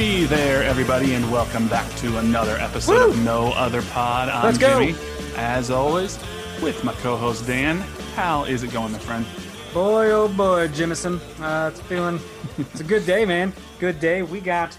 Hey 0.00 0.24
there, 0.24 0.62
everybody, 0.62 1.12
and 1.12 1.30
welcome 1.30 1.68
back 1.68 1.86
to 1.96 2.16
another 2.16 2.56
episode 2.56 2.94
Woo! 2.94 3.10
of 3.10 3.18
No 3.22 3.52
Other 3.52 3.82
Pod. 3.82 4.30
I'm 4.30 4.44
Let's 4.46 4.56
go. 4.56 4.80
Jimmy, 4.80 4.98
as 5.36 5.70
always, 5.70 6.18
with 6.62 6.82
my 6.82 6.94
co-host 6.94 7.46
Dan. 7.46 7.80
How 8.16 8.44
is 8.44 8.62
it 8.62 8.72
going, 8.72 8.92
my 8.92 8.98
friend? 8.98 9.26
Boy, 9.74 10.10
oh 10.10 10.26
boy, 10.26 10.68
Jimison. 10.68 11.20
Uh, 11.38 11.68
it's 11.68 11.82
feeling. 11.82 12.18
It's 12.58 12.80
a 12.80 12.84
good 12.84 13.04
day, 13.04 13.26
man. 13.26 13.52
Good 13.78 14.00
day. 14.00 14.22
We 14.22 14.40
got, 14.40 14.74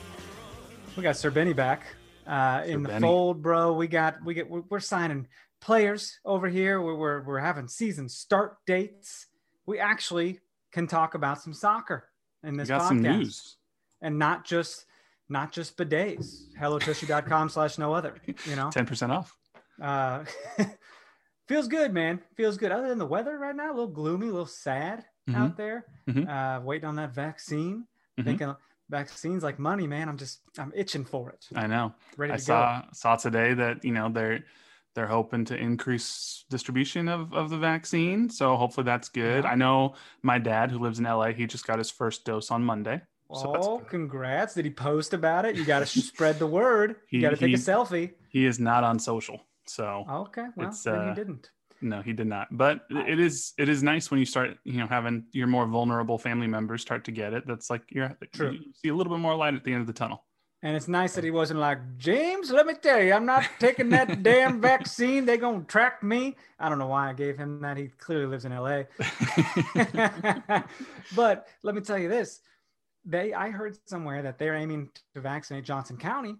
we 0.98 1.04
got 1.04 1.16
Sir 1.16 1.30
Benny 1.30 1.54
back 1.54 1.84
uh, 2.26 2.64
in 2.66 2.82
the 2.82 2.90
Benny. 2.90 3.04
fold, 3.04 3.44
bro. 3.44 3.74
We 3.74 3.86
got, 3.88 4.26
we 4.26 4.34
get, 4.34 4.50
we're, 4.50 4.64
we're 4.72 4.80
signing 4.80 5.28
players 5.62 6.18
over 6.26 6.50
here. 6.50 6.82
We're, 6.82 6.96
we're 6.96 7.22
we're 7.22 7.40
having 7.40 7.68
season 7.68 8.10
start 8.10 8.58
dates. 8.66 9.28
We 9.68 9.78
actually 9.78 10.40
can 10.72 10.88
talk 10.88 11.14
about 11.14 11.40
some 11.44 11.54
soccer 11.54 12.10
in 12.44 12.54
We 12.54 12.58
this 12.58 12.70
got 12.70 12.82
podcast, 12.82 12.88
some 12.88 13.02
news. 13.04 13.58
and 14.02 14.18
not 14.18 14.46
just 14.46 14.88
not 15.32 15.52
just 15.52 15.78
bidets. 15.78 16.44
HelloTushy.com 16.60 17.50
slash 17.50 17.78
no 17.78 17.94
other. 17.94 18.16
You 18.46 18.56
know. 18.56 18.70
Ten 18.70 18.86
percent 18.86 19.12
off. 19.12 19.36
Uh, 19.82 20.26
feels 21.48 21.68
good, 21.68 21.94
man. 21.94 22.20
Feels 22.36 22.58
good. 22.58 22.72
Other 22.72 22.90
than 22.90 22.98
the 22.98 23.06
weather 23.06 23.38
right 23.38 23.56
now, 23.56 23.68
a 23.70 23.74
little 23.74 23.88
gloomy, 23.88 24.28
a 24.28 24.32
little 24.32 24.46
sad 24.46 25.06
Mhm. 25.30 25.36
out 25.38 25.58
there. 25.58 25.86
Mhm. 26.10 26.28
Uh, 26.28 26.62
waiting 26.62 26.88
on 26.90 26.96
that 26.98 27.14
vaccine. 27.14 27.86
Mhm. 28.20 28.24
Thinking 28.26 28.56
vaccines 28.90 29.44
like 29.44 29.58
money, 29.60 29.88
man. 29.88 30.10
I'm 30.10 30.18
just 30.18 30.42
I'm 30.58 30.72
itching 30.76 31.06
for 31.06 31.30
it. 31.30 31.46
I 31.56 31.68
know. 31.68 31.94
Ready 32.18 32.34
I 32.34 32.38
to 32.38 32.42
saw 32.42 32.84
saw 32.94 33.16
today 33.16 33.54
that 33.54 33.84
you 33.86 33.94
know 33.94 34.10
they're 34.10 34.44
they're 34.94 35.08
hoping 35.08 35.46
to 35.46 35.56
increase 35.56 36.44
distribution 36.50 37.08
of, 37.08 37.34
of 37.34 37.50
the 37.50 37.58
vaccine. 37.58 38.30
So 38.30 38.58
hopefully 38.58 38.84
that's 38.84 39.08
good. 39.08 39.46
Yeah. 39.46 39.52
I 39.52 39.56
know 39.56 39.96
my 40.22 40.38
dad 40.38 40.70
who 40.70 40.80
lives 40.80 41.00
in 41.00 41.06
LA, 41.06 41.28
he 41.32 41.46
just 41.48 41.66
got 41.66 41.78
his 41.78 41.90
first 41.90 42.26
dose 42.26 42.52
on 42.52 42.62
Monday. 42.66 43.02
So 43.34 43.56
oh, 43.56 43.80
congrats! 43.80 44.54
Did 44.54 44.66
he 44.66 44.72
post 44.72 45.14
about 45.14 45.46
it? 45.46 45.56
You 45.56 45.66
got 45.66 45.80
to 45.80 45.86
spread 45.86 46.40
the 46.40 46.48
word. 46.48 46.98
You 47.10 47.22
got 47.22 47.32
to 47.32 47.38
take 47.38 47.50
he- 47.50 47.54
a 47.56 47.58
selfie. 47.58 48.12
He 48.30 48.46
is 48.46 48.60
not 48.60 48.84
on 48.84 48.98
social. 49.00 49.46
So 49.66 50.06
Okay, 50.10 50.46
well 50.56 50.70
It's, 50.70 50.88
uh, 50.88 51.10
he 51.10 51.14
didn't. 51.16 51.50
No, 51.82 52.02
he 52.02 52.14
did 52.14 52.28
not. 52.28 52.48
But 52.52 52.86
it 52.90 53.20
is 53.20 53.54
it 53.58 53.68
is 53.68 53.82
nice 53.84 54.12
when 54.12 54.20
you 54.20 54.26
start, 54.26 54.58
you 54.64 54.78
know, 54.78 54.88
having 54.88 55.26
your 55.32 55.48
more 55.48 55.66
vulnerable 55.66 56.18
family 56.18 56.48
members 56.48 56.82
start 56.82 57.06
to 57.06 57.12
get 57.12 57.34
it. 57.34 57.46
That's 57.48 57.70
like 57.70 57.84
you're 57.90 58.16
True. 58.34 58.52
you 58.52 58.72
see 58.76 58.90
a 58.90 58.96
little 58.96 59.12
bit 59.12 59.20
more 59.20 59.36
light 59.36 59.56
at 59.56 59.64
the 59.64 59.74
end 59.74 59.82
of 59.82 59.88
the 59.88 59.94
tunnel. 59.94 60.24
And 60.64 60.76
it's 60.76 60.88
nice 60.88 61.16
that 61.16 61.24
he 61.24 61.32
wasn't 61.32 61.60
like 61.60 61.80
James. 61.98 62.52
Let 62.52 62.68
me 62.68 62.76
tell 62.76 63.02
you, 63.02 63.14
I'm 63.14 63.26
not 63.26 63.50
taking 63.60 63.90
that 63.90 64.22
damn 64.30 64.62
vaccine. 64.62 65.26
They're 65.26 65.38
gonna 65.38 65.64
track 65.64 66.04
me. 66.04 66.36
I 66.60 66.70
don't 66.70 66.78
know 66.78 66.88
why 66.88 67.10
I 67.10 67.14
gave 67.14 67.36
him 67.36 67.62
that. 67.62 67.78
He 67.78 67.88
clearly 67.88 68.28
lives 68.28 68.46
in 68.46 68.52
L.A. 68.52 68.86
but 71.16 71.48
let 71.64 71.74
me 71.74 71.82
tell 71.82 71.98
you 71.98 72.10
this: 72.10 72.42
they, 73.06 73.34
I 73.34 73.50
heard 73.50 73.78
somewhere 73.88 74.22
that 74.22 74.38
they're 74.38 74.56
aiming 74.56 74.90
to 75.16 75.22
vaccinate 75.22 75.64
Johnson 75.66 75.98
County 75.98 76.36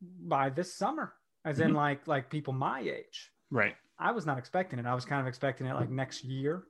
by 0.00 0.50
this 0.50 0.74
summer, 0.74 1.14
as 1.44 1.60
in 1.60 1.72
Mhm. 1.72 1.76
like 1.76 2.06
like 2.06 2.30
people 2.30 2.52
my 2.52 2.80
age. 2.80 3.30
Right. 3.50 3.76
I 3.98 4.12
was 4.12 4.26
not 4.26 4.38
expecting 4.38 4.78
it. 4.78 4.86
I 4.86 4.94
was 4.94 5.04
kind 5.04 5.20
of 5.20 5.26
expecting 5.26 5.66
it 5.66 5.74
like 5.74 5.90
next 5.90 6.24
year. 6.24 6.64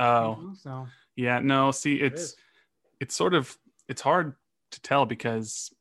you 0.00 0.06
Oh, 0.06 0.34
know, 0.40 0.54
so 0.54 0.86
yeah. 1.16 1.38
No, 1.38 1.70
see, 1.70 2.00
it's 2.00 2.22
is. 2.22 2.36
it's 3.00 3.14
sort 3.14 3.32
of 3.34 3.56
it's 3.88 4.02
hard 4.02 4.34
to 4.72 4.80
tell 4.82 5.06
because 5.06 5.72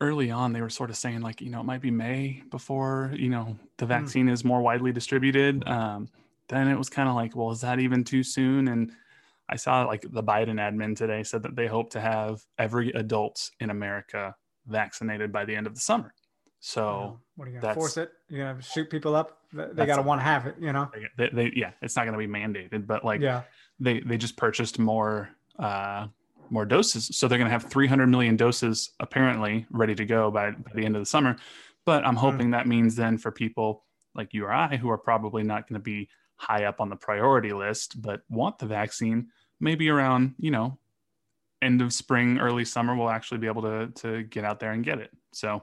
early 0.00 0.30
on 0.30 0.52
they 0.52 0.60
were 0.60 0.68
sort 0.68 0.90
of 0.90 0.96
saying 0.96 1.20
like 1.22 1.40
you 1.40 1.48
know 1.50 1.60
it 1.60 1.64
might 1.64 1.80
be 1.80 1.90
May 1.90 2.42
before 2.50 3.12
you 3.14 3.30
know 3.30 3.56
the 3.78 3.86
vaccine 3.86 4.28
is 4.28 4.44
more 4.44 4.60
widely 4.60 4.92
distributed. 4.92 5.66
Um, 5.66 6.08
then 6.48 6.68
it 6.68 6.76
was 6.76 6.90
kind 6.90 7.08
of 7.08 7.14
like, 7.14 7.34
well, 7.34 7.50
is 7.52 7.62
that 7.62 7.78
even 7.80 8.04
too 8.04 8.22
soon? 8.22 8.68
And 8.68 8.92
I 9.48 9.56
saw 9.56 9.84
like 9.84 10.02
the 10.02 10.22
Biden 10.22 10.54
admin 10.54 10.96
today 10.96 11.22
said 11.22 11.42
that 11.42 11.56
they 11.56 11.66
hope 11.66 11.90
to 11.90 12.00
have 12.00 12.42
every 12.58 12.90
adult 12.90 13.50
in 13.60 13.70
America 13.70 14.34
vaccinated 14.66 15.32
by 15.32 15.44
the 15.44 15.54
end 15.54 15.66
of 15.66 15.74
the 15.74 15.80
summer. 15.80 16.14
So 16.60 17.20
what 17.36 17.46
are 17.46 17.50
you 17.50 17.60
gonna 17.60 17.74
force 17.74 17.98
it? 17.98 18.10
You're 18.30 18.46
gonna 18.46 18.62
shoot 18.62 18.88
people 18.88 19.14
up? 19.14 19.38
They 19.52 19.86
gotta 19.86 20.02
want 20.02 20.20
to 20.20 20.24
have 20.24 20.46
it, 20.46 20.56
you 20.58 20.72
know? 20.72 20.90
they, 21.18 21.28
they, 21.32 21.52
yeah, 21.54 21.72
it's 21.82 21.94
not 21.94 22.06
going 22.06 22.18
to 22.18 22.18
be 22.18 22.26
mandated, 22.26 22.86
but 22.86 23.04
like 23.04 23.20
yeah. 23.20 23.42
they 23.78 24.00
they 24.00 24.16
just 24.16 24.36
purchased 24.36 24.78
more 24.78 25.28
uh 25.58 26.06
more 26.50 26.64
doses 26.64 27.10
so 27.12 27.28
they're 27.28 27.38
going 27.38 27.48
to 27.48 27.52
have 27.52 27.64
300 27.64 28.06
million 28.06 28.36
doses 28.36 28.90
apparently 29.00 29.66
ready 29.70 29.94
to 29.94 30.04
go 30.04 30.30
by, 30.30 30.50
by 30.50 30.70
the 30.74 30.84
end 30.84 30.96
of 30.96 31.00
the 31.00 31.06
summer 31.06 31.36
but 31.84 32.04
i'm 32.06 32.16
hoping 32.16 32.50
that 32.50 32.66
means 32.66 32.94
then 32.94 33.16
for 33.16 33.30
people 33.30 33.84
like 34.14 34.32
you 34.34 34.44
or 34.44 34.52
i 34.52 34.76
who 34.76 34.90
are 34.90 34.98
probably 34.98 35.42
not 35.42 35.68
going 35.68 35.74
to 35.78 35.82
be 35.82 36.08
high 36.36 36.64
up 36.64 36.80
on 36.80 36.88
the 36.88 36.96
priority 36.96 37.52
list 37.52 38.00
but 38.02 38.22
want 38.28 38.58
the 38.58 38.66
vaccine 38.66 39.28
maybe 39.60 39.88
around 39.88 40.34
you 40.38 40.50
know 40.50 40.78
end 41.62 41.80
of 41.80 41.92
spring 41.92 42.38
early 42.38 42.64
summer 42.64 42.94
we'll 42.96 43.08
actually 43.10 43.38
be 43.38 43.46
able 43.46 43.62
to 43.62 43.86
to 43.94 44.22
get 44.24 44.44
out 44.44 44.60
there 44.60 44.72
and 44.72 44.84
get 44.84 44.98
it 44.98 45.10
so 45.32 45.62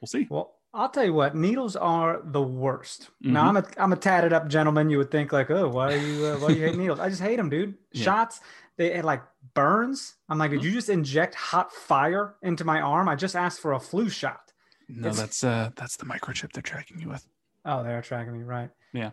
we'll 0.00 0.06
see 0.06 0.26
Well, 0.30 0.54
I'll 0.72 0.88
tell 0.88 1.04
you 1.04 1.12
what, 1.12 1.34
needles 1.34 1.74
are 1.74 2.20
the 2.24 2.40
worst. 2.40 3.10
Mm-hmm. 3.24 3.32
Now 3.32 3.48
I'm 3.48 3.56
a 3.56 3.64
I'm 3.76 3.92
a 3.92 3.96
tatted 3.96 4.32
up 4.32 4.46
gentleman. 4.46 4.88
You 4.88 4.98
would 4.98 5.10
think 5.10 5.32
like, 5.32 5.50
oh, 5.50 5.68
why 5.68 5.94
are 5.94 5.96
you 5.96 6.24
uh, 6.26 6.36
why 6.36 6.48
do 6.48 6.54
you 6.54 6.64
hate 6.64 6.76
needles? 6.78 7.00
I 7.00 7.08
just 7.08 7.20
hate 7.20 7.36
them, 7.38 7.50
dude. 7.50 7.74
Yeah. 7.92 8.04
Shots, 8.04 8.40
they 8.76 8.94
had 8.94 9.04
like 9.04 9.20
burns. 9.54 10.14
I'm 10.28 10.38
like, 10.38 10.52
did 10.52 10.62
you 10.62 10.70
just 10.70 10.88
inject 10.88 11.34
hot 11.34 11.72
fire 11.72 12.36
into 12.42 12.64
my 12.64 12.80
arm? 12.80 13.08
I 13.08 13.16
just 13.16 13.34
asked 13.34 13.58
for 13.60 13.72
a 13.72 13.80
flu 13.80 14.08
shot. 14.08 14.52
no 14.88 15.08
It's- 15.08 15.18
that's 15.18 15.42
uh 15.42 15.70
that's 15.74 15.96
the 15.96 16.04
microchip 16.06 16.52
they're 16.52 16.62
tracking 16.62 17.00
you 17.00 17.08
with 17.08 17.26
Oh, 17.64 17.82
they're 17.82 18.00
tracking 18.00 18.32
me, 18.38 18.44
right? 18.44 18.70
Yeah. 18.92 19.10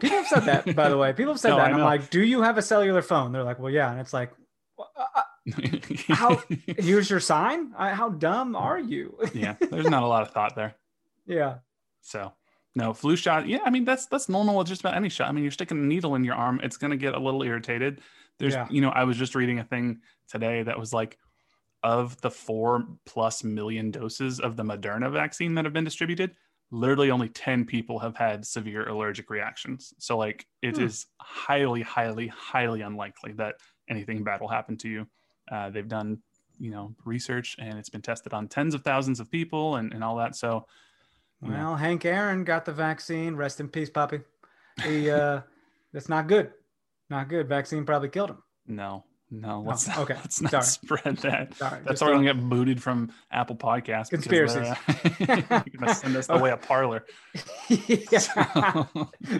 People 0.00 0.18
have 0.18 0.26
said 0.26 0.44
that, 0.44 0.74
by 0.74 0.88
the 0.88 0.96
way. 0.96 1.12
People 1.12 1.32
have 1.34 1.40
said 1.40 1.50
No, 1.50 1.56
that. 1.56 1.72
I'm 1.72 1.80
like, 1.80 2.10
do 2.10 2.22
you 2.22 2.42
have 2.42 2.58
a 2.58 2.62
cellular 2.62 3.02
phone? 3.02 3.32
They're 3.32 3.44
like, 3.44 3.58
well, 3.58 3.72
yeah. 3.72 3.90
And 3.90 4.00
it's 4.00 4.12
like, 4.12 4.32
uh, 4.78 4.82
uh, 5.16 5.22
how? 6.14 6.42
here's 6.78 7.08
your 7.10 7.20
sign. 7.20 7.72
I, 7.76 7.90
how 7.90 8.10
dumb 8.10 8.54
are 8.54 8.78
you? 8.78 9.18
yeah 9.34 9.56
there's 9.70 9.88
not 9.88 10.02
a 10.02 10.06
lot 10.06 10.22
of 10.22 10.30
thought 10.32 10.54
there 10.54 10.74
yeah. 11.26 11.58
So 12.02 12.32
no 12.74 12.92
flu 12.92 13.16
shot. 13.16 13.46
Yeah, 13.48 13.58
I 13.64 13.70
mean 13.70 13.84
that's 13.84 14.06
that's 14.06 14.28
normal 14.28 14.56
with 14.56 14.66
just 14.68 14.80
about 14.80 14.94
any 14.94 15.08
shot. 15.08 15.28
I 15.28 15.32
mean 15.32 15.44
you're 15.44 15.50
sticking 15.50 15.78
a 15.78 15.80
needle 15.80 16.14
in 16.14 16.24
your 16.24 16.34
arm, 16.34 16.60
it's 16.62 16.76
gonna 16.76 16.96
get 16.96 17.14
a 17.14 17.18
little 17.18 17.42
irritated. 17.42 18.00
There's 18.38 18.54
Yeah. 18.54 18.66
you 18.70 18.80
know, 18.80 18.90
I 18.90 19.04
was 19.04 19.16
just 19.16 19.34
reading 19.34 19.58
a 19.58 19.64
thing 19.64 20.00
today 20.28 20.62
that 20.62 20.78
was 20.78 20.92
like 20.92 21.18
of 21.82 22.20
the 22.20 22.30
four 22.30 22.84
plus 23.06 23.42
million 23.44 23.90
doses 23.90 24.40
of 24.40 24.56
the 24.56 24.62
Moderna 24.62 25.10
vaccine 25.12 25.54
that 25.54 25.64
have 25.64 25.72
been 25.72 25.84
distributed, 25.84 26.34
literally 26.70 27.10
only 27.10 27.28
10 27.28 27.64
people 27.64 27.98
have 27.98 28.16
had 28.16 28.46
severe 28.46 28.88
allergic 28.88 29.28
reactions. 29.30 29.92
So 29.98 30.16
like 30.16 30.46
it 30.62 30.78
is 30.78 31.06
Hmm. 31.20 31.24
highly, 31.26 31.82
highly, 31.82 32.28
highly 32.28 32.82
unlikely 32.82 33.32
that 33.34 33.56
anything 33.88 34.22
bad 34.22 34.40
will 34.40 34.48
happen 34.48 34.76
to 34.78 34.88
you. 34.88 35.06
Uh, 35.50 35.70
they've 35.70 35.88
done, 35.88 36.22
you 36.58 36.70
know, 36.70 36.94
research 37.04 37.56
and 37.58 37.78
it's 37.78 37.88
been 37.90 38.02
tested 38.02 38.32
on 38.32 38.46
tens 38.48 38.74
of 38.74 38.82
thousands 38.82 39.18
of 39.18 39.30
people 39.30 39.76
and, 39.76 39.92
and 39.92 40.04
all 40.04 40.16
that. 40.16 40.36
So 40.36 40.66
you 41.42 41.48
know, 41.48 41.54
Well, 41.56 41.76
Hank 41.76 42.04
Aaron 42.04 42.44
got 42.44 42.64
the 42.66 42.72
vaccine. 42.72 43.34
Rest 43.34 43.60
in 43.60 43.68
peace, 43.68 43.90
Poppy. 43.90 44.20
He 44.84 45.10
uh 45.10 45.40
that's 45.92 46.08
not 46.08 46.28
good. 46.28 46.52
Not 47.08 47.28
good. 47.28 47.48
Vaccine 47.48 47.84
probably 47.84 48.10
killed 48.10 48.30
him. 48.30 48.42
No, 48.66 49.04
no, 49.30 49.62
let's 49.66 49.88
Oh, 49.88 49.92
not, 49.92 49.98
okay. 50.00 50.14
let's 50.14 50.40
not 50.42 50.50
Sorry. 50.50 50.64
spread 50.64 51.16
that. 51.18 51.54
Sorry. 51.56 51.78
That's 51.84 52.00
just 52.00 52.02
why 52.02 52.08
we're 52.08 52.14
don't- 52.14 52.24
gonna 52.26 52.40
get 52.40 52.48
booted 52.48 52.82
from 52.82 53.12
Apple 53.30 53.56
Podcasts. 53.56 54.10
because 54.10 54.24
Conspiracies. 54.24 54.76
they're, 55.18 55.46
uh, 55.50 55.62
you're 55.66 55.78
gonna 55.80 55.94
send 55.94 56.16
us 56.16 56.26
the 56.26 56.38
way 56.38 56.50
of 56.50 56.60
Parler. 56.62 57.04
yeah. 57.68 58.84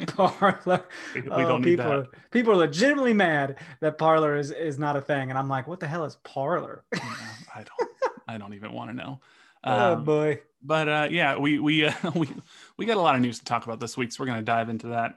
Parler. 0.07 0.85
we, 1.15 1.21
we 1.23 1.29
Oh, 1.31 1.39
don't 1.49 1.63
need 1.63 1.71
people, 1.79 1.85
that. 1.91 1.99
Are, 1.99 2.07
people 2.31 2.53
are 2.53 2.57
legitimately 2.57 3.13
mad 3.15 3.57
that 3.81 3.99
Parler 3.99 4.37
is, 4.37 4.51
is 4.51 4.79
not 4.79 4.97
a 4.97 5.01
thing. 5.01 5.31
And 5.31 5.39
I'm 5.39 5.49
like, 5.49 5.67
what 5.67 5.81
the 5.81 5.87
hell 5.89 6.05
is 6.05 6.17
Parler? 6.25 6.85
I 6.95 7.65
don't. 7.65 7.91
I 8.29 8.39
don't 8.39 8.55
even 8.55 8.73
want 8.73 8.91
to 8.91 8.97
know. 8.97 9.21
oh, 9.65 9.93
Um, 9.95 10.05
boy. 10.05 10.41
but 10.63 10.89
uh, 10.89 11.09
yeah, 11.11 11.37
we 11.37 11.59
we 11.59 11.85
uh, 11.87 11.93
we 12.15 12.29
we 12.77 12.87
got 12.87 12.97
a 12.97 13.01
lot 13.01 13.17
of 13.17 13.21
news 13.21 13.41
to 13.41 13.45
talk 13.45 13.65
about 13.65 13.81
this 13.81 13.97
week, 13.97 14.13
so 14.13 14.23
we're 14.23 14.27
going 14.29 14.39
to 14.39 14.45
dive 14.45 14.69
into 14.69 14.89
that. 14.89 15.17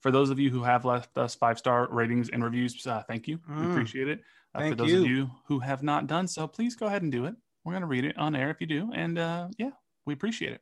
For 0.00 0.10
those 0.10 0.30
of 0.30 0.38
you 0.38 0.50
who 0.50 0.62
have 0.62 0.84
left 0.84 1.16
us 1.18 1.34
five 1.34 1.58
star 1.58 1.88
ratings 1.90 2.28
and 2.30 2.44
reviews, 2.44 2.86
uh, 2.86 3.02
thank 3.08 3.26
you. 3.26 3.38
We 3.48 3.54
Mm. 3.54 3.70
appreciate 3.70 4.08
it. 4.08 4.20
Uh, 4.54 4.68
for 4.68 4.74
those 4.74 4.90
you. 4.90 5.00
of 5.00 5.06
you 5.06 5.30
who 5.46 5.58
have 5.58 5.82
not 5.82 6.06
done 6.06 6.26
so, 6.26 6.46
please 6.46 6.74
go 6.76 6.86
ahead 6.86 7.02
and 7.02 7.12
do 7.12 7.26
it. 7.26 7.34
We're 7.64 7.72
going 7.72 7.82
to 7.82 7.86
read 7.88 8.04
it 8.04 8.16
on 8.16 8.34
air 8.36 8.50
if 8.50 8.60
you 8.60 8.66
do, 8.66 8.90
and 8.94 9.18
uh, 9.18 9.48
yeah, 9.58 9.70
we 10.06 10.14
appreciate 10.14 10.52
it. 10.52 10.60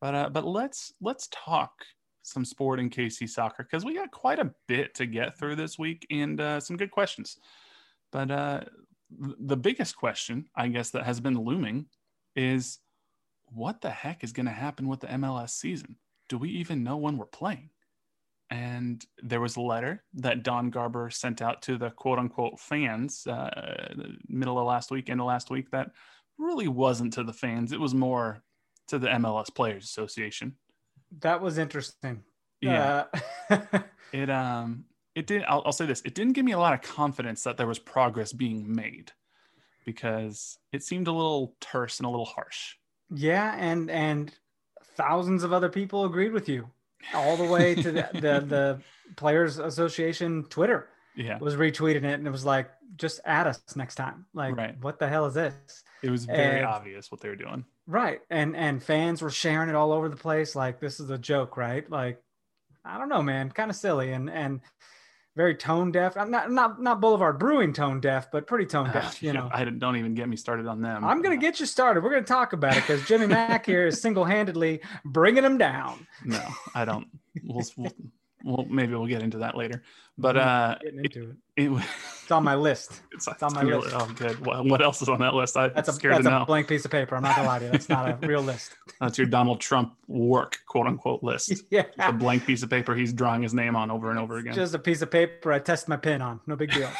But 0.00 0.14
uh, 0.14 0.28
but 0.30 0.46
let's 0.46 0.94
let's 1.00 1.28
talk 1.30 1.72
some 2.22 2.44
sport 2.44 2.80
in 2.80 2.90
KC 2.90 3.28
soccer 3.28 3.62
because 3.62 3.84
we 3.84 3.94
got 3.94 4.10
quite 4.10 4.38
a 4.38 4.52
bit 4.66 4.94
to 4.94 5.06
get 5.06 5.38
through 5.38 5.56
this 5.56 5.78
week 5.78 6.06
and 6.10 6.40
uh, 6.40 6.60
some 6.60 6.76
good 6.76 6.90
questions. 6.90 7.38
But 8.10 8.30
uh, 8.30 8.60
th- 9.22 9.36
the 9.38 9.56
biggest 9.56 9.96
question, 9.96 10.48
I 10.56 10.68
guess, 10.68 10.90
that 10.90 11.04
has 11.04 11.20
been 11.20 11.38
looming 11.38 11.86
is 12.36 12.78
what 13.46 13.80
the 13.80 13.90
heck 13.90 14.24
is 14.24 14.32
going 14.32 14.46
to 14.46 14.52
happen 14.52 14.86
with 14.88 15.00
the 15.00 15.08
MLS 15.08 15.50
season? 15.50 15.96
Do 16.28 16.38
we 16.38 16.50
even 16.50 16.82
know 16.84 16.96
when 16.96 17.16
we're 17.16 17.26
playing? 17.26 17.70
And 18.50 19.04
there 19.22 19.40
was 19.40 19.56
a 19.56 19.60
letter 19.60 20.02
that 20.14 20.42
Don 20.42 20.70
Garber 20.70 21.08
sent 21.10 21.40
out 21.40 21.62
to 21.62 21.78
the 21.78 21.90
quote 21.90 22.18
unquote 22.18 22.58
fans 22.58 23.26
uh, 23.26 23.94
middle 24.28 24.58
of 24.58 24.66
last 24.66 24.90
week, 24.90 25.08
end 25.08 25.20
of 25.20 25.26
last 25.26 25.50
week, 25.50 25.70
that 25.70 25.90
really 26.36 26.68
wasn't 26.68 27.12
to 27.12 27.22
the 27.22 27.32
fans. 27.32 27.70
It 27.72 27.78
was 27.80 27.94
more 27.94 28.42
to 28.88 28.98
the 28.98 29.06
MLS 29.08 29.54
Players 29.54 29.84
Association. 29.84 30.56
That 31.20 31.40
was 31.40 31.58
interesting. 31.58 32.24
Yeah. 32.60 33.04
Uh, 33.48 33.58
It 34.12 34.28
um 34.28 34.86
it 35.14 35.26
did 35.28 35.44
I'll, 35.44 35.62
I'll 35.64 35.72
say 35.72 35.86
this 35.86 36.02
it 36.04 36.14
didn't 36.16 36.32
give 36.32 36.44
me 36.44 36.52
a 36.52 36.58
lot 36.58 36.74
of 36.74 36.82
confidence 36.82 37.44
that 37.44 37.56
there 37.56 37.66
was 37.66 37.78
progress 37.78 38.32
being 38.32 38.74
made 38.74 39.12
because 39.86 40.58
it 40.72 40.82
seemed 40.82 41.06
a 41.06 41.12
little 41.12 41.54
terse 41.60 41.98
and 42.00 42.06
a 42.06 42.10
little 42.10 42.24
harsh. 42.26 42.74
yeah. 43.14 43.54
And, 43.56 43.90
and 43.90 44.32
thousands 44.96 45.42
of 45.44 45.52
other 45.52 45.68
people 45.68 46.04
agreed 46.04 46.32
with 46.32 46.48
you 46.48 46.68
all 47.14 47.36
the 47.36 47.44
way 47.44 47.74
to 47.74 47.92
the, 47.92 48.08
the, 48.14 48.20
the 48.46 48.80
Players 49.16 49.58
Association 49.58 50.44
Twitter. 50.44 50.88
Yeah. 51.16 51.38
was 51.38 51.56
retweeting 51.56 52.04
it 52.04 52.14
and 52.14 52.26
it 52.26 52.30
was 52.30 52.44
like 52.44 52.70
just 52.96 53.20
add 53.24 53.48
us 53.48 53.60
next 53.74 53.96
time 53.96 54.26
like 54.32 54.56
Right. 54.56 54.80
what 54.80 55.00
the 55.00 55.08
hell 55.08 55.26
is 55.26 55.34
this 55.34 55.54
It 56.02 56.08
was 56.10 56.24
very 56.24 56.58
And- 56.58 56.66
obvious 56.66 57.10
what 57.10 57.20
they 57.20 57.28
were 57.28 57.36
doing. 57.36 57.64
right 57.88 58.20
and 58.30 58.56
and 58.56 58.80
fans 58.82 59.20
were 59.20 59.28
sharing 59.28 59.68
it 59.68 59.74
all 59.74 59.92
over 59.92 60.08
the 60.08 60.16
place 60.16 60.54
like 60.54 60.78
this 60.80 61.00
is 61.00 61.10
a 61.10 61.18
joke 61.18 61.56
right 61.56 61.90
like 61.90 62.22
i 62.84 62.96
don't 62.96 63.08
know 63.08 63.22
man 63.22 63.50
kind 63.50 63.70
of 63.70 63.76
silly 63.76 64.12
and 64.12 64.30
and 64.30 64.60
very 65.40 65.54
tone 65.54 65.90
deaf 65.90 66.18
i'm 66.18 66.30
not 66.30 66.50
not 66.52 66.82
not 66.82 67.00
boulevard 67.00 67.38
brewing 67.38 67.72
tone 67.72 67.98
deaf 67.98 68.30
but 68.30 68.46
pretty 68.46 68.66
tone 68.66 68.90
deaf 68.92 69.22
you 69.22 69.32
know 69.32 69.48
I 69.50 69.64
don't 69.64 69.96
even 69.96 70.14
get 70.14 70.28
me 70.28 70.36
started 70.36 70.66
on 70.66 70.82
them. 70.82 71.02
i'm 71.02 71.22
gonna 71.22 71.38
get 71.38 71.58
you 71.58 71.64
started 71.64 72.04
we're 72.04 72.10
gonna 72.10 72.22
talk 72.22 72.52
about 72.52 72.76
it 72.76 72.82
because 72.82 73.02
jimmy 73.06 73.26
mack 73.26 73.64
here 73.64 73.86
is 73.86 74.02
single-handedly 74.02 74.82
bringing 75.06 75.42
them 75.42 75.56
down 75.56 76.06
no, 76.24 76.42
I 76.74 76.84
don't. 76.84 77.06
We'll, 77.44 77.64
we'll, 77.76 77.92
we'll 78.44 78.64
maybe 78.66 78.94
we'll 78.94 79.06
get 79.06 79.22
into 79.22 79.38
that 79.38 79.56
later. 79.56 79.82
But 80.18 80.36
Mhm. 80.36 80.40
uh, 80.46 80.78
getting 80.82 80.98
it, 81.00 81.16
into 81.16 81.30
it 81.30 81.36
it, 81.56 81.84
it's 82.22 82.30
on 82.30 82.44
my 82.44 82.54
list 82.54 83.00
it's, 83.12 83.26
It's 83.26 83.42
on 83.42 83.54
my 83.54 83.62
list. 83.62 83.94
Oh, 83.94 84.06
good. 84.16 84.44
What, 84.44 84.64
what 84.66 84.82
else 84.82 85.00
is 85.02 85.08
on 85.08 85.18
that 85.20 85.34
list? 85.34 85.56
I'm 85.56 85.72
that's 85.74 85.88
a 85.88 85.92
scared 85.92 86.14
that's 86.14 86.24
to 86.24 86.36
a 86.36 86.38
know. 86.40 86.44
blank 86.44 86.68
piece 86.68 86.84
of 86.84 86.90
paper 86.90 87.16
i'm 87.16 87.22
not 87.22 87.36
gonna 87.36 87.48
lie 87.48 87.58
to 87.58 87.64
you 87.66 87.70
that's 87.70 87.88
not 87.88 88.22
a 88.22 88.26
real 88.26 88.42
list 88.42 88.76
That's 89.00 89.16
your 89.16 89.26
Donald 89.28 89.60
Trump 89.62 89.94
work, 90.08 90.58
quote 90.68 90.86
unquote, 90.86 91.22
list. 91.22 91.52
yeah 91.70 91.84
a 91.98 92.12
blank 92.12 92.44
piece 92.44 92.62
of 92.62 92.68
paper 92.68 92.94
he's 92.94 93.14
drawing 93.14 93.42
his 93.42 93.54
name 93.54 93.74
on 93.76 93.90
over 93.90 94.10
and 94.10 94.18
over 94.18 94.36
again. 94.36 94.52
Just 94.52 94.74
a 94.74 94.78
piece 94.78 95.00
of 95.00 95.10
paper 95.10 95.52
I 95.52 95.58
test 95.58 95.88
my 95.88 95.96
pen 95.96 96.20
on. 96.20 96.40
No 96.46 96.54
big 96.56 96.70
deal. 96.70 96.90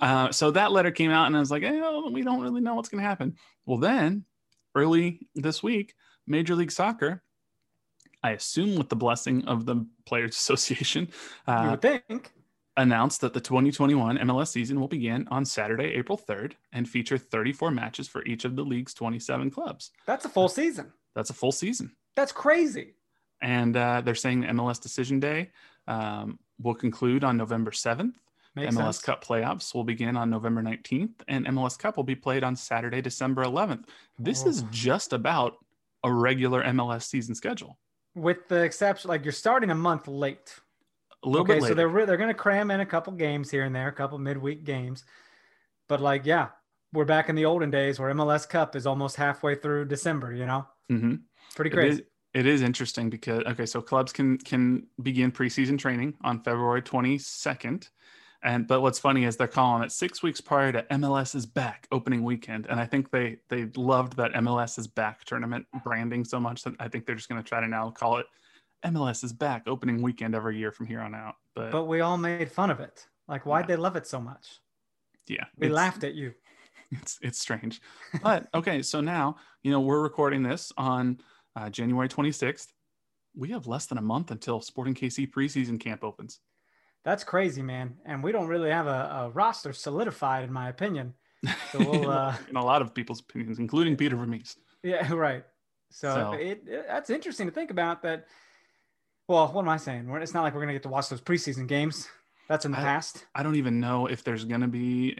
uh, 0.00 0.30
so 0.30 0.50
that 0.52 0.72
letter 0.72 0.90
came 0.90 1.10
out, 1.10 1.26
and 1.26 1.36
I 1.36 1.40
was 1.40 1.50
like, 1.50 1.62
oh, 1.66 2.10
we 2.10 2.22
don't 2.22 2.40
really 2.40 2.60
know 2.60 2.74
what's 2.74 2.88
going 2.88 3.02
to 3.02 3.08
happen. 3.08 3.34
Well, 3.66 3.78
then 3.78 4.24
early 4.74 5.26
this 5.34 5.62
week, 5.62 5.94
Major 6.26 6.54
League 6.54 6.70
Soccer, 6.72 7.22
I 8.22 8.30
assume 8.32 8.76
with 8.76 8.88
the 8.88 8.96
blessing 8.96 9.44
of 9.46 9.66
the 9.66 9.86
Players 10.06 10.36
Association, 10.36 11.08
you 11.48 11.52
uh, 11.54 11.70
would 11.72 11.82
think. 11.82 12.32
announced 12.76 13.20
that 13.22 13.34
the 13.34 13.40
2021 13.40 14.18
MLS 14.18 14.48
season 14.48 14.80
will 14.80 14.88
begin 14.88 15.26
on 15.30 15.44
Saturday, 15.44 15.94
April 15.94 16.16
3rd, 16.18 16.52
and 16.72 16.88
feature 16.88 17.18
34 17.18 17.70
matches 17.70 18.08
for 18.08 18.24
each 18.24 18.44
of 18.44 18.56
the 18.56 18.62
league's 18.64 18.94
27 18.94 19.50
clubs. 19.50 19.90
That's 20.06 20.24
a 20.24 20.28
full 20.28 20.48
season. 20.48 20.92
That's 21.14 21.30
a 21.30 21.34
full 21.34 21.52
season. 21.52 21.92
That's 22.16 22.32
crazy. 22.32 22.94
And 23.40 23.76
uh, 23.76 24.02
they're 24.02 24.14
saying 24.14 24.42
the 24.42 24.46
MLS 24.48 24.80
Decision 24.80 25.18
Day 25.18 25.50
um, 25.88 26.38
will 26.60 26.74
conclude 26.74 27.24
on 27.24 27.36
November 27.36 27.70
7th. 27.72 28.14
Makes 28.54 28.76
MLS 28.76 28.82
sense. 28.84 29.00
Cup 29.00 29.24
playoffs 29.24 29.74
will 29.74 29.82
begin 29.82 30.16
on 30.16 30.28
November 30.30 30.62
19th, 30.62 31.14
and 31.26 31.46
MLS 31.46 31.78
Cup 31.78 31.96
will 31.96 32.04
be 32.04 32.14
played 32.14 32.44
on 32.44 32.54
Saturday, 32.54 33.00
December 33.00 33.42
11th. 33.44 33.84
This 34.18 34.44
is 34.44 34.62
Oh. 34.62 34.68
just 34.70 35.12
about 35.12 35.56
a 36.04 36.12
regular 36.12 36.62
MLS 36.64 37.04
season 37.04 37.34
schedule. 37.34 37.78
With 38.14 38.48
the 38.48 38.62
exception, 38.62 39.08
like 39.08 39.24
you're 39.24 39.32
starting 39.32 39.70
a 39.70 39.74
month 39.74 40.06
late. 40.06 40.58
A 41.24 41.28
little 41.28 41.46
okay, 41.46 41.60
bit 41.60 41.68
so 41.68 41.74
they're 41.74 42.06
they're 42.06 42.16
gonna 42.16 42.34
cram 42.34 42.70
in 42.70 42.80
a 42.80 42.86
couple 42.86 43.12
games 43.12 43.50
here 43.50 43.64
and 43.64 43.74
there, 43.74 43.88
a 43.88 43.92
couple 43.92 44.18
midweek 44.18 44.64
games. 44.64 45.04
But 45.88 46.00
like, 46.00 46.26
yeah, 46.26 46.48
we're 46.92 47.04
back 47.04 47.28
in 47.28 47.36
the 47.36 47.44
olden 47.44 47.70
days 47.70 47.98
where 47.98 48.10
MLS 48.10 48.48
Cup 48.48 48.76
is 48.76 48.86
almost 48.86 49.16
halfway 49.16 49.54
through 49.54 49.86
December. 49.86 50.34
You 50.34 50.46
know, 50.46 50.66
Mhm. 50.90 51.22
pretty 51.54 51.70
crazy. 51.70 52.00
is, 52.00 52.06
it 52.34 52.46
is 52.46 52.60
interesting 52.62 53.08
because 53.08 53.44
okay, 53.44 53.66
so 53.66 53.80
clubs 53.80 54.12
can 54.12 54.36
can 54.38 54.88
begin 55.02 55.32
preseason 55.32 55.78
training 55.78 56.14
on 56.22 56.42
February 56.42 56.82
22nd. 56.82 57.88
And 58.44 58.66
but 58.66 58.80
what's 58.80 58.98
funny 58.98 59.24
is 59.24 59.36
they're 59.36 59.46
calling 59.46 59.82
it 59.84 59.92
six 59.92 60.22
weeks 60.22 60.40
prior 60.40 60.72
to 60.72 60.82
MLS 60.90 61.34
is 61.34 61.46
back 61.46 61.86
opening 61.92 62.24
weekend. 62.24 62.66
And 62.68 62.80
I 62.80 62.86
think 62.86 63.10
they 63.10 63.38
they 63.48 63.66
loved 63.76 64.16
that 64.16 64.32
MLS 64.32 64.78
is 64.78 64.86
back 64.86 65.24
tournament 65.24 65.66
branding 65.84 66.24
so 66.24 66.40
much 66.40 66.62
that 66.64 66.74
I 66.80 66.88
think 66.88 67.06
they're 67.06 67.14
just 67.14 67.28
gonna 67.28 67.42
try 67.42 67.60
to 67.60 67.68
now 67.68 67.90
call 67.90 68.18
it 68.18 68.26
MLS 68.84 69.22
is 69.22 69.32
back 69.32 69.64
opening 69.66 70.02
weekend 70.02 70.34
every 70.34 70.58
year 70.58 70.72
from 70.72 70.86
here 70.86 71.00
on 71.00 71.14
out. 71.14 71.36
But, 71.54 71.70
But 71.70 71.84
we 71.84 72.00
all 72.00 72.18
made 72.18 72.50
fun 72.50 72.70
of 72.70 72.80
it. 72.80 73.06
Like, 73.28 73.46
why'd 73.46 73.68
they 73.68 73.76
love 73.76 73.94
it 73.94 74.06
so 74.06 74.20
much? 74.20 74.58
yeah, 75.28 75.44
We 75.56 75.68
laughed 75.68 76.02
at 76.02 76.14
you. 76.14 76.34
it's 76.92 77.18
it's 77.22 77.38
strange 77.38 77.80
but 78.22 78.46
okay 78.54 78.82
so 78.82 79.00
now 79.00 79.36
you 79.62 79.70
know 79.70 79.80
we're 79.80 80.02
recording 80.02 80.42
this 80.42 80.70
on 80.76 81.18
uh, 81.56 81.70
january 81.70 82.06
26th 82.08 82.66
we 83.34 83.48
have 83.48 83.66
less 83.66 83.86
than 83.86 83.96
a 83.96 84.02
month 84.02 84.30
until 84.30 84.60
sporting 84.60 84.94
kc 84.94 85.30
preseason 85.30 85.80
camp 85.80 86.04
opens 86.04 86.40
That's 87.04 87.24
crazy, 87.24 87.62
man. 87.62 87.96
And 88.06 88.22
we 88.22 88.30
don't 88.32 88.46
really 88.46 88.70
have 88.70 88.86
a, 88.86 88.90
a 89.24 89.30
roster 89.30 89.72
solidified, 89.72 90.44
in 90.44 90.52
my 90.52 90.68
opinion. 90.68 91.14
So 91.72 91.78
we'll, 91.78 92.10
uh, 92.20 92.36
in 92.48 92.56
a 92.56 92.64
lot 92.64 92.82
of 92.82 92.94
people's 92.94 93.20
opinions 93.20 93.58
including 93.58 93.96
peter 93.96 94.14
vermes 94.16 94.56
Yeah, 94.84 95.12
right. 95.28 95.44
So, 95.90 96.14
So- 96.14 96.32
It, 96.34 96.62
it 96.66 96.84
that's 96.88 97.10
interesting 97.10 97.46
to 97.48 97.52
think 97.52 97.70
about. 97.70 98.02
That. 98.02 98.26
Well, 99.28 99.48
what 99.52 99.62
am 99.62 99.68
I 99.68 99.76
saying? 99.76 100.08
We're, 100.08 100.20
it's 100.20 100.34
not 100.34 100.42
like 100.42 100.54
we're 100.54 100.60
gonna 100.60 100.72
get 100.72 100.82
to 100.84 100.88
watch 100.88 101.08
those 101.08 101.20
preseason 101.20 101.66
games. 101.66 102.08
That's 102.48 102.64
in 102.64 102.72
the 102.72 102.78
I- 102.78 102.82
past. 102.82 103.24
i 103.34 103.42
don't 103.42 103.54
even 103.56 103.80
know 103.80 104.06
if 104.06 104.22
there's 104.24 104.44
going 104.44 104.60
to 104.60 104.68
be 104.68 105.12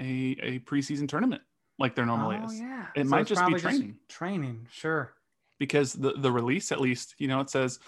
a, 0.43 0.47
a 0.47 0.59
preseason 0.61 1.09
tournament 1.09 1.41
like 1.79 1.95
there 1.95 2.05
normally 2.05 2.37
oh 2.43 2.45
is 2.47 2.61
yeah, 2.61 2.87
It 2.95 3.05
So 3.05 3.11
might 3.11 3.27
just 3.27 3.47
be 3.47 3.55
training. 3.55 3.97
training, 4.09 4.67
sure. 4.71 5.15
because 5.59 5.95
the, 5.95 6.13
the 6.13 6.31
release 6.31 6.71
at 6.73 6.81
least 6.81 7.15
you 7.19 7.29
know 7.29 7.41
it 7.41 7.49
says 7.49 7.79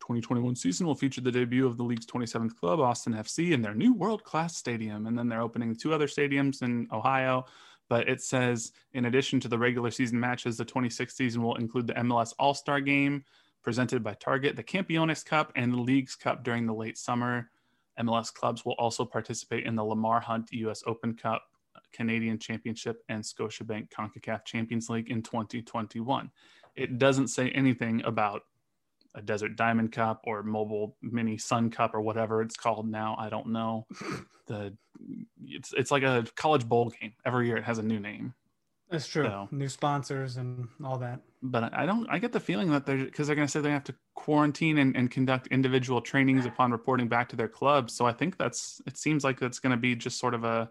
2021 0.00 0.54
season 0.56 0.86
will 0.86 0.94
feature 0.94 1.20
the 1.20 1.32
debut 1.32 1.66
of 1.66 1.76
the 1.76 1.82
league's 1.82 2.06
27th 2.06 2.54
club 2.56 2.80
austin 2.80 3.14
fc 3.14 3.52
in 3.52 3.62
their 3.62 3.74
new 3.74 3.94
world-class 3.94 4.56
stadium. 4.56 5.06
And 5.06 5.16
then 5.16 5.28
they're 5.28 5.40
opening 5.40 5.74
two 5.74 5.94
other 5.94 6.06
stadiums 6.06 6.62
in 6.62 6.86
ohio. 6.92 7.46
But 7.88 8.08
it 8.08 8.22
says 8.22 8.72
in 8.92 9.06
addition 9.06 9.40
to 9.40 9.48
the 9.48 9.58
regular 9.58 9.90
season 9.90 10.18
matches 10.18 10.56
the 10.56 10.64
26th 10.64 11.12
season 11.12 11.42
will 11.42 11.56
include 11.56 11.86
the 11.86 11.94
mls 11.94 12.32
all-star 12.38 12.80
game 12.80 13.24
presented 13.62 14.02
by 14.02 14.14
target 14.14 14.56
the 14.56 14.62
campeones 14.62 15.24
cup 15.24 15.52
and 15.56 15.72
the 15.72 15.80
league's 15.80 16.16
cup 16.16 16.44
during 16.44 16.66
the 16.66 16.74
late 16.74 16.98
summer. 16.98 17.50
Mls 17.98 18.32
clubs 18.32 18.64
will 18.64 18.72
also 18.72 19.04
participate 19.04 19.64
in 19.64 19.74
the 19.74 19.84
lamar 19.84 20.20
hunt 20.20 20.50
us 20.52 20.82
open 20.86 21.14
cup 21.14 21.42
canadian 21.92 22.38
championship 22.38 23.02
and 23.08 23.22
scotiabank 23.22 23.88
concacaf 23.88 24.44
champions 24.44 24.88
league 24.88 25.10
in 25.10 25.22
2021 25.22 26.30
it 26.76 26.98
doesn't 26.98 27.28
say 27.28 27.50
anything 27.50 28.02
about 28.04 28.42
a 29.14 29.22
desert 29.22 29.56
diamond 29.56 29.92
cup 29.92 30.22
or 30.24 30.42
mobile 30.42 30.96
mini 31.02 31.38
sun 31.38 31.70
cup 31.70 31.94
or 31.94 32.00
whatever 32.00 32.42
it's 32.42 32.56
called 32.56 32.88
now 32.88 33.16
i 33.18 33.28
don't 33.28 33.46
know 33.46 33.86
the 34.46 34.76
it's 35.46 35.72
it's 35.74 35.90
like 35.90 36.02
a 36.02 36.24
college 36.36 36.68
bowl 36.68 36.92
game 37.00 37.12
every 37.24 37.46
year 37.46 37.56
it 37.56 37.64
has 37.64 37.78
a 37.78 37.82
new 37.82 38.00
name 38.00 38.34
That's 38.90 39.06
true. 39.06 39.24
So, 39.24 39.48
New 39.50 39.68
sponsors 39.68 40.36
and 40.36 40.68
all 40.84 40.98
that. 40.98 41.20
But 41.42 41.74
I 41.74 41.86
don't. 41.86 42.06
I 42.10 42.18
get 42.18 42.32
the 42.32 42.40
feeling 42.40 42.70
that 42.70 42.86
they're 42.86 43.04
because 43.04 43.26
they're 43.26 43.36
going 43.36 43.48
to 43.48 43.50
say 43.50 43.60
they 43.60 43.70
have 43.70 43.84
to 43.84 43.94
quarantine 44.14 44.78
and, 44.78 44.96
and 44.96 45.10
conduct 45.10 45.46
individual 45.48 46.00
trainings 46.00 46.46
upon 46.46 46.70
reporting 46.70 47.08
back 47.08 47.28
to 47.30 47.36
their 47.36 47.48
club. 47.48 47.90
So 47.90 48.06
I 48.06 48.12
think 48.12 48.36
that's. 48.36 48.80
It 48.86 48.96
seems 48.96 49.24
like 49.24 49.40
that's 49.40 49.58
going 49.58 49.72
to 49.72 49.76
be 49.76 49.96
just 49.96 50.18
sort 50.18 50.34
of 50.34 50.44
a 50.44 50.70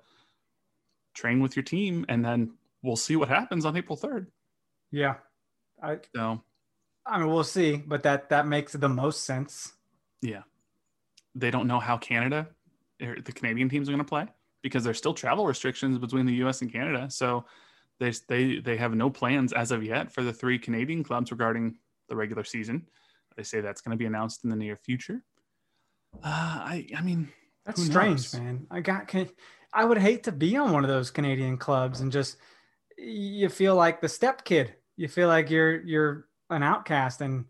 train 1.14 1.42
with 1.42 1.56
your 1.56 1.64
team, 1.64 2.06
and 2.08 2.24
then 2.24 2.54
we'll 2.82 2.96
see 2.96 3.16
what 3.16 3.30
happens 3.30 3.66
on 3.66 3.76
April 3.76 3.98
third. 3.98 4.32
Yeah, 4.92 5.16
I. 5.82 5.98
So. 6.16 6.42
I 7.06 7.20
mean, 7.20 7.30
we'll 7.30 7.44
see, 7.44 7.78
but 7.78 8.04
that 8.04 8.30
that 8.30 8.48
makes 8.48 8.74
the 8.74 8.90
most 8.90 9.24
sense. 9.26 9.74
Yeah, 10.22 10.44
they 11.36 11.52
don't 11.52 11.68
know 11.68 11.80
how 11.80 11.98
Canada, 11.98 12.48
er, 13.02 13.18
the 13.24 13.32
Canadian 13.32 13.70
teams 13.70 13.90
are 13.90 13.92
going 13.92 14.04
to 14.04 14.10
play 14.10 14.28
because 14.62 14.84
there's 14.84 14.98
still 14.98 15.14
travel 15.14 15.46
restrictions 15.46 15.98
between 15.98 16.26
the 16.26 16.34
U.S. 16.36 16.62
and 16.62 16.72
Canada. 16.72 17.10
So 17.10 17.46
they 18.00 18.14
they 18.28 18.60
they 18.60 18.78
have 18.78 18.96
no 18.96 19.10
plans 19.10 19.54
as 19.54 19.72
of 19.72 19.84
yet 19.84 20.12
for 20.12 20.24
the 20.24 20.34
three 20.34 20.58
Canadian 20.58 21.04
clubs 21.04 21.32
regarding 21.32 21.78
the 22.10 22.16
regular 22.16 22.44
season. 22.44 22.88
They 23.36 23.44
say 23.44 23.62
that's 23.62 23.82
going 23.82 23.92
to 23.92 23.98
be 23.98 24.06
announced 24.06 24.44
in 24.44 24.50
the 24.50 24.56
near 24.56 24.76
future. 24.76 25.24
Uh, 26.16 26.20
I 26.24 26.88
I 26.96 27.02
mean 27.02 27.30
that's 27.66 27.84
strange, 27.84 28.34
man. 28.34 28.68
I 28.72 28.82
got 28.82 29.08
can, 29.08 29.30
I 29.74 29.86
would 29.86 29.98
hate 29.98 30.24
to 30.24 30.32
be 30.32 30.56
on 30.58 30.72
one 30.72 30.84
of 30.84 30.90
those 30.90 31.12
Canadian 31.12 31.58
clubs 31.58 32.02
and 32.02 32.12
just 32.12 32.38
you 32.98 33.50
feel 33.50 33.76
like 33.76 34.02
the 34.02 34.10
step 34.10 34.44
kid. 34.46 34.76
You 34.96 35.08
feel 35.08 35.28
like 35.28 35.50
you're 35.50 35.82
you're 35.82 36.28
an 36.50 36.64
outcast 36.64 37.22
and 37.22 37.46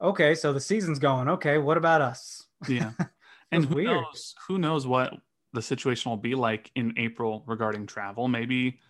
okay, 0.00 0.34
so 0.34 0.52
the 0.52 0.60
season's 0.60 0.98
going. 0.98 1.28
Okay, 1.28 1.58
what 1.58 1.76
about 1.76 2.00
us? 2.00 2.44
Yeah. 2.68 2.92
and 3.52 3.64
who 3.64 3.76
weird. 3.76 3.90
knows 3.90 4.34
who 4.46 4.58
knows 4.58 4.86
what 4.86 5.14
the 5.52 5.62
situation 5.62 6.10
will 6.10 6.16
be 6.16 6.34
like 6.34 6.70
in 6.74 6.94
April 6.98 7.44
regarding 7.46 7.86
travel. 7.86 8.28
Maybe 8.28 8.80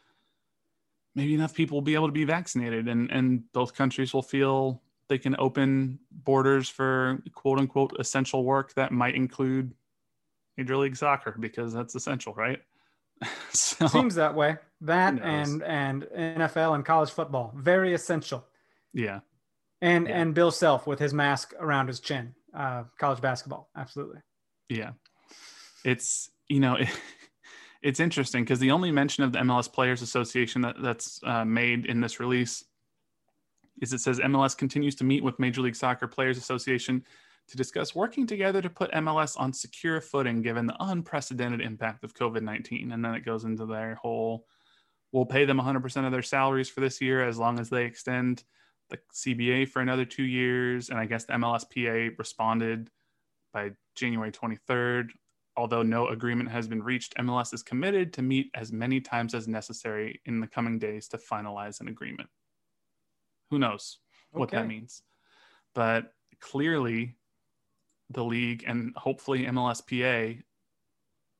maybe 1.14 1.34
enough 1.34 1.54
people 1.54 1.76
will 1.76 1.82
be 1.82 1.94
able 1.94 2.08
to 2.08 2.12
be 2.12 2.24
vaccinated 2.24 2.88
and 2.88 3.10
and 3.10 3.42
both 3.52 3.74
countries 3.74 4.14
will 4.14 4.22
feel 4.22 4.82
they 5.08 5.18
can 5.18 5.34
open 5.38 5.98
borders 6.10 6.68
for 6.68 7.22
quote 7.34 7.58
unquote 7.58 7.92
essential 7.98 8.44
work 8.44 8.72
that 8.74 8.92
might 8.92 9.14
include 9.14 9.72
major 10.56 10.76
league 10.76 10.96
soccer 10.96 11.36
because 11.40 11.72
that's 11.72 11.94
essential 11.94 12.34
right 12.34 12.60
so, 13.52 13.86
seems 13.88 14.14
that 14.14 14.34
way 14.34 14.56
that 14.80 15.20
and 15.20 15.62
and 15.64 16.04
nfl 16.14 16.74
and 16.74 16.84
college 16.84 17.10
football 17.10 17.52
very 17.56 17.94
essential 17.94 18.46
yeah 18.92 19.20
and 19.80 20.08
yeah. 20.08 20.20
and 20.20 20.34
bill 20.34 20.50
self 20.50 20.86
with 20.86 20.98
his 20.98 21.14
mask 21.14 21.54
around 21.58 21.86
his 21.86 22.00
chin 22.00 22.34
uh 22.54 22.84
college 22.98 23.20
basketball 23.20 23.70
absolutely 23.76 24.18
yeah 24.68 24.90
it's 25.84 26.30
you 26.48 26.60
know 26.60 26.74
it, 26.74 26.88
it's 27.82 28.00
interesting 28.00 28.44
because 28.44 28.58
the 28.58 28.70
only 28.70 28.90
mention 28.90 29.24
of 29.24 29.32
the 29.32 29.38
MLS 29.38 29.72
Players 29.72 30.02
Association 30.02 30.62
that, 30.62 30.76
that's 30.82 31.20
uh, 31.24 31.44
made 31.44 31.86
in 31.86 32.00
this 32.00 32.18
release 32.20 32.64
is 33.80 33.92
it 33.92 34.00
says 34.00 34.18
MLS 34.18 34.56
continues 34.56 34.96
to 34.96 35.04
meet 35.04 35.22
with 35.22 35.38
Major 35.38 35.60
League 35.60 35.76
Soccer 35.76 36.08
Players 36.08 36.38
Association 36.38 37.04
to 37.48 37.56
discuss 37.56 37.94
working 37.94 38.26
together 38.26 38.60
to 38.60 38.68
put 38.68 38.90
MLS 38.92 39.38
on 39.38 39.52
secure 39.52 40.00
footing 40.00 40.42
given 40.42 40.66
the 40.66 40.76
unprecedented 40.80 41.60
impact 41.60 42.04
of 42.04 42.14
COVID 42.14 42.42
19. 42.42 42.92
And 42.92 43.04
then 43.04 43.14
it 43.14 43.24
goes 43.24 43.44
into 43.44 43.66
their 43.66 43.94
whole 43.94 44.44
we'll 45.12 45.24
pay 45.24 45.46
them 45.46 45.58
100% 45.58 46.04
of 46.04 46.12
their 46.12 46.22
salaries 46.22 46.68
for 46.68 46.80
this 46.80 47.00
year 47.00 47.26
as 47.26 47.38
long 47.38 47.58
as 47.58 47.70
they 47.70 47.84
extend 47.84 48.44
the 48.90 48.98
CBA 49.14 49.68
for 49.68 49.80
another 49.80 50.04
two 50.04 50.24
years. 50.24 50.90
And 50.90 50.98
I 50.98 51.06
guess 51.06 51.24
the 51.24 51.34
MLSPA 51.34 52.18
responded 52.18 52.90
by 53.52 53.72
January 53.94 54.32
23rd 54.32 55.10
although 55.58 55.82
no 55.82 56.06
agreement 56.06 56.48
has 56.48 56.68
been 56.68 56.82
reached, 56.82 57.16
MLS 57.16 57.52
is 57.52 57.64
committed 57.64 58.12
to 58.12 58.22
meet 58.22 58.48
as 58.54 58.72
many 58.72 59.00
times 59.00 59.34
as 59.34 59.48
necessary 59.48 60.20
in 60.24 60.38
the 60.38 60.46
coming 60.46 60.78
days 60.78 61.08
to 61.08 61.18
finalize 61.18 61.80
an 61.80 61.88
agreement. 61.88 62.28
Who 63.50 63.58
knows 63.58 63.98
okay. 64.32 64.38
what 64.38 64.50
that 64.52 64.68
means? 64.68 65.02
But 65.74 66.12
clearly, 66.40 67.16
the 68.10 68.24
league 68.24 68.64
and 68.68 68.94
hopefully 68.96 69.46
MLSPA 69.46 70.42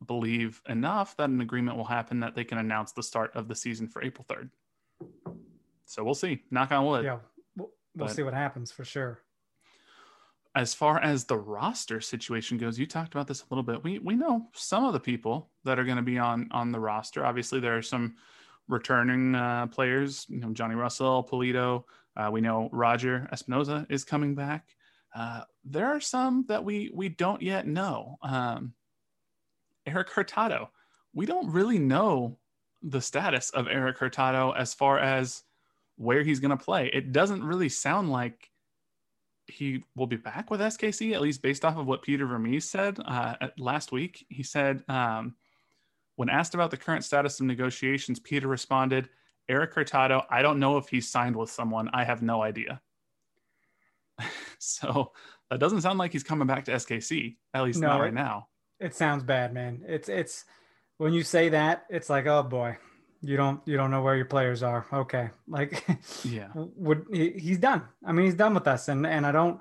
believe 0.04 0.60
enough 0.68 1.16
that 1.16 1.30
an 1.30 1.40
agreement 1.40 1.76
will 1.76 1.84
happen 1.84 2.20
that 2.20 2.34
they 2.34 2.44
can 2.44 2.58
announce 2.58 2.92
the 2.92 3.02
start 3.02 3.30
of 3.36 3.46
the 3.46 3.54
season 3.54 3.86
for 3.88 4.02
April 4.02 4.26
3rd. 4.28 4.50
So 5.86 6.02
we'll 6.02 6.14
see. 6.14 6.42
Knock 6.50 6.72
on 6.72 6.84
wood. 6.86 7.04
Yeah, 7.04 7.18
we'll, 8.06 8.14
see 8.14 8.22
what 8.22 8.34
happens 8.34 8.70
for 8.70 8.84
sure 8.84 9.20
as 10.58 10.74
far 10.74 11.00
as 11.00 11.24
the 11.24 11.36
roster 11.36 12.00
situation 12.00 12.58
goes, 12.58 12.78
you 12.78 12.86
talked 12.86 13.14
about 13.14 13.28
this 13.28 13.42
a 13.42 13.46
little 13.50 13.62
bit. 13.62 13.84
We 13.84 14.00
we 14.00 14.16
know 14.16 14.48
some 14.54 14.84
of 14.84 14.92
the 14.92 15.00
people 15.00 15.50
that 15.64 15.78
are 15.78 15.84
going 15.84 15.98
to 15.98 16.02
be 16.02 16.18
on 16.18 16.48
on 16.50 16.72
the 16.72 16.80
roster. 16.80 17.24
Obviously, 17.24 17.60
there 17.60 17.76
are 17.76 17.82
some 17.82 18.16
returning 18.66 19.36
uh, 19.36 19.68
players. 19.68 20.26
You 20.28 20.40
know, 20.40 20.52
Johnny 20.52 20.74
Russell, 20.74 21.22
Pulido. 21.30 21.84
Uh, 22.16 22.30
we 22.32 22.40
know 22.40 22.68
Roger 22.72 23.28
Espinoza 23.32 23.86
is 23.88 24.04
coming 24.04 24.34
back. 24.34 24.66
Uh, 25.14 25.42
there 25.64 25.86
are 25.86 26.00
some 26.00 26.44
that 26.48 26.64
we 26.64 26.90
we 26.92 27.08
don't 27.08 27.40
yet 27.40 27.66
know. 27.66 28.16
Um, 28.22 28.74
Erik 29.86 30.10
Hurtado. 30.10 30.70
We 31.14 31.24
don't 31.24 31.50
really 31.50 31.78
know 31.78 32.36
the 32.82 33.00
status 33.00 33.50
of 33.50 33.68
Erik 33.68 33.98
Hurtado 33.98 34.52
as 34.52 34.74
far 34.74 34.98
as 34.98 35.44
where 35.98 36.22
he's 36.22 36.40
going 36.40 36.56
to 36.56 36.64
play. 36.64 36.90
It 36.92 37.12
doesn't 37.12 37.44
really 37.44 37.68
sound 37.68 38.10
like 38.10 38.48
he 39.46 39.84
will 39.96 40.06
be 40.06 40.16
back 40.16 40.50
with 40.50 40.60
SKC, 40.60 41.12
at 41.12 41.20
least 41.20 41.42
based 41.42 41.64
off 41.64 41.76
of 41.76 41.86
what 41.86 42.02
Peter 42.02 42.26
Vermes 42.26 42.68
said 42.68 42.98
uh, 43.04 43.34
last 43.58 43.92
week. 43.92 44.24
He 44.28 44.42
said, 44.42 44.82
um, 44.88 45.34
when 46.16 46.30
asked 46.30 46.54
about 46.54 46.70
the 46.70 46.76
current 46.76 47.04
status 47.04 47.40
of 47.40 47.46
negotiations, 47.46 48.20
Peter 48.20 48.46
responded, 48.46 49.08
Erik 49.48 49.74
Hurtado, 49.74 50.24
I 50.30 50.42
don't 50.42 50.58
know 50.58 50.76
if 50.76 50.88
he's 50.88 51.08
signed 51.08 51.34
with 51.34 51.50
someone. 51.50 51.90
I 51.92 52.04
have 52.04 52.22
no 52.22 52.42
idea. 52.42 52.80
so 54.58 55.12
that 55.50 55.58
doesn't 55.58 55.80
sound 55.80 55.98
like 55.98 56.12
he's 56.12 56.22
coming 56.22 56.46
back 56.46 56.66
to 56.66 56.72
SKC, 56.72 57.36
at 57.54 57.64
least 57.64 57.80
no, 57.80 57.88
not 57.88 58.00
right 58.00 58.14
now. 58.14 58.48
It 58.78 58.94
sounds 58.94 59.24
bad, 59.24 59.52
man. 59.52 59.82
It's, 59.86 60.08
it's, 60.08 60.44
when 60.98 61.12
you 61.12 61.22
say 61.22 61.48
that, 61.50 61.86
it's 61.88 62.10
like, 62.10 62.26
oh 62.26 62.42
boy, 62.42 62.76
you 63.20 63.36
don't 63.36 63.60
you 63.66 63.76
don't 63.76 63.90
know 63.90 64.02
where 64.02 64.16
your 64.16 64.26
players 64.26 64.62
are. 64.62 64.86
Okay. 64.92 65.30
Like 65.46 65.84
yeah. 66.24 66.48
would 66.54 67.06
he, 67.12 67.30
he's 67.30 67.58
done. 67.58 67.82
I 68.04 68.12
mean 68.12 68.26
he's 68.26 68.34
done 68.34 68.54
with 68.54 68.66
us. 68.66 68.88
And 68.88 69.06
and 69.06 69.26
i 69.26 69.32
don't 69.32 69.60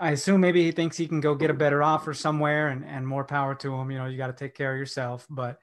i 0.00 0.12
assume 0.12 0.40
maybe 0.40 0.62
he 0.62 0.70
thinks 0.70 0.96
he 0.96 1.08
can 1.08 1.20
go 1.20 1.34
get 1.34 1.50
a 1.50 1.54
better 1.54 1.82
offer 1.82 2.14
somewhere 2.14 2.68
and 2.68 2.84
and 2.84 3.06
more 3.06 3.24
power 3.24 3.54
to 3.56 3.74
him. 3.74 3.90
You 3.90 3.98
know 3.98 4.06
you 4.06 4.16
got 4.16 4.28
to 4.28 4.32
take 4.32 4.54
care 4.54 4.72
of 4.72 4.78
yourself. 4.78 5.26
But 5.28 5.58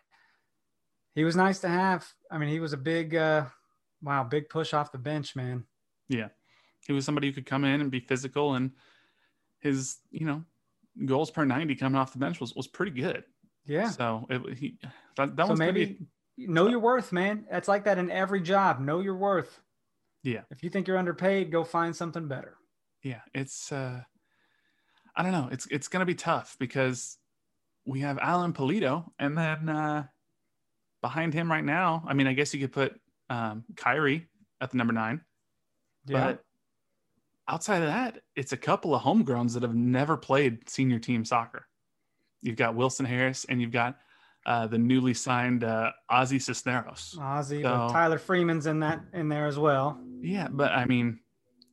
he 1.13 1.23
was 1.23 1.35
nice 1.35 1.59
to 1.59 1.69
have. 1.69 2.05
I 2.29 2.37
mean 2.37 2.49
he 2.49 2.59
was 2.59 2.73
a 2.73 2.77
big 2.77 3.15
uh 3.15 3.45
wow 4.01 4.23
big 4.23 4.49
push 4.49 4.73
off 4.73 4.91
the 4.91 4.97
bench 4.97 5.35
man. 5.35 5.63
Yeah. 6.09 6.29
He 6.85 6.93
was 6.93 7.05
somebody 7.05 7.27
who 7.27 7.33
could 7.33 7.45
come 7.45 7.63
in 7.63 7.81
and 7.81 7.89
be 7.89 7.99
physical 7.99 8.55
and 8.55 8.71
his 9.59 9.97
you 10.11 10.25
know 10.25 10.43
goals 11.05 11.31
per 11.31 11.43
90 11.43 11.75
coming 11.75 11.99
off 11.99 12.13
the 12.13 12.19
bench 12.19 12.41
was 12.41 12.53
was 12.53 12.67
pretty 12.67 12.91
good. 12.91 13.23
Yeah. 13.65 13.89
So 13.89 14.27
it, 14.29 14.57
he 14.57 14.77
that, 15.17 15.35
that 15.35 15.45
so 15.45 15.51
was 15.51 15.59
maybe 15.59 15.85
pretty, 15.85 16.05
know 16.37 16.67
your 16.67 16.79
worth, 16.79 17.11
man. 17.11 17.45
It's 17.51 17.67
like 17.67 17.85
that 17.85 17.97
in 17.97 18.11
every 18.11 18.41
job. 18.41 18.79
Know 18.79 18.99
your 18.99 19.15
worth. 19.15 19.61
Yeah. 20.23 20.41
If 20.49 20.63
you 20.63 20.69
think 20.69 20.87
you're 20.87 20.97
underpaid, 20.97 21.51
go 21.51 21.63
find 21.63 21.95
something 21.95 22.27
better. 22.27 22.57
Yeah, 23.03 23.21
it's 23.33 23.71
uh 23.71 24.01
I 25.15 25.23
don't 25.23 25.31
know. 25.31 25.49
It's 25.51 25.67
it's 25.67 25.87
gonna 25.87 26.05
be 26.05 26.15
tough 26.15 26.55
because 26.59 27.17
we 27.85 28.01
have 28.01 28.17
Alan 28.17 28.53
Pulido 28.53 29.11
and 29.19 29.37
then 29.37 29.69
uh 29.69 30.07
behind 31.01 31.33
him 31.33 31.51
right 31.51 31.63
now, 31.63 32.03
I 32.07 32.15
mean, 32.15 32.25
I 32.25 32.33
guess 32.33 32.53
you 32.53 32.59
could 32.59 32.73
put 32.73 32.99
um 33.29 33.63
Khiry 33.75 34.25
at 34.59 34.71
the 34.71 34.77
number 34.77 34.93
nine. 34.93 35.21
Yeah. 36.07 36.25
But 36.25 36.43
outside 37.47 37.83
of 37.83 37.87
that, 37.87 38.21
it's 38.35 38.53
a 38.53 38.57
couple 38.57 38.95
of 38.95 39.03
homegrowns 39.03 39.53
that 39.53 39.63
have 39.63 39.75
never 39.75 40.17
played 40.17 40.67
senior 40.69 40.99
team 40.99 41.23
soccer. 41.23 41.67
You've 42.41 42.55
got 42.55 42.75
Wilson 42.75 43.05
Harris 43.05 43.45
and 43.45 43.61
you've 43.61 43.71
got 43.71 43.97
uh, 44.45 44.67
the 44.67 44.77
newly 44.77 45.13
signed 45.13 45.63
uh, 45.63 45.91
Ozzy 46.11 46.41
Cisneros. 46.41 47.15
Ozzy, 47.19 47.61
so, 47.61 47.63
but 47.63 47.89
Tyler 47.91 48.19
Freeman's 48.19 48.67
in 48.67 48.79
that 48.81 49.01
in 49.13 49.29
there 49.29 49.47
as 49.47 49.57
well. 49.57 49.99
Yeah, 50.21 50.47
but 50.49 50.71
I 50.71 50.85
mean, 50.85 51.19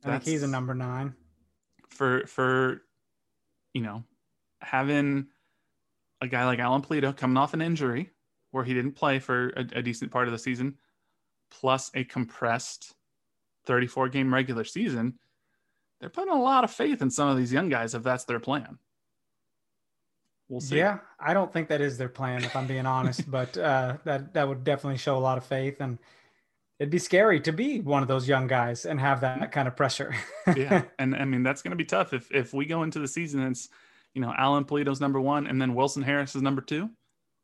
I 0.03 0.11
think 0.11 0.23
he's 0.23 0.43
a 0.43 0.47
number 0.47 0.73
nine. 0.73 1.13
For 1.89 2.25
for 2.25 2.81
you 3.73 3.81
know 3.81 4.03
having 4.61 5.27
a 6.21 6.27
guy 6.27 6.45
like 6.45 6.59
Alan 6.59 6.81
Pulido 6.81 7.15
coming 7.15 7.37
off 7.37 7.53
an 7.53 7.61
injury 7.61 8.09
where 8.51 8.63
he 8.63 8.73
didn't 8.73 8.93
play 8.93 9.19
for 9.19 9.49
a, 9.49 9.65
a 9.75 9.81
decent 9.81 10.11
part 10.11 10.27
of 10.27 10.31
the 10.31 10.39
season, 10.39 10.77
plus 11.51 11.91
a 11.93 12.03
compressed 12.03 12.95
34 13.65 14.09
game 14.09 14.33
regular 14.33 14.63
season, 14.63 15.19
they're 15.99 16.09
putting 16.09 16.33
a 16.33 16.41
lot 16.41 16.63
of 16.63 16.71
faith 16.71 17.01
in 17.01 17.09
some 17.09 17.29
of 17.29 17.37
these 17.37 17.53
young 17.53 17.69
guys 17.69 17.93
if 17.93 18.03
that's 18.03 18.25
their 18.25 18.39
plan 18.39 18.77
we'll 20.49 20.61
see. 20.61 20.77
Yeah, 20.77 20.99
I 21.19 21.33
don't 21.33 21.51
think 21.51 21.69
that 21.69 21.81
is 21.81 21.97
their 21.97 22.09
plan, 22.09 22.43
if 22.43 22.55
I'm 22.55 22.67
being 22.67 22.85
honest. 22.85 23.23
But 23.31 23.57
uh, 23.57 23.97
that 24.03 24.33
that 24.33 24.47
would 24.47 24.63
definitely 24.63 24.97
show 24.97 25.17
a 25.17 25.19
lot 25.19 25.37
of 25.37 25.45
faith, 25.45 25.81
and 25.81 25.97
it'd 26.79 26.91
be 26.91 26.99
scary 26.99 27.39
to 27.41 27.51
be 27.51 27.79
one 27.79 28.01
of 28.01 28.07
those 28.07 28.27
young 28.27 28.47
guys 28.47 28.85
and 28.85 28.99
have 28.99 29.21
that 29.21 29.51
kind 29.51 29.67
of 29.67 29.75
pressure. 29.75 30.15
yeah, 30.55 30.83
and 30.99 31.15
I 31.15 31.25
mean 31.25 31.43
that's 31.43 31.61
going 31.61 31.71
to 31.71 31.77
be 31.77 31.85
tough 31.85 32.13
if 32.13 32.31
if 32.31 32.53
we 32.53 32.65
go 32.65 32.83
into 32.83 32.99
the 32.99 33.07
season 33.07 33.41
and 33.41 33.51
it's 33.51 33.69
you 34.13 34.21
know 34.21 34.33
Alan 34.37 34.65
Pulido's 34.65 35.01
number 35.01 35.19
one 35.19 35.47
and 35.47 35.61
then 35.61 35.75
Wilson 35.75 36.03
Harris 36.03 36.35
is 36.35 36.41
number 36.41 36.61
two. 36.61 36.89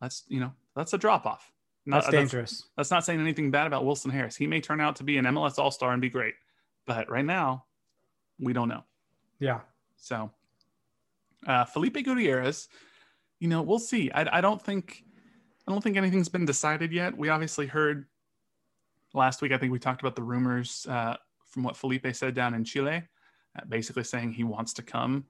That's 0.01 0.23
you 0.27 0.39
know 0.39 0.53
that's 0.75 0.93
a 0.93 0.97
drop 0.97 1.25
off. 1.25 1.51
Not, 1.85 2.03
that's 2.03 2.11
dangerous. 2.11 2.51
That's, 2.51 2.69
that's 2.75 2.91
not 2.91 3.05
saying 3.05 3.19
anything 3.19 3.51
bad 3.51 3.65
about 3.65 3.85
Wilson 3.85 4.11
Harris. 4.11 4.35
He 4.35 4.45
may 4.45 4.61
turn 4.61 4.79
out 4.79 4.97
to 4.97 5.03
be 5.03 5.17
an 5.17 5.25
MLS 5.25 5.57
All 5.57 5.71
Star 5.71 5.91
and 5.91 6.01
be 6.01 6.09
great, 6.09 6.35
but 6.85 7.09
right 7.09 7.25
now, 7.25 7.65
we 8.39 8.53
don't 8.53 8.69
know. 8.69 8.83
Yeah. 9.39 9.61
So, 9.97 10.31
uh, 11.47 11.65
Felipe 11.65 12.03
Gutierrez, 12.03 12.67
you 13.39 13.47
know, 13.47 13.61
we'll 13.61 13.79
see. 13.79 14.11
I, 14.11 14.37
I 14.37 14.41
don't 14.41 14.61
think, 14.61 15.03
I 15.67 15.71
don't 15.71 15.81
think 15.81 15.97
anything's 15.97 16.29
been 16.29 16.45
decided 16.45 16.91
yet. 16.91 17.17
We 17.17 17.29
obviously 17.29 17.67
heard 17.67 18.05
last 19.13 19.41
week. 19.41 19.51
I 19.51 19.57
think 19.57 19.71
we 19.71 19.79
talked 19.79 20.01
about 20.01 20.15
the 20.15 20.23
rumors 20.23 20.85
uh, 20.89 21.15
from 21.47 21.63
what 21.63 21.77
Felipe 21.77 22.07
said 22.13 22.33
down 22.33 22.53
in 22.53 22.63
Chile, 22.63 23.03
uh, 23.57 23.65
basically 23.67 24.03
saying 24.03 24.33
he 24.33 24.43
wants 24.43 24.73
to 24.73 24.81
come 24.81 25.25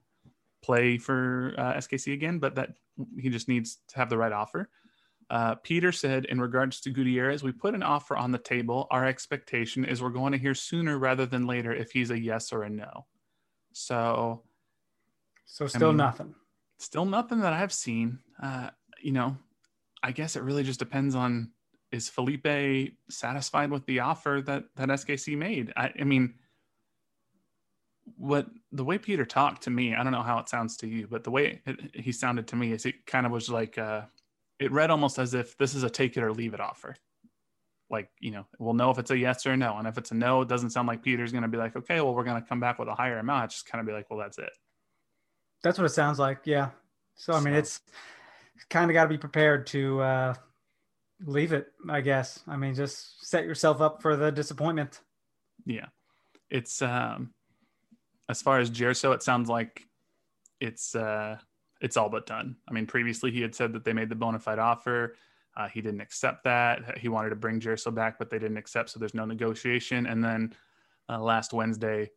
play 0.62 0.98
for 0.98 1.54
uh, 1.56 1.74
SKC 1.74 2.12
again, 2.12 2.38
but 2.38 2.54
that 2.56 2.70
he 3.18 3.30
just 3.30 3.48
needs 3.48 3.78
to 3.88 3.96
have 3.96 4.10
the 4.10 4.18
right 4.18 4.32
offer. 4.32 4.68
Uh, 5.30 5.54
Peter 5.54 5.92
said, 5.92 6.24
in 6.24 6.40
regards 6.40 6.80
to 6.80 6.90
Gutierrez, 6.90 7.44
we 7.44 7.52
put 7.52 7.74
an 7.74 7.84
offer 7.84 8.16
on 8.16 8.32
the 8.32 8.38
table. 8.38 8.88
Our 8.90 9.06
expectation 9.06 9.84
is 9.84 10.02
we're 10.02 10.10
going 10.10 10.32
to 10.32 10.38
hear 10.38 10.54
sooner 10.54 10.98
rather 10.98 11.24
than 11.24 11.46
later 11.46 11.72
if 11.72 11.92
he's 11.92 12.10
a 12.10 12.20
yes 12.20 12.52
or 12.52 12.64
a 12.64 12.70
no. 12.70 13.06
So, 13.72 14.42
so 15.44 15.68
still 15.68 15.88
I 15.88 15.92
mean, 15.92 15.96
nothing. 15.98 16.34
Still 16.80 17.04
nothing 17.04 17.40
that 17.40 17.52
I've 17.52 17.72
seen. 17.72 18.18
Uh, 18.42 18.70
you 19.02 19.12
know, 19.12 19.36
I 20.02 20.12
guess 20.12 20.34
it 20.34 20.42
really 20.42 20.64
just 20.64 20.78
depends 20.78 21.14
on 21.14 21.52
is 21.92 22.08
Felipe 22.08 22.94
satisfied 23.10 23.70
with 23.70 23.84
the 23.86 24.00
offer 24.00 24.42
that 24.46 24.64
that 24.76 24.88
SKC 24.88 25.36
made? 25.36 25.72
I, 25.76 25.92
I 26.00 26.04
mean, 26.04 26.34
what 28.16 28.46
the 28.72 28.84
way 28.84 28.96
Peter 28.96 29.26
talked 29.26 29.62
to 29.64 29.70
me, 29.70 29.94
I 29.94 30.02
don't 30.02 30.12
know 30.12 30.22
how 30.22 30.38
it 30.38 30.48
sounds 30.48 30.78
to 30.78 30.88
you, 30.88 31.06
but 31.06 31.22
the 31.22 31.30
way 31.30 31.60
it, 31.66 31.94
he 31.94 32.12
sounded 32.12 32.48
to 32.48 32.56
me 32.56 32.72
is 32.72 32.86
it 32.86 33.04
kind 33.06 33.26
of 33.26 33.32
was 33.32 33.50
like 33.50 33.76
uh, 33.76 34.02
it 34.58 34.72
read 34.72 34.90
almost 34.90 35.18
as 35.18 35.34
if 35.34 35.58
this 35.58 35.74
is 35.74 35.82
a 35.82 35.90
take 35.90 36.16
it 36.16 36.22
or 36.22 36.32
leave 36.32 36.54
it 36.54 36.60
offer. 36.60 36.96
Like, 37.90 38.08
you 38.20 38.30
know, 38.30 38.46
we'll 38.58 38.74
know 38.74 38.90
if 38.90 38.98
it's 38.98 39.10
a 39.10 39.18
yes 39.18 39.44
or 39.44 39.52
a 39.52 39.56
no. 39.56 39.76
And 39.76 39.86
if 39.86 39.98
it's 39.98 40.12
a 40.12 40.14
no, 40.14 40.42
it 40.42 40.48
doesn't 40.48 40.70
sound 40.70 40.88
like 40.88 41.02
Peter's 41.02 41.32
going 41.32 41.42
to 41.42 41.48
be 41.48 41.58
like, 41.58 41.74
okay, 41.76 42.00
well, 42.00 42.14
we're 42.14 42.24
going 42.24 42.40
to 42.40 42.48
come 42.48 42.60
back 42.60 42.78
with 42.78 42.88
a 42.88 42.94
higher 42.94 43.18
amount. 43.18 43.46
It's 43.46 43.54
just 43.56 43.66
kind 43.66 43.80
of 43.80 43.86
be 43.86 43.92
like, 43.92 44.08
well, 44.08 44.18
that's 44.20 44.38
it. 44.38 44.52
That's 45.62 45.78
what 45.78 45.84
it 45.84 45.90
sounds 45.90 46.18
like. 46.18 46.40
Yeah. 46.44 46.70
So, 47.16 47.34
I 47.34 47.40
mean, 47.40 47.54
so. 47.54 47.58
it's 47.58 47.80
kind 48.70 48.90
of 48.90 48.94
got 48.94 49.04
to 49.04 49.08
be 49.08 49.18
prepared 49.18 49.66
to 49.68 50.00
uh, 50.00 50.34
leave 51.24 51.52
it, 51.52 51.72
I 51.88 52.00
guess. 52.00 52.40
I 52.48 52.56
mean, 52.56 52.74
just 52.74 53.26
set 53.26 53.44
yourself 53.44 53.80
up 53.80 54.00
for 54.00 54.16
the 54.16 54.32
disappointment. 54.32 55.00
Yeah. 55.66 55.86
It's, 56.48 56.80
um, 56.80 57.34
as 58.28 58.40
far 58.40 58.58
as 58.58 58.70
Gerso, 58.70 59.14
it 59.14 59.22
sounds 59.22 59.48
like 59.48 59.86
it's, 60.60 60.94
uh, 60.94 61.36
it's 61.80 61.96
all 61.96 62.08
but 62.08 62.26
done. 62.26 62.56
I 62.68 62.72
mean, 62.72 62.86
previously 62.86 63.30
he 63.30 63.40
had 63.42 63.54
said 63.54 63.72
that 63.74 63.84
they 63.84 63.92
made 63.92 64.08
the 64.08 64.14
bona 64.14 64.38
fide 64.38 64.58
offer. 64.58 65.16
Uh, 65.56 65.68
he 65.68 65.80
didn't 65.80 66.00
accept 66.00 66.44
that. 66.44 66.98
He 66.98 67.08
wanted 67.08 67.30
to 67.30 67.36
bring 67.36 67.60
Gerso 67.60 67.94
back, 67.94 68.18
but 68.18 68.30
they 68.30 68.38
didn't 68.38 68.56
accept. 68.56 68.90
So 68.90 68.98
there's 68.98 69.14
no 69.14 69.24
negotiation. 69.24 70.06
And 70.06 70.22
then 70.22 70.54
uh, 71.08 71.20
last 71.20 71.52
Wednesday, 71.52 72.10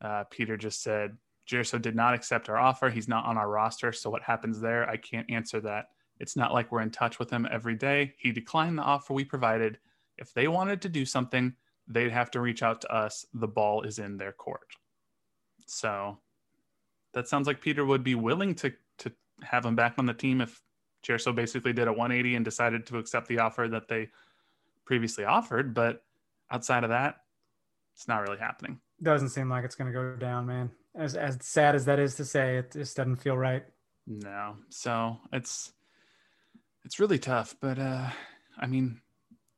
uh, 0.00 0.24
Peter 0.30 0.56
just 0.56 0.82
said, 0.82 1.16
Gerso 1.50 1.80
did 1.80 1.96
not 1.96 2.14
accept 2.14 2.48
our 2.48 2.56
offer. 2.56 2.88
He's 2.88 3.08
not 3.08 3.24
on 3.24 3.36
our 3.36 3.48
roster. 3.48 3.92
So 3.92 4.08
what 4.08 4.22
happens 4.22 4.60
there? 4.60 4.88
I 4.88 4.96
can't 4.96 5.28
answer 5.30 5.60
that. 5.62 5.88
It's 6.20 6.36
not 6.36 6.52
like 6.52 6.70
we're 6.70 6.82
in 6.82 6.90
touch 6.90 7.18
with 7.18 7.30
him 7.30 7.48
every 7.50 7.74
day. 7.74 8.14
He 8.18 8.30
declined 8.30 8.78
the 8.78 8.82
offer 8.82 9.14
we 9.14 9.24
provided. 9.24 9.78
If 10.16 10.32
they 10.32 10.48
wanted 10.48 10.82
to 10.82 10.88
do 10.88 11.04
something, 11.04 11.54
they'd 11.88 12.12
have 12.12 12.30
to 12.32 12.40
reach 12.40 12.62
out 12.62 12.82
to 12.82 12.94
us. 12.94 13.26
The 13.34 13.48
ball 13.48 13.82
is 13.82 13.98
in 13.98 14.16
their 14.16 14.32
court. 14.32 14.76
So 15.66 16.18
that 17.14 17.26
sounds 17.26 17.46
like 17.46 17.60
Peter 17.60 17.84
would 17.84 18.04
be 18.04 18.14
willing 18.14 18.54
to 18.56 18.72
to 18.98 19.12
have 19.42 19.64
him 19.64 19.74
back 19.74 19.94
on 19.98 20.06
the 20.06 20.14
team 20.14 20.40
if 20.40 20.62
Gerso 21.02 21.34
basically 21.34 21.72
did 21.72 21.88
a 21.88 21.92
180 21.92 22.36
and 22.36 22.44
decided 22.44 22.86
to 22.86 22.98
accept 22.98 23.26
the 23.28 23.38
offer 23.38 23.66
that 23.68 23.88
they 23.88 24.10
previously 24.84 25.24
offered. 25.24 25.72
But 25.72 26.04
outside 26.50 26.84
of 26.84 26.90
that, 26.90 27.22
it's 27.94 28.06
not 28.06 28.20
really 28.20 28.38
happening. 28.38 28.78
Doesn't 29.02 29.30
seem 29.30 29.48
like 29.48 29.64
it's 29.64 29.74
going 29.74 29.90
to 29.90 29.98
go 29.98 30.16
down, 30.16 30.46
man. 30.46 30.70
As 30.94 31.14
as 31.14 31.38
sad 31.40 31.74
as 31.74 31.84
that 31.84 31.98
is 31.98 32.16
to 32.16 32.24
say, 32.24 32.58
it 32.58 32.72
just 32.72 32.96
doesn't 32.96 33.16
feel 33.16 33.38
right. 33.38 33.64
No, 34.06 34.56
so 34.70 35.18
it's 35.32 35.72
it's 36.84 36.98
really 36.98 37.18
tough. 37.18 37.54
But 37.60 37.78
uh, 37.78 38.10
I 38.58 38.66
mean, 38.66 39.00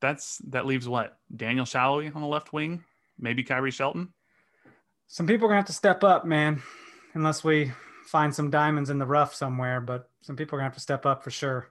that's 0.01 0.39
that 0.49 0.67
leaves 0.67 0.89
what 0.89 1.19
Daniel 1.35 1.65
Salloi 1.65 2.15
on 2.15 2.21
the 2.21 2.29
left 2.29 2.53
wing, 2.53 2.85
maybe 3.19 3.45
Khiry 3.45 3.73
Shelton. 3.73 4.13
Some 5.07 5.27
people 5.27 5.47
are 5.47 5.49
gonna 5.49 5.61
have 5.61 5.67
to 5.67 5.73
step 5.73 6.05
up, 6.05 6.27
man. 6.27 6.63
Unless 7.15 7.45
we 7.45 7.73
find 8.07 8.35
some 8.35 8.51
diamonds 8.51 8.91
in 8.91 8.99
the 8.99 9.07
rough 9.07 9.35
somewhere, 9.35 9.81
but 9.81 10.11
some 10.23 10.37
people 10.37 10.57
are 10.57 10.61
gonna 10.61 10.69
have 10.69 10.75
to 10.77 10.81
step 10.81 11.07
up 11.07 11.25
for 11.25 11.31
sure. 11.31 11.71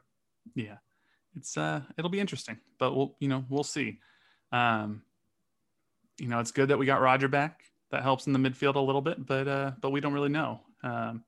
Yeah, 0.55 0.77
it's 1.35 1.57
uh, 1.57 1.81
it'll 1.97 2.09
be 2.09 2.19
interesting, 2.19 2.57
but 2.79 2.95
we'll 2.95 3.15
you 3.19 3.27
know 3.27 3.45
we'll 3.49 3.63
see. 3.63 3.99
Um, 4.51 5.03
you 6.19 6.27
know, 6.27 6.39
it's 6.39 6.51
good 6.51 6.69
that 6.69 6.77
we 6.77 6.85
got 6.85 7.01
Roger 7.01 7.27
back. 7.27 7.63
That 7.91 8.03
helps 8.03 8.27
in 8.27 8.33
the 8.33 8.39
midfield 8.39 8.75
a 8.75 8.79
little 8.79 9.01
bit, 9.01 9.25
but 9.25 9.47
uh, 9.47 9.71
but 9.81 9.91
we 9.91 9.99
don't 9.99 10.13
really 10.13 10.29
know. 10.29 10.61
Um, 10.83 11.23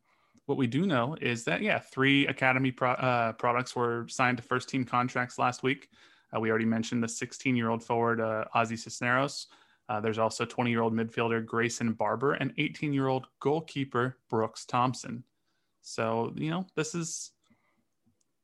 what 0.45 0.57
we 0.57 0.67
do 0.67 0.85
know 0.85 1.15
is 1.21 1.43
that 1.45 1.61
yeah, 1.61 1.79
three 1.79 2.27
academy 2.27 2.71
pro- 2.71 2.91
uh, 2.91 3.33
products 3.33 3.75
were 3.75 4.05
signed 4.09 4.37
to 4.37 4.43
first 4.43 4.69
team 4.69 4.83
contracts 4.83 5.37
last 5.37 5.63
week. 5.63 5.89
Uh, 6.35 6.39
we 6.39 6.49
already 6.49 6.65
mentioned 6.65 7.03
the 7.03 7.07
16 7.07 7.55
year 7.55 7.69
old 7.69 7.83
forward 7.83 8.19
uh, 8.19 8.45
Ozzy 8.55 8.77
Cisneros. 8.77 9.47
Uh, 9.89 9.99
there's 9.99 10.17
also 10.17 10.45
20 10.45 10.69
year 10.69 10.81
old 10.81 10.93
midfielder 10.93 11.45
Grayson 11.45 11.93
Barber 11.93 12.33
and 12.33 12.53
18 12.57 12.93
year 12.93 13.07
old 13.07 13.27
goalkeeper 13.39 14.17
Brooks 14.29 14.65
Thompson. 14.65 15.23
So, 15.81 16.33
you 16.35 16.49
know, 16.49 16.65
this 16.75 16.95
is 16.95 17.31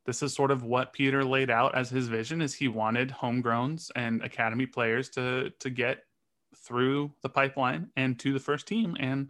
this 0.06 0.24
is 0.24 0.34
sort 0.34 0.52
of 0.52 0.64
what 0.64 0.94
Peter 0.94 1.24
laid 1.24 1.50
out 1.50 1.76
as 1.76 1.90
his 1.90 2.08
vision 2.08 2.42
is 2.42 2.54
he 2.54 2.68
wanted 2.68 3.10
homegrowns 3.10 3.92
and 3.96 4.24
academy 4.24 4.66
players 4.66 5.10
to 5.12 5.52
to 5.60 5.70
get 5.70 6.04
through 6.56 7.12
the 7.22 7.30
pipeline 7.30 7.90
and 7.96 8.20
to 8.20 8.34
the 8.34 8.40
first 8.40 8.68
team 8.68 8.96
and 9.00 9.30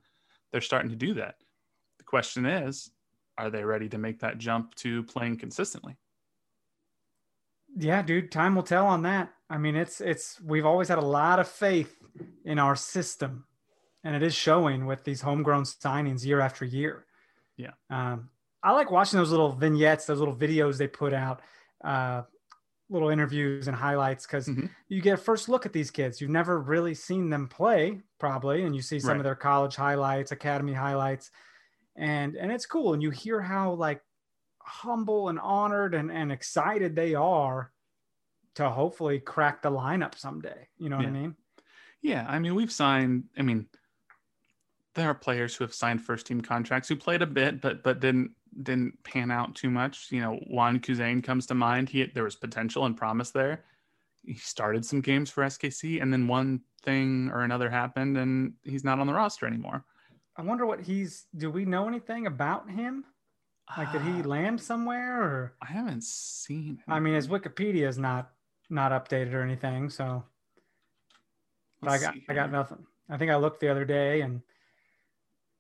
they're 0.52 0.62
starting 0.62 0.90
to 0.90 0.96
do 0.96 1.14
that. 1.16 1.36
The 1.98 2.04
question 2.04 2.46
is, 2.46 2.92
are 3.38 3.50
they 3.50 3.64
ready 3.64 3.88
to 3.90 3.98
make 3.98 4.20
that 4.20 4.38
jump 4.38 4.76
to 4.76 5.04
playing 5.04 5.38
consistently? 5.38 5.96
Yeah, 7.78 8.02
dude, 8.02 8.32
time 8.32 8.56
will 8.56 8.64
tell 8.64 8.88
on 8.88 9.04
that. 9.04 9.32
I 9.50 9.58
mean, 9.58 9.76
it's 9.76 10.02
it's 10.02 10.42
we've 10.42 10.66
always 10.66 10.88
had 10.88 10.98
a 10.98 11.06
lot 11.06 11.40
of 11.40 11.48
faith 11.48 11.96
in 12.44 12.60
our 12.60 12.76
system, 12.76 13.46
and 14.04 14.16
it 14.16 14.24
is 14.24 14.34
showing 14.34 14.86
with 14.86 15.04
these 15.04 15.22
homegrown 15.22 15.64
signings 15.64 16.26
year 16.26 16.42
after 16.42 16.66
year. 16.66 17.06
Yeah. 17.58 17.72
Um, 17.90 18.30
I 18.64 18.74
like 18.74 18.92
watching 18.92 19.20
those 19.20 19.32
little 19.32 19.52
vignettes, 19.52 20.06
those 20.06 20.20
little 20.20 20.36
videos 20.36 20.78
they 20.78 20.88
put 20.88 21.14
out, 21.14 21.42
uh, 21.84 22.24
little 22.90 23.10
interviews 23.10 23.68
and 23.68 23.76
highlights 23.76 24.26
because 24.26 24.48
mm-hmm. 24.48 24.66
you 24.88 25.02
get 25.02 25.14
a 25.14 25.18
first 25.18 25.48
look 25.48 25.66
at 25.66 25.74
these 25.74 25.92
kids. 25.92 26.20
You've 26.20 26.32
never 26.32 26.60
really 26.60 26.94
seen 26.94 27.30
them 27.30 27.48
play, 27.48 28.00
probably, 28.20 28.64
and 28.64 28.76
you 28.76 28.82
see 28.82 29.00
some 29.00 29.12
right. 29.12 29.18
of 29.18 29.24
their 29.24 29.36
college 29.36 29.76
highlights, 29.76 30.32
academy 30.32 30.74
highlights, 30.74 31.32
and 31.96 32.36
and 32.36 32.52
it's 32.52 32.66
cool. 32.66 32.94
And 32.94 33.04
you 33.04 33.12
hear 33.12 33.42
how 33.42 33.74
like 33.74 34.02
humble 34.70 35.30
and 35.30 35.40
honored 35.40 35.96
and, 35.96 36.12
and 36.12 36.32
excited 36.32 36.96
they 36.96 37.16
are 37.16 37.72
to 38.56 38.70
hopefully 38.70 39.20
crack 39.20 39.62
the 39.62 39.72
lineup 39.72 40.18
someday. 40.18 40.68
You 40.78 40.90
know 40.90 40.98
what. 40.98 41.06
I 41.06 41.12
mean? 41.12 41.36
Yeah. 42.02 42.26
I 42.28 42.40
mean, 42.40 42.56
we've 42.56 42.72
signed, 42.72 43.26
I 43.38 43.42
mean, 43.42 43.68
there 45.00 45.10
are 45.10 45.16
players 45.16 45.56
who 45.56 45.64
have 45.64 45.74
signed 45.74 46.02
first 46.02 46.28
team 46.28 46.42
contracts 46.42 46.90
who 46.90 46.96
played 46.96 47.22
a 47.22 47.26
bit, 47.26 47.62
but 47.62 47.84
but 47.84 48.02
didn't 48.02 48.32
didn't 48.64 49.02
pan 49.04 49.32
out 49.32 49.56
too 49.56 49.70
much. 49.70 50.12
You 50.12 50.22
know, 50.22 50.40
Wan 50.48 50.80
Kuzain 50.80 51.24
comes 51.24 51.46
to 51.48 51.56
mind. 51.56 51.88
He 51.88 52.06
there 52.06 52.26
was 52.26 52.36
potential 52.36 52.86
and 52.86 52.98
promise 52.98 53.32
there. 53.32 53.64
He 54.26 54.36
started 54.36 54.86
some 54.86 55.00
games 55.00 55.30
for 55.30 55.44
SKC, 55.44 56.02
and 56.02 56.12
then 56.12 56.28
one 56.28 56.62
thing 56.84 57.32
or 57.34 57.44
another 57.44 57.70
happened, 57.70 58.18
and 58.18 58.54
he's 58.64 58.84
not 58.84 59.00
on 59.00 59.08
the 59.08 59.14
roster 59.14 59.48
anymore. 59.48 59.86
I 60.36 60.42
wonder 60.42 60.66
what 60.66 60.82
he's. 60.82 61.28
Do 61.38 61.50
we 61.50 61.64
know 61.64 61.88
anything 61.88 62.28
about 62.28 62.70
him? 62.70 63.06
Like, 63.78 63.94
did 63.94 64.02
he 64.02 64.20
uh, 64.20 64.24
land 64.24 64.60
somewhere? 64.60 65.22
Or 65.22 65.54
I 65.62 65.68
haven't 65.68 66.04
seen. 66.04 66.82
Him. 66.86 66.94
I 66.94 67.00
mean, 67.00 67.14
his 67.14 67.30
Wikipedia 67.30 67.88
is 67.88 67.98
not 67.98 68.32
not 68.70 68.92
updated 68.92 69.34
or 69.34 69.44
anything, 69.44 69.90
so. 69.90 70.26
But 71.82 71.92
I 71.92 71.98
got 72.00 72.16
I 72.28 72.34
got 72.34 72.52
nothing. 72.52 72.86
I 73.10 73.16
think 73.16 73.32
I 73.32 73.38
looked 73.38 73.62
the 73.62 73.70
other 73.70 73.86
day 73.86 74.22
and 74.22 74.42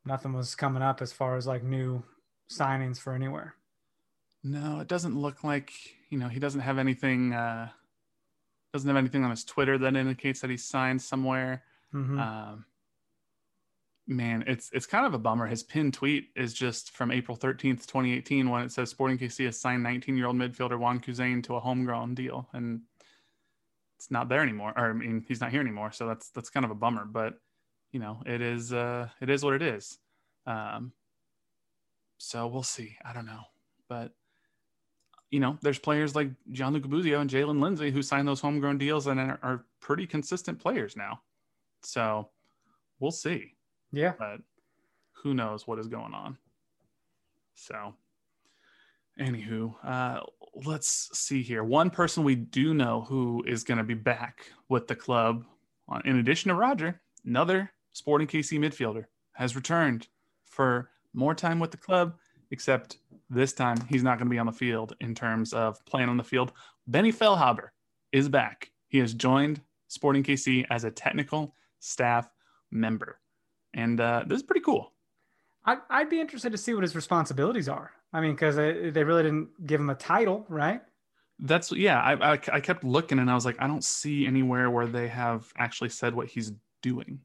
nothing 0.05 0.33
was 0.33 0.55
coming 0.55 0.81
up 0.81 1.01
as 1.01 1.11
far 1.11 1.37
as 1.37 1.47
like 1.47 1.63
new 1.63 2.03
signings 2.51 2.97
for 2.97 3.13
anywhere. 3.13 3.55
No, 4.43 4.79
it 4.79 4.87
doesn't 4.87 5.19
look 5.19 5.43
like 5.43 5.71
you 6.09 6.17
know 6.17 6.27
he 6.27 6.39
doesn't 6.39 6.61
have 6.61 6.77
anything. 6.77 7.33
uh 7.33 7.69
Doesn't 8.73 8.87
have 8.87 8.97
anything 8.97 9.23
on 9.23 9.31
his 9.31 9.43
Twitter 9.43 9.77
that 9.77 9.95
indicates 9.95 10.41
that 10.41 10.49
he's 10.49 10.65
signed 10.65 11.01
somewhere. 11.01 11.63
Mm-hmm. 11.93 12.19
Um, 12.19 12.65
man, 14.07 14.43
it's 14.47 14.69
it's 14.73 14.85
kind 14.85 15.05
of 15.05 15.13
a 15.13 15.19
bummer. 15.19 15.47
His 15.47 15.63
pinned 15.63 15.93
tweet 15.93 16.29
is 16.35 16.53
just 16.53 16.91
from 16.91 17.11
April 17.11 17.37
13th, 17.37 17.85
2018, 17.85 18.49
when 18.49 18.63
it 18.63 18.71
says 18.71 18.89
Sporting 18.89 19.17
KC 19.17 19.45
has 19.45 19.59
signed 19.59 19.83
19 19.83 20.17
year 20.17 20.27
old 20.27 20.35
midfielder 20.35 20.77
Wan 20.77 20.99
Kuzain 20.99 21.43
to 21.43 21.55
a 21.55 21.59
homegrown 21.59 22.15
deal. 22.15 22.49
And 22.53 22.81
it's 23.97 24.11
not 24.11 24.29
there 24.29 24.41
anymore. 24.41 24.73
Or 24.75 24.89
I 24.89 24.93
mean, 24.93 25.23
he's 25.27 25.41
not 25.41 25.51
here 25.51 25.61
anymore. 25.61 25.91
So 25.91 26.07
that's 26.07 26.29
that's 26.29 26.49
kind 26.49 26.65
of 26.65 26.71
a 26.71 26.75
bummer. 26.75 27.05
But 27.05 27.35
you 27.91 27.99
know, 27.99 28.21
it 28.25 28.41
is 28.41 28.73
uh 28.73 29.09
it 29.21 29.29
is 29.29 29.43
what 29.43 29.53
it 29.53 29.61
is. 29.61 29.97
Um 30.45 30.93
so 32.17 32.47
we'll 32.47 32.63
see. 32.63 32.97
I 33.03 33.13
don't 33.13 33.25
know. 33.25 33.43
But 33.87 34.11
you 35.31 35.39
know, 35.39 35.57
there's 35.61 35.79
players 35.79 36.15
like 36.15 36.29
Gianluca 36.51 36.87
Busio 36.87 37.21
and 37.21 37.29
Jaylin 37.29 37.61
Lindsey 37.61 37.91
who 37.91 38.01
signed 38.01 38.27
those 38.27 38.41
homegrown 38.41 38.77
deals 38.77 39.07
and 39.07 39.19
are, 39.19 39.39
are 39.43 39.65
pretty 39.79 40.07
consistent 40.07 40.59
players 40.59 40.95
now. 40.95 41.21
So 41.83 42.29
we'll 42.99 43.11
see. 43.11 43.53
Yeah. 43.91 44.13
But 44.17 44.41
who 45.11 45.33
knows 45.33 45.67
what 45.67 45.79
is 45.79 45.87
going 45.87 46.13
on. 46.13 46.37
So, 47.55 47.93
anywho, 49.19 49.73
uh, 49.83 50.21
let's 50.65 51.09
see 51.17 51.41
here. 51.41 51.63
One 51.63 51.89
person 51.89 52.23
we 52.23 52.35
do 52.35 52.73
know 52.73 53.01
who 53.01 53.43
is 53.45 53.63
going 53.63 53.79
to 53.79 53.83
be 53.83 53.93
back 53.93 54.45
with 54.69 54.87
the 54.87 54.95
club, 54.95 55.43
in 56.05 56.19
addition 56.19 56.49
to 56.49 56.55
Roger, 56.55 57.01
another 57.25 57.71
Sporting 57.93 58.27
KC 58.27 58.59
midfielder 58.59 59.05
has 59.33 59.55
returned 59.55 60.07
for 60.45 60.89
more 61.13 61.33
time 61.33 61.59
with 61.59 61.71
the 61.71 61.77
club, 61.77 62.15
except 62.51 62.97
this 63.29 63.53
time 63.53 63.77
he's 63.89 64.03
not 64.03 64.17
going 64.17 64.27
to 64.27 64.31
be 64.31 64.39
on 64.39 64.45
the 64.45 64.51
field 64.51 64.95
in 65.01 65.13
terms 65.15 65.53
of 65.53 65.83
playing 65.85 66.09
on 66.09 66.17
the 66.17 66.23
field. 66.23 66.51
Benny 66.87 67.11
Feilhaber 67.11 67.69
is 68.11 68.29
back. 68.29 68.71
He 68.87 68.97
has 68.99 69.13
joined 69.13 69.61
Sporting 69.87 70.23
KC 70.23 70.65
as 70.69 70.83
a 70.83 70.91
technical 70.91 71.53
staff 71.79 72.29
member. 72.71 73.19
And 73.73 73.99
uh, 73.99 74.23
this 74.27 74.37
is 74.37 74.43
pretty 74.43 74.61
cool. 74.61 74.93
I'd, 75.65 75.79
I'd 75.89 76.09
be 76.09 76.19
interested 76.19 76.51
to 76.51 76.57
see 76.57 76.73
what 76.73 76.83
his 76.83 76.95
responsibilities 76.95 77.69
are. 77.69 77.91
I 78.13 78.21
mean, 78.21 78.31
because 78.31 78.55
they, 78.55 78.89
they 78.89 79.03
really 79.03 79.23
didn't 79.23 79.67
give 79.67 79.79
him 79.79 79.89
a 79.89 79.95
title, 79.95 80.45
right? 80.49 80.81
That's 81.39 81.71
yeah. 81.71 82.01
I, 82.01 82.33
I, 82.33 82.39
I 82.53 82.59
kept 82.59 82.83
looking 82.83 83.19
and 83.19 83.29
I 83.29 83.35
was 83.35 83.45
like, 83.45 83.57
I 83.59 83.67
don't 83.67 83.83
see 83.83 84.25
anywhere 84.25 84.69
where 84.69 84.87
they 84.87 85.07
have 85.07 85.51
actually 85.57 85.89
said 85.89 86.13
what 86.13 86.27
he's 86.27 86.51
doing. 86.81 87.19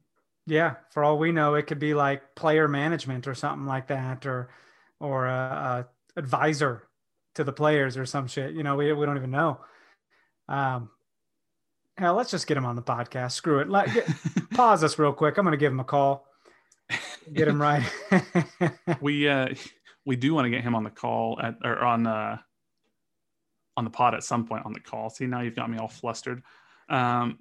Yeah, 0.47 0.75
for 0.91 1.03
all 1.03 1.17
we 1.17 1.31
know, 1.31 1.55
it 1.55 1.67
could 1.67 1.79
be 1.79 1.93
like 1.93 2.35
player 2.35 2.67
management 2.67 3.27
or 3.27 3.33
something 3.33 3.65
like 3.65 3.87
that, 3.87 4.25
or 4.25 4.49
or 4.99 5.25
a, 5.25 5.85
a 6.15 6.19
advisor 6.19 6.83
to 7.35 7.43
the 7.43 7.53
players 7.53 7.97
or 7.97 8.05
some 8.05 8.27
shit. 8.27 8.53
You 8.53 8.63
know, 8.63 8.75
we 8.75 8.91
we 8.93 9.05
don't 9.05 9.17
even 9.17 9.31
know. 9.31 9.59
Um, 10.47 10.89
hell, 11.97 12.15
let's 12.15 12.31
just 12.31 12.47
get 12.47 12.57
him 12.57 12.65
on 12.65 12.75
the 12.75 12.81
podcast. 12.81 13.31
Screw 13.31 13.59
it. 13.59 13.69
Let 13.69 13.93
get, 13.93 14.07
pause 14.51 14.83
us 14.83 14.99
real 14.99 15.13
quick. 15.13 15.37
I'm 15.37 15.45
gonna 15.45 15.57
give 15.57 15.71
him 15.71 15.79
a 15.79 15.85
call. 15.85 16.27
Get 17.33 17.47
him 17.47 17.61
right. 17.61 17.83
we 19.01 19.27
uh 19.27 19.49
we 20.05 20.15
do 20.15 20.33
want 20.33 20.45
to 20.45 20.49
get 20.49 20.61
him 20.61 20.75
on 20.75 20.83
the 20.83 20.91
call 20.91 21.39
at 21.41 21.55
or 21.63 21.79
on 21.79 22.05
uh 22.05 22.37
on 23.77 23.83
the 23.83 23.89
pod 23.89 24.13
at 24.13 24.23
some 24.23 24.45
point 24.45 24.65
on 24.65 24.73
the 24.73 24.79
call. 24.79 25.09
See 25.09 25.25
now 25.25 25.41
you've 25.41 25.55
got 25.55 25.69
me 25.69 25.77
all 25.77 25.87
flustered. 25.87 26.43
Um 26.87 27.39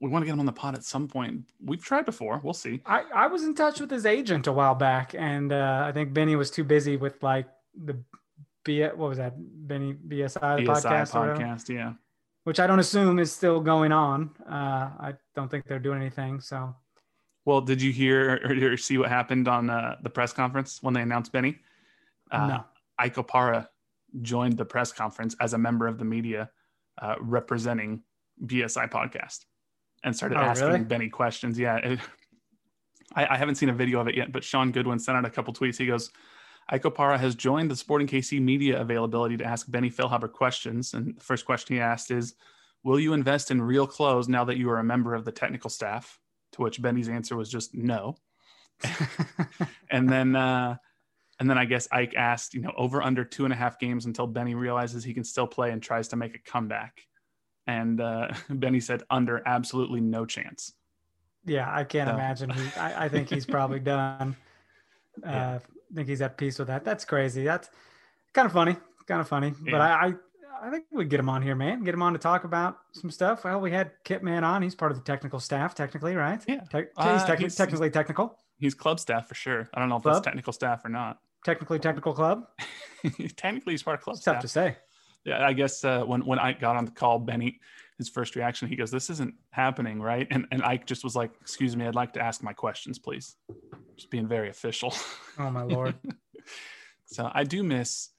we 0.00 0.08
want 0.08 0.22
to 0.22 0.26
get 0.26 0.32
him 0.32 0.40
on 0.40 0.46
the 0.46 0.52
pod 0.52 0.74
at 0.74 0.82
some 0.82 1.06
point. 1.06 1.44
We've 1.62 1.82
tried 1.82 2.06
before. 2.06 2.40
We'll 2.42 2.54
see. 2.54 2.80
I, 2.86 3.04
I 3.14 3.26
was 3.26 3.44
in 3.44 3.54
touch 3.54 3.80
with 3.80 3.90
his 3.90 4.06
agent 4.06 4.46
a 4.46 4.52
while 4.52 4.74
back, 4.74 5.14
and 5.16 5.52
uh, 5.52 5.84
I 5.86 5.92
think 5.92 6.14
Benny 6.14 6.36
was 6.36 6.50
too 6.50 6.64
busy 6.64 6.96
with 6.96 7.22
like 7.22 7.46
the 7.74 7.98
B 8.64 8.82
what 8.82 8.96
was 8.96 9.18
that 9.18 9.34
Benny 9.36 9.92
BSI 9.94 10.66
BSI 10.66 10.66
podcast, 10.66 11.12
podcast, 11.12 11.68
yeah. 11.68 11.92
Which 12.44 12.58
I 12.58 12.66
don't 12.66 12.78
assume 12.78 13.18
is 13.18 13.30
still 13.30 13.60
going 13.60 13.92
on. 13.92 14.30
Uh, 14.48 14.90
I 14.98 15.14
don't 15.34 15.50
think 15.50 15.66
they're 15.66 15.78
doing 15.78 16.00
anything. 16.00 16.40
So, 16.40 16.74
well, 17.44 17.60
did 17.60 17.82
you 17.82 17.92
hear 17.92 18.40
or, 18.44 18.72
or 18.72 18.76
see 18.78 18.96
what 18.96 19.10
happened 19.10 19.48
on 19.48 19.68
uh, 19.68 19.96
the 20.02 20.10
press 20.10 20.32
conference 20.32 20.82
when 20.82 20.94
they 20.94 21.02
announced 21.02 21.30
Benny? 21.30 21.58
Uh, 22.30 22.46
no. 22.46 22.64
Ike 22.98 23.16
Opara 23.16 23.68
joined 24.22 24.56
the 24.56 24.64
press 24.64 24.92
conference 24.92 25.36
as 25.40 25.52
a 25.52 25.58
member 25.58 25.86
of 25.86 25.98
the 25.98 26.04
media 26.04 26.50
uh, 27.00 27.16
representing 27.20 28.02
BSI 28.46 28.90
podcast 28.90 29.44
and 30.04 30.14
started 30.14 30.38
oh, 30.38 30.42
asking 30.42 30.68
really? 30.68 30.80
Benny 30.80 31.08
questions. 31.08 31.58
Yeah. 31.58 31.76
It, 31.76 32.00
I, 33.14 33.34
I, 33.34 33.36
haven't 33.36 33.56
seen 33.56 33.68
a 33.68 33.74
video 33.74 34.00
of 34.00 34.06
it 34.06 34.14
yet, 34.14 34.30
but 34.30 34.44
Sean 34.44 34.70
Goodwin 34.70 35.00
sent 35.00 35.18
out 35.18 35.24
a 35.24 35.30
couple 35.30 35.52
tweets. 35.52 35.76
He 35.76 35.86
goes, 35.86 36.10
Ike 36.68 36.84
Opara 36.84 37.18
has 37.18 37.34
joined 37.34 37.70
the 37.70 37.76
Sporting 37.76 38.06
KC 38.06 38.40
media 38.40 38.80
availability 38.80 39.36
to 39.38 39.44
ask 39.44 39.68
Benny 39.68 39.90
Feilhaber 39.90 40.30
questions. 40.30 40.94
And 40.94 41.16
the 41.16 41.20
first 41.20 41.44
question 41.44 41.74
he 41.74 41.82
asked 41.82 42.12
is, 42.12 42.34
Will 42.82 42.98
you 42.98 43.12
invest 43.12 43.50
in 43.50 43.60
real 43.60 43.86
clothes 43.86 44.28
now 44.28 44.44
that 44.44 44.56
you 44.56 44.70
are 44.70 44.78
a 44.78 44.84
member 44.84 45.14
of 45.14 45.24
the 45.24 45.32
technical 45.32 45.68
staff? 45.68 46.18
To 46.52 46.62
which 46.62 46.80
Benny's 46.80 47.08
answer 47.08 47.36
was 47.36 47.50
just 47.50 47.74
no. 47.74 48.16
and 49.90 50.08
then, 50.08 50.34
uh, 50.34 50.76
and 51.38 51.48
then 51.48 51.58
I 51.58 51.64
guess 51.64 51.88
Ike 51.92 52.14
asked, 52.16 52.54
you 52.54 52.60
know, 52.60 52.72
over 52.76 53.02
under 53.02 53.24
two 53.24 53.44
and 53.44 53.52
a 53.52 53.56
half 53.56 53.78
games 53.78 54.06
until 54.06 54.26
Benny 54.26 54.54
realizes 54.54 55.04
he 55.04 55.14
can 55.14 55.24
still 55.24 55.46
play 55.46 55.70
and 55.70 55.82
tries 55.82 56.08
to 56.08 56.16
make 56.16 56.34
a 56.34 56.50
comeback. 56.50 57.06
And 57.70 58.00
uh, 58.00 58.28
Benny 58.50 58.80
said, 58.80 59.02
under 59.10 59.42
absolutely 59.46 60.00
no 60.00 60.26
chance. 60.26 60.72
Yeah, 61.44 61.72
I 61.72 61.84
can't 61.84 62.08
So- 62.08 62.14
imagine. 62.14 62.50
He, 62.50 62.62
I, 62.78 63.04
I 63.04 63.08
think 63.08 63.28
he's 63.30 63.46
probably 63.46 63.80
done. 63.94 64.36
Uh, 65.24 65.28
Yeah. 65.30 65.58
I 65.92 65.94
think 65.94 66.08
he's 66.08 66.20
at 66.22 66.36
peace 66.36 66.58
with 66.58 66.68
that. 66.68 66.84
That's 66.84 67.04
crazy. 67.04 67.42
That's 67.44 67.68
kind 68.32 68.46
of 68.46 68.52
funny. 68.52 68.76
Kind 69.08 69.20
of 69.20 69.26
funny. 69.28 69.52
But 69.70 69.80
I, 69.80 70.06
I, 70.06 70.66
I 70.68 70.70
think 70.70 70.84
we 70.92 71.04
get 71.04 71.18
him 71.18 71.28
on 71.28 71.42
here, 71.42 71.56
man. 71.56 71.82
Get 71.82 71.94
him 71.94 72.02
on 72.02 72.12
to 72.12 72.18
talk 72.18 72.44
about 72.44 72.76
some 72.92 73.10
stuff. 73.10 73.42
Well, 73.44 73.60
we 73.60 73.72
had 73.72 73.90
Kit 74.04 74.22
Man 74.22 74.44
on. 74.44 74.62
He's 74.62 74.74
part 74.76 74.92
of 74.92 74.98
the 74.98 75.02
technical 75.04 75.40
staff, 75.40 75.74
technically, 75.74 76.14
right? 76.14 76.40
Yeah. 76.46 76.60
Te- 76.70 76.84
Uh, 76.96 77.12
he's, 77.18 77.22
techni- 77.28 77.38
he's- 77.40 77.56
technically 77.56 77.90
technical. 77.90 78.38
He's 78.58 78.74
club 78.74 79.00
staff 79.00 79.26
for 79.26 79.34
sure. 79.34 79.68
I 79.74 79.80
don't 79.80 79.88
know 79.88 79.96
if 79.96 80.02
Club? 80.02 80.14
that's 80.16 80.24
technical 80.24 80.52
staff 80.52 80.84
or 80.84 80.90
not. 80.90 81.18
Technically 81.44 81.78
technical 81.80 82.12
club. 82.12 82.44
Technically, 83.36 83.72
he's 83.72 83.82
part 83.82 83.98
of 83.98 84.04
club 84.04 84.16
It's 84.16 84.24
tough 84.24 84.40
to 84.42 84.48
say. 84.48 84.76
Yeah, 85.24 85.46
I 85.46 85.52
guess 85.52 85.84
uh, 85.84 86.02
when 86.04 86.24
when 86.24 86.38
Ike 86.38 86.60
got 86.60 86.76
on 86.76 86.86
the 86.86 86.90
call, 86.90 87.18
Benny, 87.18 87.60
his 87.98 88.08
first 88.08 88.36
reaction, 88.36 88.68
he 88.68 88.76
goes, 88.76 88.90
"This 88.90 89.10
isn't 89.10 89.34
happening, 89.50 90.00
right?" 90.00 90.26
And 90.30 90.46
and 90.50 90.62
Ike 90.62 90.86
just 90.86 91.04
was 91.04 91.14
like, 91.14 91.32
"Excuse 91.40 91.76
me, 91.76 91.86
I'd 91.86 91.94
like 91.94 92.14
to 92.14 92.22
ask 92.22 92.42
my 92.42 92.52
questions, 92.52 92.98
please." 92.98 93.36
Just 93.96 94.10
being 94.10 94.26
very 94.26 94.48
official. 94.48 94.94
Oh 95.38 95.50
my 95.50 95.62
lord. 95.62 95.94
so 97.06 97.30
I 97.32 97.44
do 97.44 97.62
miss, 97.62 98.10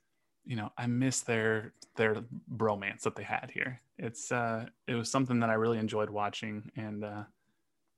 you 0.45 0.55
know, 0.55 0.71
I 0.77 0.87
miss 0.87 1.21
their 1.21 1.73
their 1.95 2.23
bromance 2.51 3.01
that 3.01 3.15
they 3.15 3.23
had 3.23 3.51
here. 3.51 3.81
It's 3.97 4.31
uh, 4.31 4.67
it 4.87 4.93
was 4.93 5.11
something 5.11 5.39
that 5.39 5.49
I 5.49 5.53
really 5.53 5.79
enjoyed 5.79 6.09
watching, 6.09 6.71
and 6.75 7.03
uh, 7.03 7.23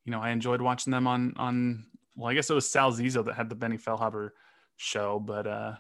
you 0.06 0.12
know, 0.12 0.22
I 0.22 0.32
enjoyed 0.32 0.62
watching 0.62 0.92
them 0.92 1.08
on 1.08 1.34
on. 1.38 1.86
Well, 2.16 2.30
I 2.30 2.36
guess 2.36 2.50
it 2.50 2.54
was 2.54 2.70
Sal 2.70 2.92
Zizzo 2.92 3.26
that 3.26 3.36
had 3.36 3.50
the 3.50 3.56
Benny 3.56 3.78
Feilhaber 3.78 4.30
show, 4.78 5.20
but 5.20 5.48
uh, 5.48 5.76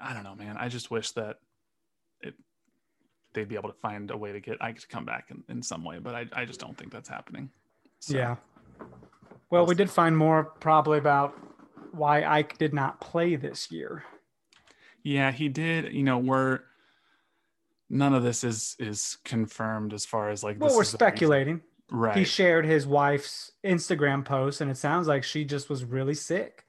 I 0.00 0.14
don't 0.14 0.24
know, 0.24 0.34
man. 0.34 0.56
I 0.56 0.68
just 0.68 0.90
wish 0.90 1.10
that 1.12 1.38
they'd 3.34 3.48
be 3.48 3.54
able 3.56 3.68
to 3.70 3.78
find 3.80 4.10
a 4.10 4.16
way 4.16 4.32
to 4.32 4.40
get 4.40 4.62
Ike 4.62 4.80
to 4.80 4.86
come 4.88 5.04
back 5.04 5.26
in, 5.30 5.42
in 5.48 5.62
some 5.62 5.84
way, 5.84 5.98
but 5.98 6.14
I, 6.14 6.26
I 6.32 6.44
just 6.44 6.60
don't 6.60 6.76
think 6.76 6.92
that's 6.92 7.08
happening. 7.08 7.50
So, 8.00 8.16
Yeah. 8.16 8.36
Well, 9.50 9.66
we 9.66 9.74
did 9.74 9.90
find 9.90 10.16
more 10.16 10.44
probably 10.44 10.98
about 10.98 11.34
why 11.92 12.24
Ike 12.24 12.56
did 12.58 12.72
not 12.72 13.00
play 13.00 13.36
this 13.36 13.70
year. 13.70 14.02
Yeah, 15.02 15.30
he 15.30 15.48
did. 15.48 15.92
You 15.92 16.02
know, 16.02 16.16
we're 16.18 16.60
none 17.90 18.14
of 18.14 18.22
this 18.22 18.44
is 18.44 18.76
is 18.78 19.18
confirmed 19.24 19.92
as 19.92 20.06
far 20.06 20.30
as 20.30 20.42
like. 20.42 20.58
Well, 20.58 20.74
we're 20.74 20.84
speculating. 20.84 21.60
right? 21.90 22.16
He 22.16 22.24
shared 22.24 22.64
his 22.64 22.86
wife's 22.86 23.52
Instagram 23.64 24.24
post, 24.24 24.60
and 24.62 24.70
it 24.70 24.76
sounds 24.78 25.06
like 25.06 25.22
she 25.22 25.44
just 25.44 25.68
was 25.68 25.84
really 25.84 26.14
sick. 26.14 26.64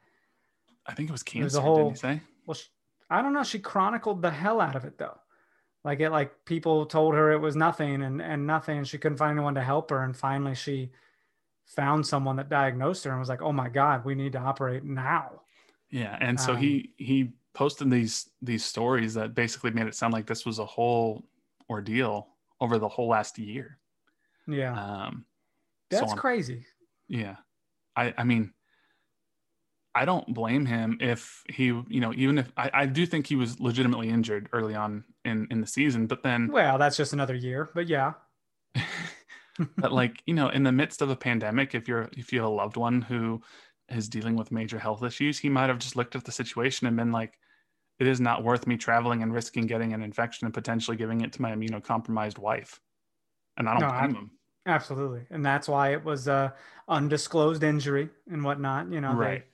I 0.86 0.94
think 0.94 1.08
it 1.08 1.14
was 1.14 1.20
was 1.20 1.24
cancer. 1.24 1.58
a 1.60 1.62
whole- 1.62 1.76
Didn't 1.78 1.92
he 1.92 2.00
say? 2.00 2.22
Well, 2.46 2.56
sh 2.56 2.66
I 3.10 3.22
don't 3.22 3.34
know. 3.34 3.44
She 3.44 3.60
chronicled 3.60 4.22
the 4.22 4.32
hell 4.32 4.60
out 4.60 4.76
of 4.76 4.84
it 4.84 4.98
though. 4.98 5.18
Like 5.84 6.00
it, 6.00 6.10
like 6.12 6.46
people 6.46 6.86
told 6.86 7.14
her 7.14 7.32
it 7.32 7.40
was 7.40 7.56
nothing 7.56 8.04
and 8.04 8.22
and 8.22 8.48
nothing, 8.48 8.78
and 8.80 8.88
she 8.88 8.98
couldn't 8.98 9.18
find 9.18 9.32
anyone 9.38 9.56
to 9.56 9.62
help 9.64 9.90
her. 9.90 10.04
And 10.04 10.16
finally, 10.16 10.56
she 10.56 10.92
found 11.66 12.06
someone 12.06 12.36
that 12.38 12.50
diagnosed 12.50 13.04
her 13.04 13.12
and 13.12 13.20
was 13.20 13.30
like, 13.30 13.42
"Oh 13.42 13.52
my 13.52 13.70
God, 13.70 14.06
we 14.06 14.16
need 14.16 14.32
to 14.34 14.40
operate 14.40 14.84
now." 14.84 15.42
Yeah, 15.90 16.18
and 16.22 16.40
so 16.40 16.54
Um, 16.54 16.58
he 16.60 16.94
he 16.98 17.34
posted 17.54 17.92
these 17.92 18.30
these 18.42 18.64
stories 18.64 19.14
that 19.16 19.36
basically 19.36 19.72
made 19.72 19.88
it 19.88 19.96
sound 19.96 20.14
like 20.14 20.26
this 20.26 20.46
was 20.46 20.60
a 20.60 20.66
whole 20.66 21.24
ordeal 21.70 22.30
over 22.62 22.80
the 22.80 22.88
whole 22.88 23.08
last 23.10 23.38
year. 23.38 23.78
Yeah, 24.48 24.74
Um, 24.74 25.26
that's 25.90 26.12
on- 26.12 26.18
crazy. 26.18 26.66
Yeah. 27.08 27.36
I, 27.96 28.14
I 28.18 28.24
mean, 28.24 28.54
I 29.96 30.06
don't 30.06 30.34
blame 30.34 30.66
him 30.66 30.98
if 31.00 31.44
he, 31.50 31.66
you 31.66 32.00
know, 32.00 32.14
even 32.16 32.40
if 32.40 32.52
I, 32.58 32.72
I 32.74 32.86
do 32.88 33.06
think 33.06 33.28
he 33.28 33.36
was 33.36 33.60
legitimately 33.60 34.10
injured 34.10 34.50
early 34.52 34.74
on 34.76 35.04
in, 35.24 35.48
in 35.52 35.62
the 35.62 35.68
season, 35.68 36.08
but 36.08 36.24
then, 36.24 36.50
Well, 36.52 36.78
that's 36.80 36.98
just 36.98 37.14
another 37.14 37.36
year, 37.36 37.70
but 37.76 37.88
yeah, 37.88 38.14
but 39.78 39.92
like, 39.92 40.22
you 40.26 40.34
know, 40.34 40.50
in 40.50 40.64
the 40.64 40.72
midst 40.72 41.02
of 41.02 41.10
a 41.10 41.16
pandemic, 41.16 41.76
if 41.76 41.88
you're, 41.88 42.10
if 42.18 42.34
you 42.34 42.40
have 42.42 42.50
a 42.50 42.54
loved 42.54 42.76
one 42.78 43.02
who 43.02 43.42
is 43.90 44.10
dealing 44.10 44.36
with 44.36 44.52
major 44.52 44.80
health 44.80 45.04
issues, 45.04 45.38
he 45.38 45.50
might 45.50 45.68
have 45.70 45.80
just 45.80 45.96
looked 45.96 46.16
at 46.16 46.24
the 46.26 46.32
situation 46.32 46.88
and 46.88 46.98
been 46.98 47.12
like, 47.12 47.38
it 48.00 48.08
is 48.08 48.20
not 48.20 48.44
worth 48.44 48.66
me 48.66 48.78
traveling 48.78 49.22
and 49.22 49.32
risking 49.34 49.68
getting 49.68 49.94
an 49.94 50.02
infection 50.02 50.46
and 50.46 50.54
potentially 50.54 50.98
giving 50.98 51.22
it 51.22 51.32
to 51.34 51.42
my 51.42 51.52
immunocompromised 51.52 52.40
wife. 52.40 52.80
And 53.58 53.70
I 53.70 53.74
don't 53.74 53.82
No, 53.82 53.90
blame 53.90 54.16
I- 54.16 54.20
him. 54.20 54.32
absolutely, 54.66 55.28
and 55.30 55.46
that's 55.46 55.68
why 55.68 55.92
it 55.94 56.04
was 56.04 56.28
a 56.28 56.56
undisclosed 56.88 57.62
injury 57.64 58.10
and 58.32 58.44
whatnot. 58.44 58.92
You 58.92 59.02
know, 59.02 59.16
Right. 59.16 59.42
they 59.42 59.48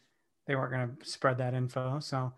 they 0.50 0.56
weren't 0.56 0.72
going 0.72 0.98
to 0.98 1.06
spread 1.08 1.38
that 1.38 1.54
info. 1.54 2.00
So, 2.00 2.34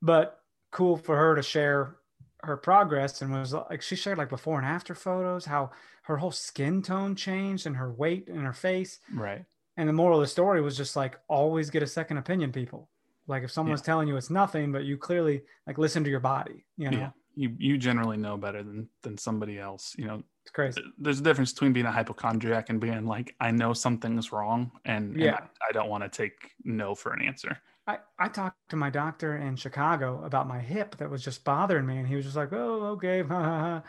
but 0.00 0.40
cool 0.70 0.96
for 0.96 1.16
her 1.16 1.34
to 1.34 1.42
share 1.42 1.96
her 2.44 2.56
progress 2.56 3.20
and 3.20 3.32
was 3.32 3.52
like 3.52 3.82
she 3.82 3.96
shared 3.96 4.16
like 4.16 4.28
before 4.28 4.58
and 4.58 4.66
after 4.66 4.94
photos 4.94 5.44
how 5.44 5.72
her 6.02 6.16
whole 6.18 6.30
skin 6.30 6.80
tone 6.82 7.16
changed 7.16 7.66
and 7.66 7.76
her 7.76 7.92
weight 7.92 8.28
and 8.28 8.42
her 8.42 8.52
face 8.52 9.00
Right. 9.12 9.44
and 9.76 9.88
the 9.88 9.92
moral 9.92 10.18
of 10.20 10.22
the 10.22 10.28
story 10.28 10.62
was 10.62 10.76
just 10.76 10.94
like 10.94 11.18
always 11.26 11.68
get 11.68 11.82
a 11.82 11.86
second 11.86 12.18
opinion 12.18 12.52
people 12.52 12.88
Like 13.26 13.42
if 13.42 13.50
someone's 13.50 13.80
Yeah. 13.80 13.86
telling 13.86 14.06
you 14.08 14.16
it's 14.16 14.30
nothing, 14.30 14.70
but 14.70 14.84
you 14.84 14.96
clearly 14.96 15.42
like 15.66 15.78
listen 15.78 16.04
to 16.04 16.10
your 16.10 16.20
body, 16.20 16.64
you 16.76 16.90
know, 16.90 16.98
Yeah. 16.98 17.10
You 17.34 17.56
you 17.58 17.76
generally 17.76 18.16
know 18.18 18.36
better 18.36 18.62
than 18.62 18.88
than 19.02 19.18
somebody 19.18 19.58
else. 19.58 19.96
You 19.98 20.06
know, 20.06 20.22
it's 20.48 20.54
crazy. 20.54 20.82
there's 20.96 21.20
a 21.20 21.22
difference 21.22 21.52
between 21.52 21.74
being 21.74 21.84
a 21.84 21.92
hypochondriac 21.92 22.70
and 22.70 22.80
being 22.80 23.04
like, 23.04 23.34
I 23.38 23.50
know 23.50 23.74
something's 23.74 24.32
wrong 24.32 24.70
and, 24.86 25.12
and 25.12 25.20
Yeah. 25.20 25.34
I, 25.34 25.68
I 25.68 25.72
don't 25.72 25.88
want 25.90 26.04
to 26.04 26.08
take 26.08 26.52
no 26.64 26.94
for 26.94 27.12
an 27.12 27.20
answer. 27.20 27.58
I, 27.86 27.98
I 28.18 28.28
talked 28.28 28.56
to 28.70 28.76
my 28.76 28.88
doctor 28.90 29.36
in 29.36 29.56
Chicago 29.56 30.22
about 30.24 30.48
my 30.48 30.58
hip 30.58 30.96
that 30.96 31.10
was 31.10 31.22
just 31.22 31.44
bothering 31.44 31.86
me, 31.86 31.98
and 31.98 32.06
he 32.06 32.16
was 32.16 32.24
just 32.26 32.36
like, 32.36 32.52
"Oh, 32.52 32.84
okay." 32.96 33.22
ha, 33.28 33.42
ha, 33.42 33.60
ha." 33.60 33.82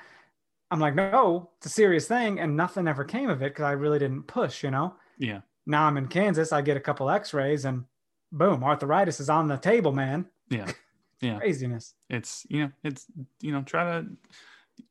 I'm 0.71 0.79
like, 0.79 0.95
"No, 0.95 1.49
it's 1.57 1.65
a 1.65 1.69
serious 1.69 2.07
thing," 2.07 2.39
and 2.39 2.55
nothing 2.55 2.87
ever 2.87 3.03
came 3.03 3.29
of 3.29 3.41
it 3.41 3.51
because 3.51 3.63
I 3.65 3.71
really 3.73 3.99
didn't 3.99 4.23
push, 4.23 4.63
you 4.63 4.71
know. 4.71 4.95
Yeah. 5.17 5.41
Now 5.65 5.83
I'm 5.85 5.97
in 5.97 6.07
Kansas. 6.07 6.53
I 6.53 6.61
get 6.61 6.77
a 6.77 6.79
couple 6.79 7.09
X-rays, 7.09 7.65
and 7.65 7.83
boom, 8.31 8.63
arthritis 8.63 9.19
is 9.19 9.29
on 9.29 9.49
the 9.49 9.57
table, 9.57 9.91
man. 9.91 10.27
Yeah. 10.49 10.71
Yeah. 11.21 11.37
Craziness. 11.39 11.95
It's, 12.09 12.45
you 12.49 12.61
know, 12.63 12.71
it's, 12.81 13.05
you 13.41 13.51
know, 13.51 13.61
try 13.63 13.83
to, 13.83 14.07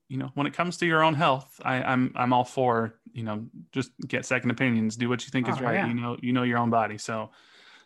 you 0.08 0.16
know, 0.16 0.30
when 0.34 0.46
it 0.46 0.54
comes 0.54 0.76
to 0.78 0.86
your 0.86 1.02
own 1.04 1.14
health, 1.14 1.60
I, 1.64 1.82
I'm, 1.82 2.12
I'm 2.16 2.32
all 2.32 2.44
for, 2.44 2.94
you 3.12 3.22
know, 3.22 3.46
just 3.72 3.90
get 4.06 4.24
second 4.24 4.50
opinions, 4.50 4.96
do 4.96 5.08
what 5.08 5.24
you 5.24 5.30
think 5.30 5.48
is 5.48 5.60
Oh, 5.60 5.64
right. 5.64 5.74
yeah. 5.74 5.86
You 5.88 5.94
know, 5.94 6.16
you 6.22 6.32
know 6.32 6.42
your 6.44 6.58
own 6.58 6.70
body. 6.70 6.98
So, 6.98 7.30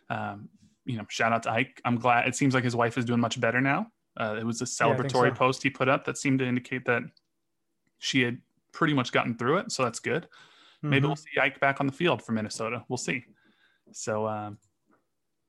um, 0.09 0.49
you 0.85 0.97
know, 0.97 1.05
shout 1.09 1.33
out 1.33 1.43
to 1.43 1.51
Ike. 1.51 1.81
I'm 1.85 1.97
glad 1.97 2.27
it 2.27 2.35
seems 2.35 2.53
like 2.53 2.63
his 2.63 2.75
wife 2.75 2.97
is 2.97 3.05
doing 3.05 3.19
much 3.19 3.39
better 3.39 3.61
now. 3.61 3.87
Uh, 4.17 4.35
it 4.39 4.45
was 4.45 4.61
a 4.61 4.65
Yeah, 4.65 4.93
celebratory 4.93 5.29
so. 5.29 5.31
post 5.31 5.63
he 5.63 5.69
put 5.69 5.89
up 5.89 6.05
that 6.05 6.17
seemed 6.17 6.39
to 6.39 6.45
indicate 6.45 6.85
that 6.85 7.03
she 7.99 8.21
had 8.21 8.39
pretty 8.71 8.93
much 8.93 9.11
gotten 9.11 9.35
through 9.37 9.57
it. 9.57 9.71
So 9.71 9.83
that's 9.83 9.99
good. 9.99 10.27
Maybe 10.81 11.05
Mhm. 11.05 11.09
we'll 11.09 11.15
see 11.15 11.39
Ike 11.41 11.59
back 11.59 11.79
on 11.79 11.87
the 11.87 11.93
field 11.93 12.21
for 12.21 12.31
Minnesota. 12.33 12.83
We'll 12.89 12.97
see. 12.97 13.25
So 13.91 14.27
um, 14.27 14.57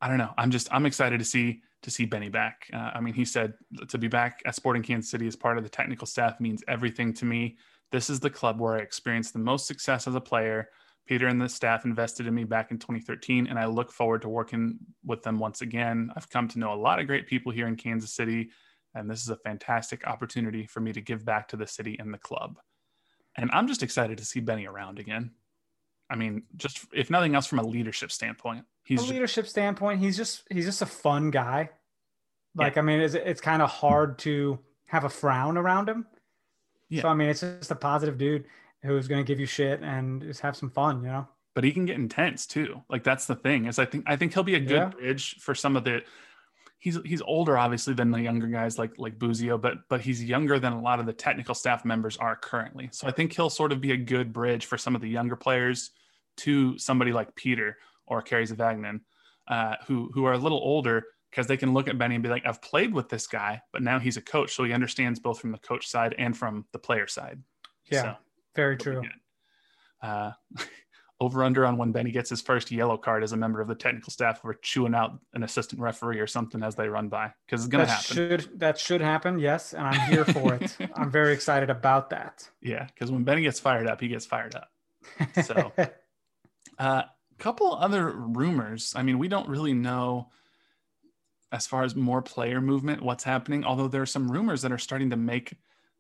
I 0.01 0.09
don't 0.09 0.19
know. 0.19 0.33
I'm 0.39 0.51
just 0.51 0.73
I'm 0.73 0.87
excited 0.87 1.19
to 1.19 1.25
see 1.25 1.63
to 1.85 1.91
see 1.91 2.05
Benny 2.05 2.29
back. 2.29 2.69
Uh, 2.73 2.91
I 2.95 3.01
mean, 3.01 3.15
he 3.15 3.25
said 3.25 3.55
to 3.89 3.99
be 3.99 4.09
back 4.09 4.43
at 4.45 4.55
Sporting 4.55 4.83
Kansas 4.83 5.11
City 5.11 5.27
as 5.27 5.37
part 5.37 5.57
of 5.57 5.65
the 5.65 5.71
technical 5.71 6.07
staff 6.07 6.41
means 6.41 6.65
everything 6.67 7.13
to 7.15 7.25
me. 7.25 7.57
This 7.93 8.11
is 8.11 8.21
the 8.21 8.31
club 8.31 8.61
where 8.61 8.75
I 8.75 8.81
experienced 8.81 9.33
the 9.33 9.39
most 9.39 9.67
success 9.67 10.09
as 10.09 10.15
a 10.15 10.21
player. 10.21 10.69
Peter 11.07 11.27
and 11.27 11.41
the 11.41 11.49
staff 11.49 11.85
invested 11.85 12.27
in 12.27 12.35
me 12.35 12.45
back 12.45 12.71
in 12.71 12.79
2013, 12.79 13.47
and 13.47 13.59
I 13.59 13.67
look 13.67 13.93
forward 13.93 14.23
to 14.23 14.29
working 14.29 14.79
with 15.05 15.23
them 15.23 15.39
once 15.39 15.61
again. 15.61 16.11
I've 16.17 16.31
come 16.31 16.49
to 16.49 16.59
know 16.59 16.73
a 16.73 16.81
lot 16.81 16.99
of 16.99 17.07
great 17.07 17.27
people 17.27 17.53
here 17.53 17.69
in 17.69 17.77
Kansas 17.77 18.15
City, 18.15 18.51
and 18.95 19.11
this 19.11 19.23
is 19.23 19.29
a 19.29 19.37
fantastic 19.37 20.07
opportunity 20.07 20.67
for 20.67 20.81
me 20.81 20.93
to 20.95 21.03
give 21.03 21.25
back 21.25 21.49
to 21.49 21.57
the 21.57 21.67
city 21.67 21.97
and 21.99 22.13
the 22.13 22.19
club. 22.19 22.59
And 23.37 23.51
I'm 23.53 23.69
just 23.69 23.83
excited 23.83 24.19
to 24.19 24.25
see 24.25 24.41
Benny 24.41 24.67
around 24.67 24.99
again. 24.99 25.33
I 26.09 26.17
mean, 26.17 26.45
just 26.57 26.87
if 26.95 27.11
nothing 27.11 27.35
else 27.35 27.47
from 27.47 27.59
a 27.59 27.67
leadership 27.67 28.11
standpoint, 28.11 28.65
he's 28.85 29.01
From 29.01 29.11
a 29.11 29.13
leadership 29.15 29.47
standpoint, 29.49 30.01
he's 30.01 30.17
just 30.17 30.45
he's 30.51 30.65
just 30.67 30.83
a 30.83 30.87
fun 30.87 31.31
guy. 31.31 31.71
Like 32.55 32.77
I 32.79 32.83
mean, 32.83 33.01
it's 33.01 33.15
it's 33.15 33.41
kind 33.41 33.61
of 33.63 33.71
hard 33.71 34.19
to 34.21 34.59
have 34.87 35.05
a 35.05 35.09
frown 35.09 35.57
around 35.59 35.89
him. 35.89 36.07
Yeah. 36.89 37.03
So 37.03 37.09
I 37.09 37.15
mean, 37.15 37.29
it's 37.29 37.41
just 37.41 37.71
a 37.71 37.75
positive 37.77 38.17
dude 38.19 38.45
who's 38.83 39.09
going 39.09 39.25
to 39.25 39.27
give 39.27 39.41
you 39.41 39.47
shit 39.47 39.81
and 39.83 40.23
just 40.23 40.41
have 40.43 40.55
some 40.57 40.71
fun, 40.71 41.03
you 41.03 41.09
know. 41.09 41.27
but 41.55 41.65
he 41.65 41.73
can 41.73 41.85
get 41.87 41.97
intense 41.97 42.47
too. 42.47 42.83
Like 42.89 43.03
that's 43.03 43.27
the 43.27 43.35
thing 43.35 43.65
is 43.67 43.79
I 43.79 43.87
think 43.87 44.05
I 44.07 44.15
think 44.17 44.35
he'll 44.35 44.43
be 44.45 44.55
a 44.55 44.61
good 44.61 44.71
Yeah. 44.71 44.89
bridge 44.91 45.37
for 45.41 45.55
some 45.55 45.77
of 45.77 45.85
the. 45.85 46.03
He's 46.79 46.99
he's 47.05 47.23
older 47.23 47.57
obviously 47.57 47.95
than 47.95 48.11
the 48.11 48.21
younger 48.21 48.47
guys 48.47 48.79
like 48.79 48.93
like 48.99 49.19
Busio, 49.19 49.57
but 49.57 49.89
but 49.89 50.03
he's 50.03 50.23
younger 50.23 50.59
than 50.59 50.75
a 50.75 50.81
lot 50.81 51.01
of 51.01 51.07
the 51.07 51.15
technical 51.15 51.55
staff 51.55 51.83
members 51.85 52.19
are 52.19 52.37
currently. 52.37 52.91
So 52.93 53.09
I 53.09 53.11
think 53.11 53.35
he'll 53.35 53.49
sort 53.51 53.73
of 53.73 53.81
be 53.81 53.93
a 53.93 53.97
good 53.97 54.33
bridge 54.35 54.67
for 54.67 54.77
some 54.77 54.95
of 54.95 55.01
the 55.01 55.09
younger 55.09 55.35
players 55.35 55.91
to 56.39 56.77
somebody 56.79 57.11
like 57.13 57.35
Peter 57.35 57.79
or 58.07 58.23
Kerry 58.23 58.47
Zavagnin, 58.47 59.01
uh, 59.49 59.75
who 59.87 60.11
who 60.15 60.25
are 60.25 60.33
a 60.33 60.39
little 60.39 60.59
older 60.59 61.05
because 61.31 61.47
they 61.49 61.57
can 61.57 61.73
look 61.75 61.89
at 61.89 61.99
Benny 61.99 62.15
and 62.15 62.23
be 62.23 62.29
like, 62.31 62.47
I've 62.47 62.63
played 62.63 62.95
with 62.95 63.09
this 63.09 63.27
guy, 63.27 63.61
but 63.73 63.83
now 63.83 63.99
he's 63.99 64.17
a 64.17 64.23
coach, 64.23 64.55
so 64.55 64.63
he 64.63 64.73
understands 64.73 65.19
both 65.19 65.41
from 65.41 65.51
the 65.51 65.59
coach 65.59 65.89
side 65.89 66.15
and 66.17 66.37
from 66.37 66.65
the 66.71 66.79
player 66.79 67.09
side. 67.09 67.43
Yeah, 67.91 68.03
So, 68.03 68.15
very 68.55 68.77
true. 68.77 69.03
Uh, 70.01 70.31
over 71.21 71.43
under 71.43 71.65
on 71.67 71.77
when 71.77 71.91
Benny 71.91 72.11
gets 72.13 72.31
his 72.31 72.41
first 72.41 72.71
yellow 72.71 72.97
card 72.97 73.23
as 73.25 73.33
a 73.33 73.37
member 73.37 73.61
of 73.61 73.67
the 73.67 73.75
technical 73.75 74.11
staff 74.13 74.43
for 74.43 74.55
chewing 74.55 74.95
out 74.95 75.19
an 75.33 75.43
assistant 75.43 75.81
referee 75.81 76.21
or 76.21 76.27
something 76.27 76.63
as 76.63 76.75
they 76.75 76.89
run 76.89 77.09
by 77.09 77.33
because 77.47 77.65
it's 77.65 77.69
gonna 77.71 77.87
that 77.87 77.91
happen. 77.91 78.15
should 78.15 78.59
that 78.61 78.79
should 78.79 79.01
happen, 79.01 79.39
yes, 79.39 79.75
and 79.75 79.87
I'm 79.87 80.11
here 80.11 80.25
for 80.25 80.55
it. 80.55 80.77
I'm 80.95 81.11
very 81.11 81.33
excited 81.33 81.71
about 81.71 82.11
that. 82.11 82.49
Yeah, 82.61 82.87
because 82.95 83.11
when 83.11 83.25
Benny 83.25 83.43
gets 83.43 83.59
fired 83.59 83.89
up, 83.89 84.01
he 84.01 84.09
gets 84.09 84.27
fired 84.27 84.55
up. 84.55 84.69
So- 85.45 85.73
uh, 86.79 87.03
couple 87.39 87.75
other 87.75 88.11
rumors. 88.11 88.93
I 88.97 89.03
mean, 89.03 89.19
we 89.19 89.29
don't 89.29 89.49
really 89.49 89.73
know 89.73 90.31
as 91.53 91.67
far 91.67 91.85
as 91.85 91.95
more 91.95 92.21
player 92.21 92.61
movement 92.61 93.03
what's 93.03 93.25
happening. 93.25 93.65
Although 93.65 93.89
there 93.89 94.03
are 94.03 94.07
some 94.07 94.31
rumors 94.31 94.63
that 94.63 94.73
are 94.73 94.79
starting 94.79 95.11
to 95.11 95.17
make 95.17 95.55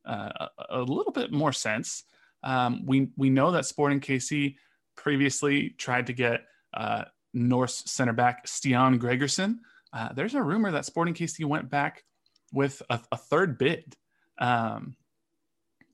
uh, 0.04 0.48
a, 0.68 0.80
little 0.80 1.12
bit 1.12 1.32
more 1.32 1.52
sense. 1.52 2.04
Um, 2.42 2.84
we 2.84 3.08
we 3.16 3.30
know 3.30 3.52
that 3.52 3.64
Sporting 3.64 4.00
KC 4.00 4.56
previously 4.96 5.70
tried 5.70 6.08
to 6.08 6.12
get 6.12 6.42
uh, 6.74 7.04
Norse 7.32 7.84
center 7.86 8.12
back 8.12 8.46
Stian 8.46 8.98
Gregersen. 8.98 9.58
Uh, 9.92 10.12
there's 10.12 10.34
a 10.34 10.42
rumor 10.42 10.72
that 10.72 10.84
Sporting 10.84 11.14
KC 11.14 11.44
went 11.44 11.70
back 11.70 12.04
with 12.52 12.82
a, 12.90 13.00
a 13.12 13.16
third 13.16 13.56
bid. 13.56 13.96
Um, 14.38 14.96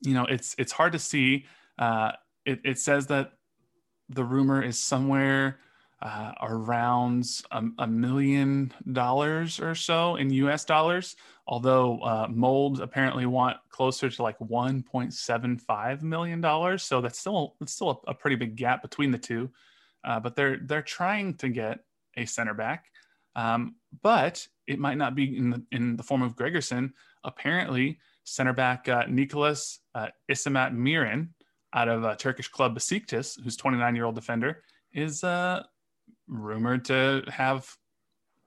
you 0.03 0.14
know, 0.14 0.24
it's 0.24 0.55
it's 0.59 0.72
hard 0.72 0.92
to 0.92 0.98
see. 0.98 1.46
Uh, 1.79 2.12
it, 2.44 2.61
it 2.64 2.79
says 2.79 3.09
that 3.09 3.33
the 4.11 4.25
rumor 4.25 4.62
is 4.62 4.79
somewhere 4.79 5.59
uh, 6.03 6.33
around 6.42 7.27
a, 7.51 7.62
a 7.79 7.87
million 7.87 8.73
dollars 8.92 9.61
or 9.61 9.75
so 9.75 10.16
in 10.16 10.31
US 10.31 10.64
dollars, 10.64 11.16
although 11.46 12.01
uh, 12.01 12.27
Molde 12.31 12.81
apparently 12.81 13.27
want 13.27 13.59
closer 13.70 14.09
to 14.09 14.23
like 14.23 14.38
1.75 14.38 16.03
million 16.03 16.40
dollars. 16.40 16.83
So 16.83 17.01
that's 17.01 17.18
still 17.18 17.57
it's 17.61 17.73
still 17.73 18.03
a, 18.07 18.11
a 18.11 18.14
pretty 18.14 18.37
big 18.37 18.57
gap 18.57 18.83
between 18.83 19.11
the 19.11 19.18
two. 19.18 19.51
Uh, 20.03 20.18
but 20.18 20.35
they're 20.35 20.59
they're 20.64 20.83
trying 20.83 21.35
to 21.35 21.49
get 21.51 21.81
a 22.16 22.25
center 22.25 22.55
back, 22.55 22.87
um, 23.37 23.75
but 24.03 24.46
it 24.66 24.79
might 24.79 24.96
not 24.96 25.14
be 25.14 25.37
in 25.37 25.51
the 25.51 25.62
in 25.73 25.96
the 25.96 26.03
form 26.03 26.23
of 26.23 26.35
Gregersen. 26.35 26.92
Apparently, 27.25 27.99
center 28.25 28.55
back 28.55 28.88
uh, 28.88 29.05
Nicholas 29.07 29.81
uh, 29.94 30.09
Isimat-Mirin 30.31 31.29
out 31.73 31.89
of 31.89 32.05
uh, 32.05 32.17
Turkish 32.17 32.49
club 32.49 32.77
Besiktas, 32.77 33.41
who's 33.43 33.57
29 33.57 33.95
year 33.95 34.05
old 34.05 34.15
defender, 34.15 34.63
is 34.93 35.23
uh, 35.25 35.63
rumored 36.27 36.85
to 36.87 37.23
have 37.29 37.69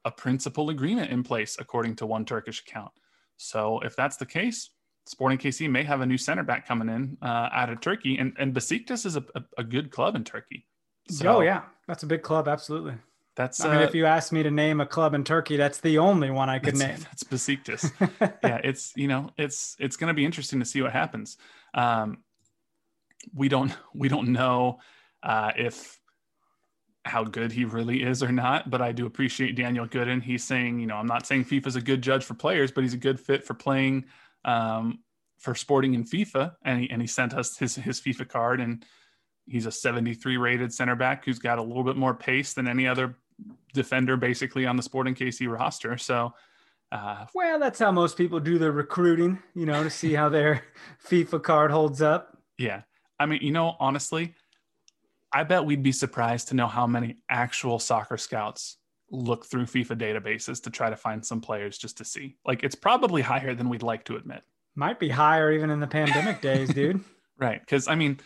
a 0.06 0.12
principal 0.12 0.70
agreement 0.70 1.12
in 1.12 1.24
place, 1.24 1.58
according 1.60 1.96
to 1.98 2.06
one 2.06 2.26
Turkish 2.26 2.62
account. 2.62 2.92
So 3.38 3.80
if 3.82 3.96
that's 3.96 4.18
the 4.18 4.26
case, 4.26 4.70
Sporting 5.06 5.38
KC 5.38 5.70
may 5.70 5.84
have 5.84 6.00
a 6.00 6.06
new 6.06 6.18
center 6.18 6.44
back 6.44 6.66
coming 6.66 6.88
in 6.88 7.18
uh, 7.22 7.50
out 7.52 7.70
of 7.70 7.82
Turkey, 7.82 8.18
and 8.18 8.34
and 8.40 8.54
Besiktas 8.54 9.06
is 9.06 9.18
a, 9.18 9.26
a, 9.36 9.44
a 9.58 9.64
good 9.64 9.92
club 9.92 10.16
in 10.16 10.24
Turkey. 10.24 10.66
So 11.10 11.38
oh 11.38 11.42
yeah, 11.42 11.64
that's 11.88 12.04
a 12.04 12.06
big 12.06 12.22
club, 12.22 12.48
absolutely. 12.48 12.94
that's 13.36 13.60
I 13.66 13.70
mean, 13.70 13.80
uh, 13.80 13.82
if 13.82 13.94
you 13.94 14.06
asked 14.06 14.32
me 14.32 14.44
to 14.44 14.52
name 14.52 14.80
a 14.80 14.86
club 14.86 15.14
in 15.14 15.26
Turkey, 15.26 15.58
that's 15.58 15.80
the 15.80 15.98
only 15.98 16.32
one 16.32 16.50
I 16.50 16.58
could 16.58 16.78
that's, 16.78 16.80
name. 16.80 17.00
that's 17.00 17.24
Besiktas. 17.24 17.92
yeah, 18.44 18.62
it's 18.64 18.94
you 18.96 19.10
know 19.10 19.30
it's 19.38 19.76
it's 19.78 19.98
going 19.98 20.08
to 20.08 20.14
be 20.14 20.24
interesting 20.24 20.60
to 20.60 20.66
see 20.66 20.82
what 20.82 20.94
happens. 20.94 21.38
Um, 21.74 22.20
we 23.34 23.50
don't 23.50 23.76
we 23.94 24.10
don't 24.10 24.30
know 24.30 24.80
uh, 25.22 25.52
if 25.56 26.00
how 27.06 27.24
good 27.24 27.52
he 27.52 27.66
really 27.66 28.02
is 28.02 28.24
or 28.24 28.32
not, 28.32 28.70
but 28.70 28.82
I 28.82 28.94
do 28.94 29.06
appreciate 29.06 29.58
Daniel 29.58 29.86
Gooden. 29.86 30.24
He's 30.24 30.44
saying 30.44 30.80
you 30.80 30.88
know 30.88 30.96
I'm 30.96 31.08
not 31.08 31.26
saying 31.26 31.46
FIFA's 31.46 31.76
a 31.76 31.82
good 31.82 32.02
judge 32.02 32.24
for 32.24 32.34
players, 32.34 32.72
but 32.72 32.84
he's 32.84 32.94
a 32.94 32.98
good 32.98 33.20
fit 33.20 33.44
for 33.44 33.54
playing 33.54 34.06
um, 34.46 35.00
for 35.40 35.56
Sporting 35.56 35.94
in 35.94 36.04
FIFA, 36.04 36.56
and 36.64 36.82
he 36.82 36.90
and 36.90 37.02
he 37.02 37.08
sent 37.08 37.34
us 37.34 37.58
his 37.58 37.76
his 37.76 38.00
FIFA 38.00 38.28
card, 38.28 38.62
and 38.62 38.86
he's 39.46 39.66
a 39.66 39.72
73 39.72 40.38
rated 40.38 40.74
center 40.74 40.96
back 40.96 41.26
who's 41.26 41.40
got 41.40 41.60
a 41.60 41.64
little 41.64 41.84
bit 41.84 41.98
more 41.98 42.14
pace 42.14 42.54
than 42.54 42.68
any 42.68 42.88
other 42.88 43.16
defender 43.74 44.16
basically 44.16 44.66
on 44.66 44.78
the 44.78 44.84
Sporting 44.84 45.16
KC 45.16 45.52
roster. 45.52 45.98
So. 45.98 46.34
Uh, 46.92 47.26
well, 47.34 47.58
that's 47.58 47.80
how 47.80 47.92
most 47.92 48.16
people 48.16 48.40
do 48.40 48.60
their 48.60 48.72
recruiting, 48.72 49.40
you 49.56 49.66
know, 49.66 49.82
to 49.82 49.90
see 49.90 50.14
how 50.14 50.30
their 50.30 50.64
FIFA 51.08 51.42
card 51.42 51.72
holds 51.72 52.04
up. 52.04 52.38
Yeah. 52.60 52.84
I 53.24 53.26
mean, 53.26 53.40
you 53.42 53.52
know, 53.52 53.76
honestly, 53.80 54.36
I 55.32 55.44
bet 55.44 55.66
we'd 55.66 55.82
be 55.82 55.92
surprised 55.94 56.50
to 56.50 56.56
know 56.56 56.68
how 56.68 56.86
many 56.86 57.18
actual 57.30 57.80
soccer 57.80 58.18
scouts 58.18 58.78
look 59.10 59.46
through 59.46 59.64
FIFA 59.66 59.98
databases 59.98 60.62
to 60.64 60.70
try 60.70 60.90
to 60.90 60.96
find 60.96 61.26
some 61.26 61.40
players 61.42 61.78
just 61.78 61.98
to 62.00 62.06
see. 62.06 62.36
Like, 62.46 62.64
it's 62.64 62.76
probably 62.76 63.22
higher 63.22 63.56
than 63.56 63.70
we'd 63.70 63.82
like 63.84 64.04
to 64.06 64.16
admit. 64.18 64.42
Might 64.76 65.00
be 65.00 65.10
higher 65.10 65.52
even 65.52 65.70
in 65.70 65.80
the 65.80 65.88
pandemic 65.88 66.42
days, 66.50 66.74
dude. 66.74 67.00
Right. 67.38 67.60
Because, 67.62 67.88
I 67.88 67.96
mean, 67.96 68.20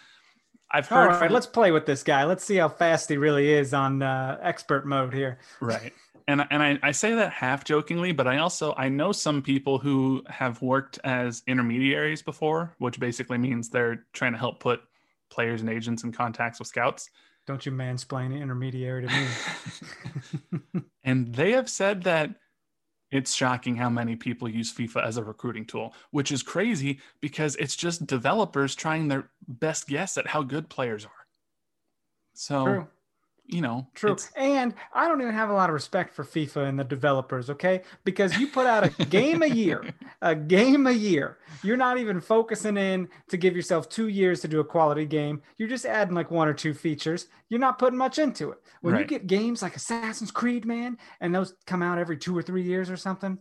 I've 0.71 0.91
All 0.91 0.97
heard. 0.97 1.07
right, 1.09 1.19
from- 1.19 1.33
let's 1.33 1.45
play 1.45 1.71
with 1.71 1.85
this 1.85 2.03
guy. 2.03 2.23
Let's 2.25 2.43
see 2.43 2.55
how 2.57 2.69
fast 2.69 3.07
he 3.09 3.17
really 3.17 3.53
is 3.53 3.73
on 3.73 4.01
uh, 4.01 4.39
expert 4.41 4.85
mode 4.87 5.13
here. 5.13 5.39
right. 5.61 5.93
And, 6.29 6.45
and 6.51 6.61
I, 6.61 6.77
I 6.83 6.91
say 6.91 7.13
that 7.15 7.31
half 7.31 7.63
jokingly, 7.63 8.11
but 8.11 8.27
I 8.27 8.39
also 8.39 8.73
I 8.77 8.89
know 8.89 9.13
some 9.13 9.41
people 9.41 9.77
who 9.77 10.23
have 10.27 10.61
worked 10.61 10.99
as 11.05 11.41
intermediaries 11.47 12.21
before, 12.21 12.75
which 12.79 12.99
basically 12.99 13.37
means 13.37 13.69
they're 13.69 14.05
trying 14.11 14.33
to 14.33 14.37
help 14.37 14.59
put 14.59 14.81
players 15.29 15.61
and 15.61 15.69
agents 15.69 16.03
and 16.03 16.15
contacts 16.15 16.59
with 16.59 16.67
scouts. 16.67 17.09
Don't 17.45 17.65
you 17.65 17.71
mansplain 17.71 18.37
intermediary 18.39 19.07
to 19.07 19.13
me. 20.73 20.81
and 21.03 21.33
they 21.33 21.51
have 21.53 21.69
said 21.69 22.03
that 22.03 22.35
it's 23.09 23.33
shocking 23.33 23.75
how 23.77 23.89
many 23.89 24.17
people 24.17 24.49
use 24.49 24.73
FIFA 24.73 25.05
as 25.05 25.17
a 25.17 25.23
recruiting 25.23 25.65
tool, 25.65 25.93
which 26.11 26.31
is 26.31 26.43
crazy 26.43 26.99
because 27.21 27.55
it's 27.55 27.75
just 27.75 28.05
developers 28.05 28.75
trying 28.75 29.07
their 29.07 29.29
best 29.47 29.87
guess 29.87 30.17
at 30.17 30.27
how 30.27 30.43
good 30.43 30.69
players 30.69 31.05
are. 31.05 31.11
So, 32.33 32.65
True. 32.65 32.87
You 33.47 33.61
know, 33.61 33.87
true. 33.93 34.15
And 34.35 34.73
I 34.93 35.07
don't 35.07 35.21
even 35.21 35.33
have 35.33 35.49
a 35.49 35.53
lot 35.53 35.69
of 35.69 35.73
respect 35.73 36.13
for 36.13 36.25
FIFA 36.25 36.67
and 36.67 36.79
the 36.79 36.83
developers, 36.83 37.49
okay? 37.49 37.81
Because 38.03 38.37
you 38.37 38.47
put 38.47 38.67
out 38.67 38.83
a 38.83 39.05
game 39.05 39.41
a 39.41 39.47
year, 39.47 39.93
a 40.21 40.35
game 40.35 40.85
a 40.85 40.91
year. 40.91 41.37
You're 41.63 41.77
not 41.77 41.97
even 41.97 42.19
focusing 42.19 42.77
in 42.77 43.07
to 43.29 43.37
give 43.37 43.55
yourself 43.55 43.87
two 43.87 44.09
years 44.09 44.41
to 44.41 44.47
do 44.47 44.59
a 44.59 44.65
quality 44.65 45.05
game. 45.05 45.41
You're 45.57 45.69
just 45.69 45.85
adding 45.85 46.13
like 46.13 46.29
one 46.29 46.47
or 46.47 46.53
two 46.53 46.73
features. 46.73 47.27
You're 47.49 47.61
not 47.61 47.79
putting 47.79 47.97
much 47.97 48.19
into 48.19 48.51
it. 48.51 48.59
When 48.81 48.93
right. 48.93 49.01
you 49.01 49.07
get 49.07 49.27
games 49.27 49.61
like 49.61 49.77
Assassin's 49.77 50.31
Creed, 50.31 50.65
man, 50.65 50.97
and 51.21 51.33
those 51.33 51.53
come 51.65 51.81
out 51.81 51.99
every 51.99 52.17
two 52.17 52.37
or 52.37 52.41
three 52.41 52.63
years 52.63 52.89
or 52.89 52.97
something, 52.97 53.37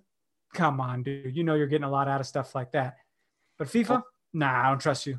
come 0.55 0.81
on, 0.81 1.03
dude. 1.03 1.37
You 1.37 1.43
know 1.43 1.55
you're 1.55 1.67
getting 1.67 1.85
a 1.85 1.91
lot 1.91 2.09
out 2.09 2.21
of 2.21 2.27
stuff 2.27 2.55
like 2.55 2.73
that. 2.73 2.97
But 3.59 3.69
FIFA, 3.69 3.89
well, 3.89 4.07
nah, 4.33 4.67
I 4.67 4.69
don't 4.69 4.81
trust 4.81 5.07
you 5.07 5.19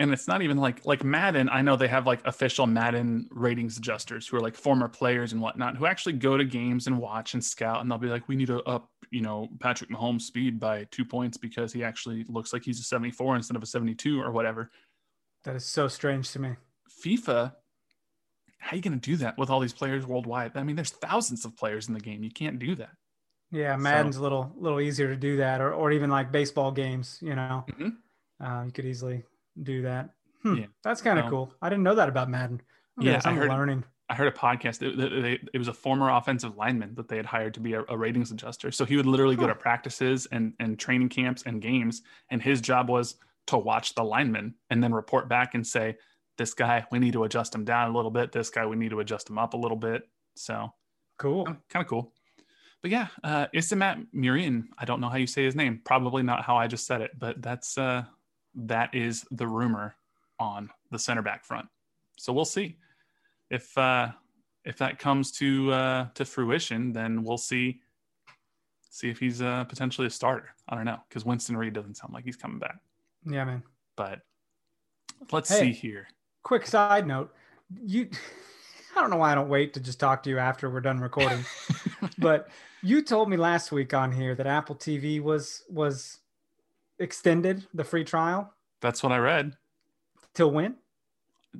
and 0.00 0.12
it's 0.14 0.26
not 0.26 0.40
even 0.40 0.56
like 0.56 0.86
like 0.86 1.04
Madden. 1.04 1.50
I 1.50 1.60
know 1.60 1.76
they 1.76 1.86
have 1.86 2.06
like 2.06 2.26
official 2.26 2.66
Madden 2.66 3.28
ratings 3.30 3.76
adjusters 3.76 4.26
who 4.26 4.38
are 4.38 4.40
like 4.40 4.56
former 4.56 4.88
players 4.88 5.32
and 5.32 5.42
whatnot 5.42 5.76
who 5.76 5.84
actually 5.84 6.14
go 6.14 6.38
to 6.38 6.44
games 6.44 6.86
and 6.86 6.98
watch 6.98 7.34
and 7.34 7.44
scout, 7.44 7.82
and 7.82 7.90
they'll 7.90 7.98
be 7.98 8.08
like, 8.08 8.26
"We 8.26 8.34
need 8.34 8.46
to 8.46 8.62
up, 8.62 8.88
you 9.10 9.20
know, 9.20 9.48
Patrick 9.60 9.90
Mahomes' 9.90 10.22
speed 10.22 10.58
by 10.58 10.84
two 10.90 11.04
points 11.04 11.36
because 11.36 11.70
he 11.70 11.84
actually 11.84 12.24
looks 12.28 12.54
like 12.54 12.64
he's 12.64 12.80
a 12.80 12.82
74 12.82 13.36
instead 13.36 13.56
of 13.56 13.62
a 13.62 13.66
72 13.66 14.20
or 14.20 14.32
whatever." 14.32 14.70
That 15.44 15.54
is 15.54 15.66
so 15.66 15.86
strange 15.86 16.30
to 16.32 16.38
me. 16.38 16.56
FIFA, 17.04 17.52
how 18.58 18.72
are 18.72 18.76
you 18.76 18.82
going 18.82 18.98
to 18.98 19.10
do 19.10 19.16
that 19.18 19.36
with 19.36 19.50
all 19.50 19.60
these 19.60 19.74
players 19.74 20.06
worldwide? 20.06 20.52
I 20.56 20.62
mean, 20.62 20.76
there's 20.76 20.90
thousands 20.90 21.44
of 21.44 21.56
players 21.56 21.88
in 21.88 21.94
the 21.94 22.00
game. 22.00 22.22
You 22.24 22.30
can't 22.30 22.58
do 22.58 22.74
that. 22.76 22.90
Yeah, 23.52 23.76
Madden's 23.76 24.16
so, 24.16 24.22
a 24.22 24.24
little 24.24 24.52
little 24.56 24.80
easier 24.80 25.08
to 25.08 25.16
do 25.16 25.36
that, 25.38 25.60
or 25.60 25.74
or 25.74 25.92
even 25.92 26.08
like 26.08 26.32
baseball 26.32 26.72
games. 26.72 27.18
You 27.20 27.34
know, 27.34 27.66
mm-hmm. 27.70 28.42
uh, 28.42 28.64
you 28.64 28.72
could 28.72 28.86
easily 28.86 29.24
do 29.62 29.82
that. 29.82 30.10
Hmm, 30.42 30.54
yeah, 30.56 30.66
that's 30.82 31.02
kind 31.02 31.18
of 31.18 31.26
um, 31.26 31.30
cool. 31.30 31.54
I 31.60 31.68
didn't 31.68 31.84
know 31.84 31.94
that 31.94 32.08
about 32.08 32.30
Madden. 32.30 32.60
Okay, 32.98 33.10
yeah, 33.10 33.20
I'm 33.24 33.36
heard, 33.36 33.48
learning. 33.50 33.84
I 34.08 34.14
heard 34.14 34.28
a 34.28 34.36
podcast. 34.36 34.82
It, 34.82 34.98
it, 34.98 35.48
it, 35.52 35.58
was 35.58 35.68
a 35.68 35.72
former 35.72 36.10
offensive 36.10 36.56
lineman 36.56 36.94
that 36.96 37.08
they 37.08 37.16
had 37.16 37.26
hired 37.26 37.54
to 37.54 37.60
be 37.60 37.74
a, 37.74 37.84
a 37.88 37.96
ratings 37.96 38.30
adjuster. 38.30 38.72
So 38.72 38.84
he 38.84 38.96
would 38.96 39.06
literally 39.06 39.36
huh. 39.36 39.42
go 39.42 39.46
to 39.48 39.54
practices 39.54 40.26
and 40.32 40.54
and 40.58 40.78
training 40.78 41.10
camps 41.10 41.42
and 41.46 41.60
games, 41.60 42.02
and 42.30 42.42
his 42.42 42.60
job 42.60 42.88
was 42.88 43.16
to 43.46 43.58
watch 43.58 43.94
the 43.94 44.02
lineman 44.02 44.54
and 44.70 44.82
then 44.82 44.92
report 44.92 45.28
back 45.28 45.54
and 45.54 45.66
say, 45.66 45.96
"This 46.38 46.54
guy, 46.54 46.86
we 46.90 46.98
need 46.98 47.12
to 47.12 47.24
adjust 47.24 47.54
him 47.54 47.64
down 47.64 47.90
a 47.90 47.96
little 47.96 48.10
bit. 48.10 48.32
This 48.32 48.50
guy, 48.50 48.66
we 48.66 48.76
need 48.76 48.90
to 48.90 49.00
adjust 49.00 49.28
him 49.28 49.38
up 49.38 49.54
a 49.54 49.58
little 49.58 49.76
bit." 49.76 50.02
So 50.36 50.72
cool, 51.18 51.44
kind 51.44 51.84
of 51.84 51.86
cool. 51.86 52.12
But 52.82 52.90
yeah, 52.90 53.08
uh, 53.22 53.46
Isimat 53.54 54.06
Mirin. 54.14 54.64
I 54.78 54.86
don't 54.86 55.00
know 55.00 55.08
how 55.08 55.18
you 55.18 55.26
say 55.26 55.44
his 55.44 55.54
name. 55.54 55.82
Probably 55.84 56.22
not 56.22 56.44
how 56.44 56.56
I 56.56 56.66
just 56.66 56.86
said 56.86 57.02
it, 57.02 57.12
but 57.18 57.42
that's 57.42 57.76
uh, 57.76 58.04
that 58.54 58.94
is 58.94 59.24
the 59.30 59.46
rumor 59.46 59.96
on 60.38 60.70
the 60.90 60.98
center 60.98 61.22
back 61.22 61.44
front. 61.44 61.66
So 62.18 62.32
we'll 62.32 62.44
see 62.44 62.76
if 63.50 63.76
uh, 63.78 64.08
if 64.64 64.78
that 64.78 64.98
comes 64.98 65.32
to 65.32 65.72
uh, 65.72 66.06
to 66.14 66.24
fruition. 66.24 66.92
Then 66.92 67.22
we'll 67.22 67.38
see 67.38 67.80
see 68.90 69.08
if 69.08 69.18
he's 69.18 69.40
uh, 69.42 69.64
potentially 69.64 70.06
a 70.06 70.10
starter. 70.10 70.50
I 70.68 70.74
don't 70.74 70.84
know 70.84 70.98
because 71.08 71.24
Winston 71.24 71.56
Reid 71.56 71.72
doesn't 71.72 71.96
sound 71.96 72.12
like 72.12 72.24
he's 72.24 72.36
coming 72.36 72.58
back. 72.58 72.78
Yeah, 73.24 73.44
man. 73.44 73.62
But 73.96 74.20
let's 75.32 75.48
hey, 75.50 75.60
see 75.60 75.72
here. 75.72 76.08
Quick 76.42 76.66
side 76.66 77.06
note: 77.06 77.32
you. 77.84 78.08
I 78.96 79.00
don't 79.00 79.10
know 79.10 79.18
why 79.18 79.30
I 79.30 79.36
don't 79.36 79.48
wait 79.48 79.72
to 79.74 79.80
just 79.80 80.00
talk 80.00 80.24
to 80.24 80.30
you 80.30 80.38
after 80.38 80.68
we're 80.68 80.80
done 80.80 80.98
recording, 80.98 81.44
but 82.18 82.48
you 82.82 83.02
told 83.02 83.30
me 83.30 83.36
last 83.36 83.70
week 83.70 83.94
on 83.94 84.10
here 84.10 84.34
that 84.34 84.48
Apple 84.48 84.74
TV 84.74 85.22
was 85.22 85.62
was 85.68 86.19
extended 87.00 87.66
the 87.74 87.82
free 87.82 88.04
trial. 88.04 88.52
That's 88.80 89.02
what 89.02 89.12
I 89.12 89.18
read. 89.18 89.56
Till 90.34 90.50
when? 90.50 90.76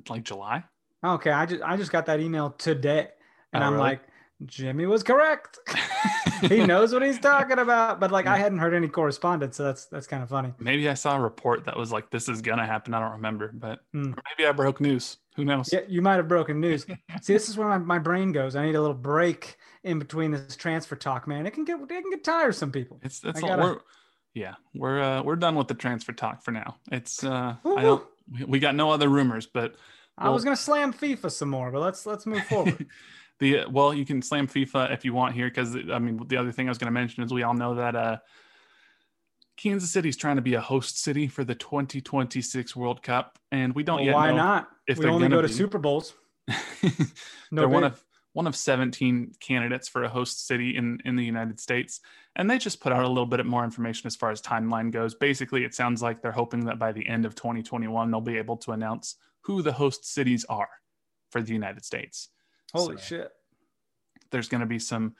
Like 0.09 0.23
July. 0.23 0.63
Okay, 1.03 1.31
I 1.31 1.45
just 1.45 1.63
I 1.63 1.75
just 1.77 1.91
got 1.91 2.05
that 2.05 2.19
email 2.19 2.51
today, 2.51 3.09
and 3.53 3.63
oh, 3.63 3.67
I'm 3.67 3.73
really? 3.73 3.83
like, 3.83 4.01
Jimmy 4.45 4.85
was 4.85 5.03
correct. 5.03 5.59
he 6.41 6.65
knows 6.65 6.93
what 6.93 7.01
he's 7.01 7.19
talking 7.19 7.59
about. 7.59 7.99
But 7.99 8.11
like, 8.11 8.27
I 8.27 8.37
hadn't 8.37 8.59
heard 8.59 8.73
any 8.73 8.87
correspondence, 8.87 9.57
so 9.57 9.63
that's 9.63 9.85
that's 9.87 10.07
kind 10.07 10.23
of 10.23 10.29
funny. 10.29 10.53
Maybe 10.59 10.87
I 10.87 10.93
saw 10.93 11.17
a 11.17 11.19
report 11.19 11.65
that 11.65 11.75
was 11.75 11.91
like, 11.91 12.11
"This 12.11 12.29
is 12.29 12.41
gonna 12.41 12.65
happen." 12.65 12.93
I 12.93 12.99
don't 12.99 13.13
remember, 13.13 13.51
but 13.53 13.79
hmm. 13.91 14.13
maybe 14.29 14.47
I 14.47 14.51
broke 14.51 14.79
news. 14.79 15.17
Who 15.35 15.45
knows? 15.45 15.71
Yeah, 15.71 15.81
you 15.87 16.01
might 16.01 16.15
have 16.15 16.27
broken 16.27 16.59
news. 16.59 16.85
See, 17.21 17.33
this 17.33 17.49
is 17.49 17.57
where 17.57 17.67
my, 17.67 17.77
my 17.77 17.99
brain 17.99 18.31
goes. 18.31 18.55
I 18.55 18.65
need 18.65 18.75
a 18.75 18.81
little 18.81 18.95
break 18.95 19.57
in 19.83 19.97
between 19.97 20.31
this 20.31 20.55
transfer 20.55 20.95
talk, 20.95 21.27
man. 21.27 21.45
It 21.45 21.51
can 21.51 21.65
get 21.65 21.79
it 21.81 21.89
can 21.89 22.09
get 22.11 22.23
tiresome, 22.23 22.71
people. 22.71 22.99
It's 23.03 23.19
that's 23.19 23.41
gotta, 23.41 23.63
all, 23.63 23.81
yeah, 24.33 24.55
we're 24.73 25.01
uh, 25.01 25.23
we're 25.23 25.35
done 25.35 25.55
with 25.55 25.67
the 25.67 25.73
transfer 25.73 26.13
talk 26.13 26.43
for 26.43 26.51
now. 26.51 26.77
It's 26.91 27.23
uh, 27.23 27.55
I 27.65 27.81
don't 27.81 28.03
we 28.47 28.59
got 28.59 28.75
no 28.75 28.91
other 28.91 29.09
rumors, 29.09 29.45
but 29.45 29.75
we'll... 30.17 30.27
I 30.27 30.29
was 30.29 30.43
gonna 30.43 30.55
slam 30.55 30.93
FIFA 30.93 31.31
some 31.31 31.49
more, 31.49 31.71
but 31.71 31.81
let's 31.81 32.05
let's 32.05 32.25
move 32.25 32.43
forward. 32.45 32.85
the 33.39 33.65
well, 33.69 33.93
you 33.93 34.05
can 34.05 34.21
slam 34.21 34.47
FIFA 34.47 34.93
if 34.93 35.03
you 35.03 35.13
want 35.13 35.35
here 35.35 35.47
because 35.47 35.75
I 35.75 35.99
mean 35.99 36.21
the 36.27 36.37
other 36.37 36.51
thing 36.51 36.67
I 36.67 36.71
was 36.71 36.77
gonna 36.77 36.91
mention 36.91 37.23
is 37.23 37.33
we 37.33 37.43
all 37.43 37.53
know 37.53 37.75
that 37.75 37.95
uh, 37.95 38.17
Kansas 39.57 39.91
City's 39.91 40.15
trying 40.15 40.37
to 40.37 40.41
be 40.41 40.53
a 40.53 40.61
host 40.61 41.01
city 41.01 41.27
for 41.27 41.43
the 41.43 41.55
2026 41.55 42.75
World 42.75 43.03
Cup, 43.03 43.37
and 43.51 43.75
we 43.75 43.83
don't 43.83 43.97
well, 43.97 44.05
yet 44.05 44.15
why 44.15 44.31
not? 44.31 44.69
If 44.87 44.97
we 44.97 45.07
only 45.07 45.27
go 45.27 45.41
to 45.41 45.47
be. 45.47 45.53
Super 45.53 45.77
Bowls. 45.77 46.13
no 46.47 46.55
they're 47.51 47.67
big. 47.67 47.73
one 47.73 47.83
of 47.83 48.03
one 48.33 48.47
of 48.47 48.55
17 48.55 49.33
candidates 49.39 49.87
for 49.87 50.03
a 50.03 50.09
host 50.09 50.47
city 50.47 50.77
in, 50.77 50.99
in 51.03 51.15
the 51.15 51.23
United 51.23 51.59
States. 51.59 51.99
And 52.35 52.49
they 52.49 52.57
just 52.57 52.79
put 52.79 52.93
out 52.93 53.03
a 53.03 53.07
little 53.07 53.25
bit 53.25 53.45
more 53.45 53.63
information 53.63 54.07
as 54.07 54.15
far 54.15 54.31
as 54.31 54.41
timeline 54.41 54.91
goes. 54.91 55.15
Basically, 55.15 55.65
it 55.65 55.73
sounds 55.73 56.01
like 56.01 56.21
they're 56.21 56.31
hoping 56.31 56.65
that 56.65 56.79
by 56.79 56.91
the 56.93 57.07
end 57.07 57.25
of 57.25 57.35
2021, 57.35 58.09
they'll 58.09 58.21
be 58.21 58.37
able 58.37 58.57
to 58.57 58.71
announce 58.71 59.15
who 59.41 59.61
the 59.61 59.73
host 59.73 60.05
cities 60.05 60.45
are 60.47 60.69
for 61.29 61.41
the 61.41 61.53
United 61.53 61.83
States. 61.83 62.29
Holy 62.73 62.95
so 62.97 63.01
shit. 63.01 63.31
There's 64.31 64.47
going 64.47 64.61
to 64.61 64.67
be 64.67 64.79
some 64.79 65.15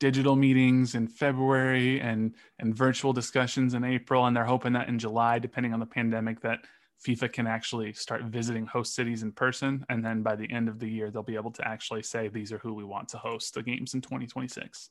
digital 0.00 0.34
meetings 0.34 0.94
in 0.94 1.06
February 1.06 2.00
and 2.00 2.34
and 2.58 2.74
virtual 2.74 3.12
discussions 3.12 3.74
in 3.74 3.84
April 3.84 4.24
and 4.24 4.34
they're 4.34 4.44
hoping 4.44 4.72
that 4.72 4.88
in 4.88 4.98
July 4.98 5.38
depending 5.38 5.74
on 5.74 5.78
the 5.78 5.86
pandemic 5.86 6.40
that 6.40 6.60
FIFA 7.04 7.32
can 7.32 7.46
actually 7.46 7.92
start 7.92 8.22
visiting 8.24 8.66
host 8.66 8.94
cities 8.94 9.22
in 9.22 9.32
person. 9.32 9.84
And 9.88 10.04
then 10.04 10.22
by 10.22 10.36
the 10.36 10.50
end 10.50 10.68
of 10.68 10.78
the 10.78 10.88
year, 10.88 11.10
they'll 11.10 11.22
be 11.22 11.36
able 11.36 11.52
to 11.52 11.66
actually 11.66 12.02
say, 12.02 12.28
these 12.28 12.52
are 12.52 12.58
who 12.58 12.74
we 12.74 12.84
want 12.84 13.08
to 13.10 13.18
host 13.18 13.54
the 13.54 13.62
games 13.62 13.94
in 13.94 14.00
2026. 14.00 14.90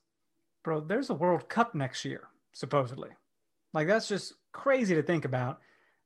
Bro, 0.63 0.81
there's 0.81 1.09
a 1.09 1.13
World 1.13 1.47
Cup 1.49 1.75
next 1.75 2.03
year, 2.03 2.29
supposedly. 2.51 3.09
Like, 3.73 3.87
that's 3.87 4.07
just 4.07 4.33
crazy 4.51 4.95
to 4.95 5.03
think 5.03 5.25
about. 5.25 5.59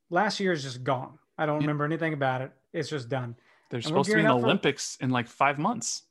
Last 0.10 0.39
year 0.39 0.52
is 0.52 0.63
just 0.63 0.84
gone. 0.84 1.18
I 1.38 1.46
don't 1.46 1.62
yeah. 1.62 1.68
remember 1.68 1.86
anything 1.86 2.13
about 2.13 2.42
it. 2.42 2.52
It's 2.74 2.89
just 2.89 3.08
done. 3.08 3.36
There's 3.70 3.88
supposed 3.88 4.10
to 4.10 4.16
be 4.16 4.22
an 4.22 4.28
Olympics 4.28 4.98
for... 4.98 5.06
in 5.06 5.10
like 5.10 5.28
five 5.28 5.58
months. 5.58 6.04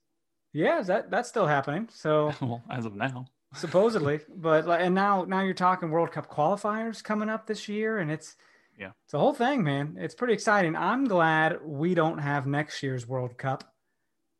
Yeah, 0.53 0.83
that 0.83 1.11
that's 1.11 1.29
still 1.29 1.47
happening. 1.47 1.89
So, 1.93 2.33
well, 2.41 2.63
as 2.71 2.85
of 2.85 2.95
now, 2.95 3.27
supposedly, 3.55 4.21
but 4.37 4.69
and 4.69 4.95
now 4.95 5.25
now 5.25 5.41
you're 5.43 5.55
talking 5.55 5.91
World 5.91 6.11
Cup 6.11 6.29
qualifiers 6.29 7.03
coming 7.03 7.29
up 7.31 7.47
this 7.47 7.69
year, 7.69 7.99
and 7.99 8.11
it's 8.11 8.37
yeah. 8.83 8.91
It's 9.05 9.13
the 9.13 9.19
whole 9.19 9.33
thing, 9.33 9.63
man. 9.63 9.97
It's 9.99 10.15
pretty 10.15 10.35
exciting. 10.35 10.75
I'm 10.75 11.05
glad 11.05 11.59
we 11.65 11.95
don't 11.95 12.19
have 12.19 12.47
next 12.47 12.83
year's 12.83 13.07
World 13.07 13.39
Cup 13.39 13.63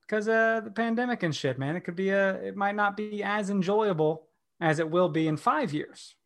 because 0.03 0.29
uh 0.29 0.61
the 0.65 0.71
pandemic 0.71 1.23
and 1.23 1.35
shit, 1.35 1.59
man. 1.59 1.77
It 1.77 1.83
could 1.83 1.95
be 1.95 2.11
a 2.11 2.35
it 2.49 2.57
might 2.57 2.75
not 2.75 2.97
be 2.97 3.23
as 3.23 3.51
enjoyable 3.51 4.27
as 4.61 4.81
it 4.81 4.91
will 4.91 5.09
be 5.09 5.29
in 5.29 5.37
five 5.37 5.73
years. 5.73 6.17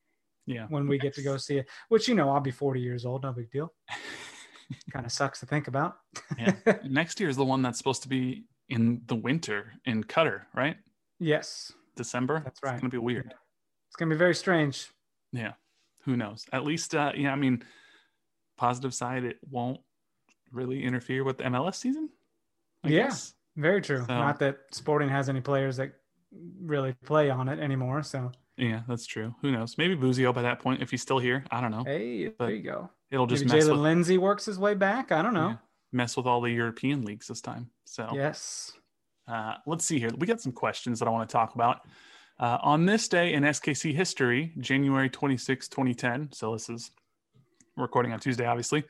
Yeah. 0.47 0.67
When 0.69 0.89
we 0.89 0.99
get 0.99 1.15
to 1.15 1.23
go 1.23 1.37
see 1.37 1.59
it. 1.59 1.69
Which 1.89 2.09
you 2.09 2.15
know, 2.15 2.31
I'll 2.31 2.41
be 2.41 2.53
40 2.53 2.81
years 2.81 3.05
old, 3.05 3.23
no 3.23 3.33
big 3.33 3.51
deal. 3.51 3.73
kind 4.93 5.05
of 5.05 5.13
sucks 5.13 5.41
to 5.41 5.47
think 5.47 5.69
about. 5.69 5.97
yeah. 6.39 6.55
Next 6.89 7.21
year 7.21 7.29
is 7.29 7.37
the 7.37 7.45
one 7.45 7.63
that's 7.63 7.79
supposed 7.79 8.03
to 8.03 8.09
be 8.09 8.45
in 8.69 9.03
the 9.07 9.15
winter 9.15 9.73
in 9.85 10.05
Qatar, 10.05 10.43
right? 10.55 10.77
Yes. 11.19 11.73
December. 11.97 12.41
That's 12.45 12.61
right. 12.63 12.75
It's 12.75 12.81
gonna 12.81 12.91
be 12.91 12.99
weird. 12.99 13.35
It's 13.89 13.97
gonna 13.97 14.11
be 14.11 14.17
very 14.17 14.35
strange. 14.35 14.91
Yeah. 15.33 15.53
Who 16.05 16.17
knows? 16.17 16.47
At 16.53 16.65
least 16.65 16.95
uh 16.95 17.13
yeah, 17.15 17.33
I 17.33 17.37
mean 17.37 17.65
positive 18.57 18.95
side, 18.95 19.25
it 19.25 19.39
won't 19.51 19.81
really 20.53 20.83
interfere 20.83 21.25
with 21.25 21.39
the 21.39 21.45
MLS 21.45 21.77
season. 21.77 22.11
I 22.85 22.89
yeah, 22.89 23.03
guess. 23.05 23.35
very 23.57 23.81
true. 23.81 24.05
So, 24.07 24.15
Not 24.15 24.39
that 24.41 24.59
Sporting 24.73 25.09
has 25.09 25.29
any 25.29 25.41
players 25.41 25.77
that 25.77 25.93
really 26.61 26.95
play 27.05 27.31
on 27.31 27.49
it 27.49 27.59
anymore. 27.59 28.03
So 28.03 28.33
yeah, 28.57 28.83
that's 28.89 29.07
true. 29.07 29.35
Who 29.43 29.51
knows? 29.51 29.77
Maybe 29.79 29.95
Busio 29.95 30.33
by 30.33 30.43
that 30.43 30.61
point, 30.61 30.83
if 30.83 30.91
he's 30.91 31.03
still 31.03 31.19
here, 31.19 31.45
I 31.51 31.61
don't 31.61 31.71
know. 31.71 31.85
Hey, 31.85 32.29
but 32.29 32.47
there 32.47 32.55
you 32.55 32.63
go. 32.63 32.91
It'll 33.11 33.27
just 33.27 33.45
Maybe 33.45 33.61
Jaylin 33.61 33.81
Lindsey 33.81 34.19
works 34.19 34.47
his 34.47 34.59
way 34.59 34.75
back. 34.75 35.13
I 35.13 35.23
don't 35.23 35.35
know. 35.35 35.51
Yeah, 35.51 35.57
mess 35.93 36.17
with 36.17 36.27
all 36.27 36.41
the 36.41 36.51
European 36.51 37.05
leagues 37.05 37.29
this 37.29 37.41
time. 37.41 37.71
So 37.85 38.11
yes. 38.15 38.73
Uh, 39.29 39.55
let's 39.67 39.85
see 39.85 39.99
here. 39.99 40.11
We 40.19 40.27
got 40.27 40.41
some 40.41 40.53
questions 40.53 41.01
that 41.01 41.09
I 41.09 41.11
want 41.11 41.29
to 41.29 41.33
talk 41.33 41.55
about. 41.55 41.81
Uh, 42.39 42.59
on 42.63 42.85
this 42.87 43.09
day 43.09 43.33
in 43.33 43.43
SKC 43.43 43.95
history, 43.95 44.53
January 44.59 45.09
26, 45.09 45.69
2010. 45.69 46.29
So 46.33 46.53
this 46.53 46.69
is 46.69 46.93
recording 47.77 48.13
on 48.13 48.21
Tuesday, 48.21 48.47
obviously. 48.47 48.85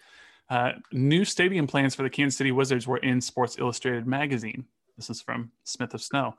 Uh, 0.49 0.73
new 0.93 1.25
stadium 1.25 1.67
plans 1.67 1.95
for 1.95 2.03
the 2.03 2.11
Kansas 2.11 2.39
City 2.39 2.53
Wizards 2.53 2.87
were 2.87 2.99
in 2.99 3.21
Sports 3.21 3.59
Illustrated 3.59 4.07
magazine. 4.07 4.65
This 4.97 5.11
is 5.11 5.21
from 5.21 5.51
Smith 5.65 5.93
of 5.95 6.03
Snow. 6.03 6.35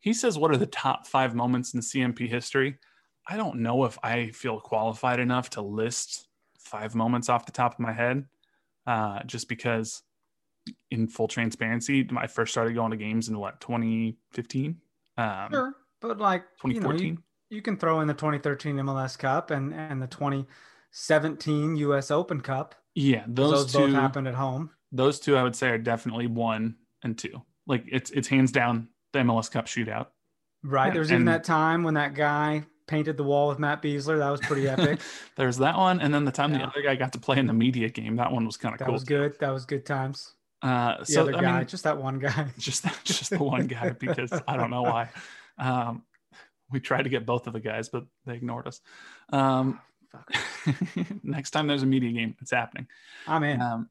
He 0.00 0.12
says, 0.12 0.38
What 0.38 0.50
are 0.52 0.56
the 0.56 0.66
top 0.66 1.06
five 1.06 1.34
moments 1.34 1.74
in 1.74 1.80
CMP 1.80 2.28
history? 2.28 2.78
I 3.26 3.36
don't 3.36 3.60
know 3.60 3.84
if 3.84 3.98
I 4.02 4.28
feel 4.28 4.60
qualified 4.60 5.20
enough 5.20 5.50
to 5.50 5.60
list 5.60 6.28
five 6.58 6.94
moments 6.94 7.28
off 7.28 7.46
the 7.46 7.52
top 7.52 7.74
of 7.74 7.80
my 7.80 7.92
head, 7.92 8.24
uh, 8.86 9.22
just 9.24 9.48
because, 9.48 10.02
in 10.90 11.08
full 11.08 11.28
transparency, 11.28 12.08
I 12.16 12.26
first 12.26 12.52
started 12.52 12.74
going 12.74 12.92
to 12.92 12.96
games 12.96 13.28
in 13.28 13.38
what, 13.38 13.60
2015? 13.60 14.76
Um, 15.16 15.48
Sure, 15.50 15.74
but 16.00 16.18
like 16.18 16.44
you 16.64 16.74
know, 16.74 16.92
2014? 16.92 17.06
you, 17.50 17.56
you 17.56 17.62
can 17.62 17.76
throw 17.76 18.00
in 18.00 18.06
the 18.06 18.14
2013 18.14 18.76
MLS 18.76 19.18
Cup 19.18 19.50
and 19.50 19.74
and 19.74 20.00
the 20.00 20.06
2017 20.92 21.76
U.S. 21.76 22.10
Open 22.10 22.40
Cup. 22.40 22.74
Yeah, 22.94 23.24
those, 23.28 23.50
Those, 23.50 23.72
two. 23.72 23.78
both 23.78 23.92
happened 23.92 24.28
at 24.28 24.34
home. 24.34 24.70
those 24.90 25.20
two 25.20 25.36
I 25.36 25.42
would 25.42 25.54
say 25.54 25.68
are 25.68 25.78
definitely 25.78 26.26
one 26.26 26.76
and 27.02 27.16
two. 27.16 27.42
Like 27.66 27.84
it's 27.86 28.10
it's 28.10 28.28
hands 28.28 28.50
down 28.50 28.88
the 29.12 29.20
MLS 29.20 29.50
Cup 29.50 29.66
shootout. 29.66 30.06
Right. 30.64 30.86
Yeah, 30.86 30.92
There 30.94 31.00
was 31.00 31.10
even 31.10 31.22
and- 31.22 31.28
that 31.28 31.44
time 31.44 31.84
when 31.84 31.94
that 31.94 32.14
guy 32.14 32.64
painted 32.88 33.16
the 33.16 33.22
wall 33.22 33.48
with 33.48 33.58
Matt 33.58 33.82
Besler. 33.82 34.18
That 34.18 34.30
was 34.30 34.40
pretty 34.40 34.66
epic. 34.68 35.00
There's 35.36 35.58
that 35.58 35.76
one, 35.76 36.00
and 36.00 36.12
then 36.12 36.24
the 36.24 36.32
time 36.32 36.52
the 36.52 36.60
other 36.62 36.82
guy 36.82 36.96
got 36.96 37.12
to 37.12 37.18
play 37.20 37.38
in 37.38 37.46
the 37.46 37.52
media 37.52 37.88
game. 37.90 38.16
That 38.16 38.32
one 38.32 38.46
was 38.46 38.56
kind 38.56 38.74
of 38.74 38.78
cool. 38.78 38.86
that 38.86 38.92
was 38.92 39.04
good. 39.04 39.38
That 39.40 39.50
was 39.50 39.66
good 39.66 39.84
times. 39.86 40.34
Uh, 40.62 40.98
The 41.00 41.04
so 41.06 41.22
other 41.22 41.36
I 41.36 41.40
guy, 41.40 41.58
mean, 41.58 41.66
just 41.68 41.84
that 41.84 41.98
one 41.98 42.18
guy. 42.18 42.48
just 42.58 42.82
that, 42.82 42.98
just 43.04 43.30
the 43.30 43.38
one 43.44 43.66
guy 43.68 43.90
because 43.90 44.32
I 44.48 44.56
don't 44.56 44.70
know 44.70 44.82
why. 44.82 45.10
Um, 45.60 46.04
we 46.70 46.78
tried 46.78 47.02
to 47.02 47.08
get 47.08 47.26
both 47.26 47.48
of 47.48 47.52
the 47.52 47.58
guys, 47.58 47.88
but 47.88 48.04
they 48.26 48.34
ignored 48.34 48.68
us. 48.68 48.80
Um, 49.32 49.80
Fuck. 50.18 51.06
next 51.22 51.50
time 51.50 51.66
there's 51.66 51.82
a 51.82 51.86
media 51.86 52.12
game, 52.12 52.36
it's 52.40 52.50
happening. 52.50 52.86
I'm 53.26 53.42
in. 53.44 53.60
Um, 53.60 53.88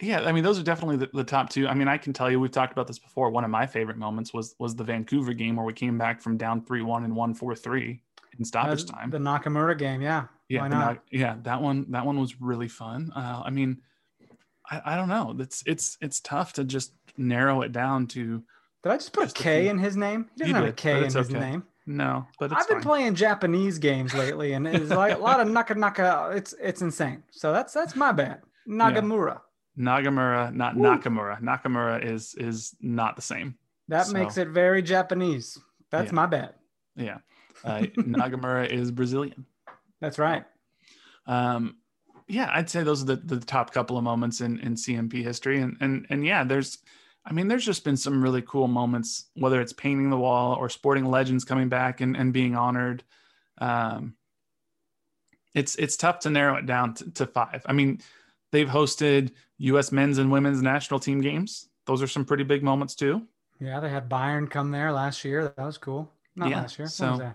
yeah, 0.00 0.22
I 0.22 0.32
mean, 0.32 0.42
those 0.42 0.58
are 0.58 0.62
definitely 0.64 0.96
the, 0.96 1.10
the 1.12 1.24
top 1.24 1.50
two. 1.50 1.68
I 1.68 1.74
mean, 1.74 1.86
I 1.86 1.98
can 1.98 2.12
tell 2.12 2.30
you, 2.30 2.40
we've 2.40 2.50
talked 2.50 2.72
about 2.72 2.86
this 2.88 2.98
before. 2.98 3.30
One 3.30 3.44
of 3.44 3.50
my 3.50 3.66
favorite 3.66 3.96
moments 3.96 4.34
was 4.34 4.56
was 4.58 4.74
the 4.74 4.84
Vancouver 4.84 5.32
game 5.32 5.56
where 5.56 5.64
we 5.64 5.72
came 5.72 5.96
back 5.98 6.20
from 6.20 6.36
down 6.36 6.64
three 6.64 6.82
one 6.82 7.04
and 7.04 7.14
one 7.14 7.32
four 7.34 7.54
three 7.54 8.02
in 8.38 8.44
stoppage 8.44 8.82
Uh, 8.84 8.92
time. 8.92 9.10
The 9.10 9.18
Nakamura 9.18 9.78
game. 9.78 10.02
Yeah. 10.02 10.24
yeah, 10.48 10.60
Why 10.62 10.68
not? 10.68 10.98
yeah, 11.12 11.36
that 11.42 11.62
one 11.62 11.86
that 11.90 12.04
one 12.04 12.18
was 12.18 12.40
really 12.40 12.68
fun. 12.68 13.12
Uh, 13.14 13.42
I 13.44 13.50
mean, 13.50 13.82
I, 14.68 14.82
I 14.84 14.96
don't 14.96 15.08
know. 15.08 15.36
It's 15.38 15.62
it's 15.66 15.96
it's 16.00 16.20
tough 16.20 16.54
to 16.54 16.64
just 16.64 16.92
narrow 17.16 17.62
it 17.62 17.70
down 17.70 18.08
to 18.08 18.42
Did 18.82 18.92
I 18.92 18.96
just 18.96 19.12
put 19.12 19.22
Just 19.24 19.36
a 19.36 19.40
a 19.40 19.42
K 19.44 19.68
in 19.68 19.78
his 19.78 19.96
name? 19.96 20.28
He 20.34 20.40
doesn't 20.40 20.54
have 20.56 20.64
a 20.64 20.66
did, 20.68 20.76
K 20.76 20.92
but 20.94 20.98
in 20.98 21.04
his 21.04 21.16
okay. 21.16 21.38
name. 21.38 21.62
No, 21.86 22.26
but 22.38 22.52
it's 22.52 22.62
I've 22.62 22.68
been 22.68 22.76
fine. 22.78 22.82
playing 22.82 23.14
Japanese 23.14 23.78
games 23.78 24.14
lately, 24.14 24.52
and 24.54 24.66
it's 24.66 24.90
like 24.90 25.14
a 25.14 25.18
lot 25.20 25.40
of 25.40 25.48
naka 25.56 25.74
naka. 25.74 26.32
It's 26.34 26.54
it's 26.60 26.82
insane. 26.82 27.22
So 27.30 27.52
that's 27.52 27.72
that's 27.72 27.94
my 27.96 28.12
bad. 28.12 28.40
Nagamura. 28.68 29.40
Nagamura, 29.78 30.54
not 30.54 30.76
Woo. 30.76 30.82
Nakamura. 30.84 31.40
Nakamura 31.42 32.04
is 32.04 32.34
is 32.36 32.74
not 32.80 33.16
the 33.16 33.22
same. 33.22 33.56
That 33.88 34.06
So- 34.06 34.12
makes 34.14 34.36
it 34.38 34.48
very 34.48 34.82
Japanese. 34.82 35.58
That's 35.90 36.10
Yeah. 36.10 36.14
my 36.14 36.26
bad. 36.26 36.54
Yeah, 36.96 37.18
uh, 37.64 37.80
Nagamura 37.98 38.66
is 38.70 38.90
Brazilian. 38.90 39.44
That's 40.00 40.18
right. 40.18 40.44
um 41.26 41.76
yeah 42.28 42.50
i'd 42.54 42.68
say 42.70 42.82
those 42.82 43.02
are 43.02 43.06
the, 43.06 43.16
the 43.16 43.38
top 43.40 43.70
couple 43.72 43.96
of 43.98 44.04
moments 44.04 44.40
in 44.40 44.58
in 44.60 44.74
cmp 44.74 45.12
history 45.22 45.60
and 45.60 45.76
and 45.80 46.06
and 46.10 46.24
yeah 46.24 46.42
there's 46.44 46.78
i 47.26 47.32
mean 47.32 47.48
there's 47.48 47.64
just 47.64 47.84
been 47.84 47.96
some 47.96 48.22
really 48.22 48.42
cool 48.42 48.68
moments 48.68 49.26
whether 49.34 49.60
it's 49.60 49.72
painting 49.72 50.10
the 50.10 50.16
wall 50.16 50.54
or 50.56 50.68
sporting 50.68 51.04
legends 51.06 51.44
coming 51.44 51.68
back 51.68 52.00
and, 52.00 52.16
and 52.16 52.32
being 52.32 52.54
honored 52.54 53.02
um 53.58 54.14
it's 55.54 55.76
it's 55.76 55.96
tough 55.96 56.18
to 56.20 56.30
narrow 56.30 56.56
it 56.56 56.66
down 56.66 56.94
to, 56.94 57.10
to 57.12 57.26
five 57.26 57.62
i 57.66 57.72
mean 57.72 58.00
they've 58.52 58.68
hosted 58.68 59.30
us 59.60 59.92
men's 59.92 60.18
and 60.18 60.30
women's 60.30 60.62
national 60.62 61.00
team 61.00 61.20
games 61.20 61.68
those 61.86 62.02
are 62.02 62.06
some 62.08 62.24
pretty 62.24 62.44
big 62.44 62.62
moments 62.62 62.94
too 62.94 63.22
Yeah, 63.60 63.78
they 63.80 63.88
had 63.90 64.08
Bayern 64.08 64.50
come 64.50 64.70
there 64.72 64.90
last 64.90 65.24
year. 65.24 65.44
That 65.56 65.64
was 65.64 65.78
cool. 65.78 66.10
Not 66.34 66.50
Yeah, 66.50 66.60
last 66.62 66.78
year. 66.78 66.88
so- 66.88 67.12
was 67.18 67.32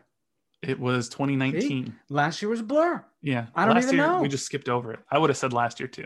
it 0.62 0.78
was 0.80 1.08
2019 1.08 1.96
Last 2.10 2.42
year 2.42 2.50
was 2.50 2.60
a 2.60 2.64
blur. 2.64 3.04
yeah 3.22 3.46
I 3.56 3.66
don't 3.66 3.76
last 3.76 3.86
even 3.86 3.96
year 3.96 4.08
know. 4.08 4.22
we 4.22 4.28
just 4.28 4.46
skipped 4.46 4.68
over 4.68 4.92
it 4.92 5.00
i 5.10 5.18
would 5.18 5.30
have 5.30 5.38
said 5.38 5.54
last 5.54 5.80
year 5.80 5.88
too 5.88 6.06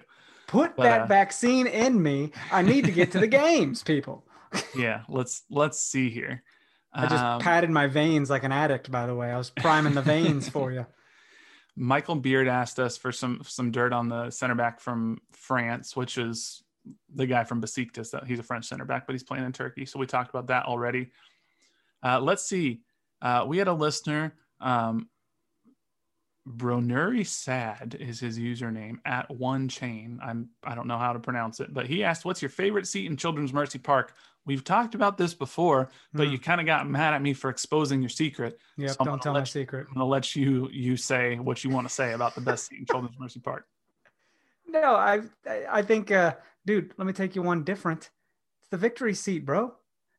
Put 0.53 0.75
But, 0.77 0.83
that 0.83 1.01
uh, 1.01 1.05
vaccine 1.07 1.65
in 1.67 2.01
me. 2.01 2.31
I 2.51 2.61
need 2.61 2.85
to 2.85 2.91
get 2.91 3.11
to 3.13 3.19
the 3.19 3.27
games, 3.43 3.81
people. 3.83 4.23
yeah 4.75 5.01
let's 5.09 5.43
let's 5.49 5.79
see 5.79 6.11
here 6.11 6.43
I 6.93 7.07
just 7.07 7.23
Um, 7.23 7.39
patted 7.41 7.71
my 7.71 7.87
veins 7.87 8.29
like 8.29 8.43
an 8.43 8.51
addict, 8.51 8.91
by 8.91 9.07
the 9.07 9.15
way. 9.15 9.31
I 9.31 9.37
was 9.39 9.49
priming 9.49 9.95
the 9.95 10.03
veins 10.03 10.47
for 10.47 10.71
you. 10.71 10.85
Michael 11.75 12.13
Beard 12.17 12.47
asked 12.47 12.79
us 12.79 12.97
for 12.97 13.11
some 13.11 13.41
some 13.45 13.71
dirt 13.71 13.93
on 13.93 14.09
the 14.09 14.29
center 14.29 14.53
back 14.53 14.79
from 14.79 15.17
France, 15.31 15.95
which 15.95 16.19
is 16.19 16.61
the 17.15 17.25
guy 17.25 17.45
from 17.45 17.61
Besiktas. 17.63 18.13
He's 18.27 18.37
a 18.37 18.43
French 18.43 18.65
center 18.67 18.85
back, 18.85 19.07
but 19.07 19.13
he's 19.13 19.23
playing 19.23 19.43
in 19.45 19.53
Turkey. 19.53 19.87
So 19.87 19.97
we 19.97 20.05
talked 20.05 20.29
about 20.29 20.47
that 20.47 20.65
already. 20.65 21.09
Uh, 22.03 22.19
let's 22.19 22.43
see. 22.45 22.81
Uh, 23.23 23.45
we 23.47 23.57
had 23.57 23.67
a 23.69 23.73
listener. 23.73 24.35
Um, 24.61 25.09
Bronuri 26.47 27.25
Sad 27.25 27.95
is 27.99 28.19
his 28.19 28.37
username 28.37 28.97
at 29.05 29.29
one 29.31 29.69
chain. 29.69 30.19
I'm 30.21 30.49
I 30.63 30.75
don't 30.75 30.87
know 30.87 30.97
how 30.97 31.13
to 31.13 31.19
pronounce 31.19 31.59
it, 31.59 31.73
but 31.73 31.87
he 31.87 32.03
asked, 32.03 32.25
"What's 32.25 32.41
your 32.41 32.49
favorite 32.49 32.85
seat 32.87 33.05
in 33.05 33.15
Children's 33.15 33.53
Mercy 33.53 33.79
Park?" 33.79 34.13
We've 34.45 34.63
talked 34.63 34.93
about 34.93 35.17
this 35.17 35.33
before, 35.33 35.89
but 36.13 36.27
Hmm. 36.27 36.33
you 36.33 36.39
kind 36.39 36.59
of 36.59 36.67
got 36.67 36.89
mad 36.89 37.13
at 37.13 37.21
me 37.21 37.33
for 37.33 37.49
exposing 37.49 38.01
your 38.01 38.09
secret. 38.09 38.59
Yeah, 38.75 38.89
So 38.89 39.05
don't 39.05 39.21
tell 39.21 39.31
my 39.31 39.39
you- 39.39 39.45
secret. 39.45 39.87
I'm 39.87 39.93
gonna 39.93 40.05
let 40.05 40.35
you 40.35 40.67
you 40.69 40.97
say 40.97 41.39
what 41.39 41.63
you 41.63 41.69
want 41.69 41.87
to 41.87 41.93
say 41.93 42.11
about 42.11 42.35
the 42.35 42.41
best 42.41 42.67
seat 42.67 42.79
in 42.79 42.85
Children's 42.85 43.17
Mercy 43.17 43.39
Park. 43.39 43.65
No, 44.67 44.95
I 44.95 45.21
I- 45.69 45.81
think, 45.81 46.11
uh, 46.11 46.35
dude, 46.65 46.93
let 46.97 47.07
me 47.07 47.13
take 47.13 47.35
you 47.37 47.41
one 47.41 47.63
different. 47.63 48.11
It's 48.59 48.69
the 48.69 48.77
victory 48.77 49.13
seat, 49.13 49.45
bro. 49.45 49.75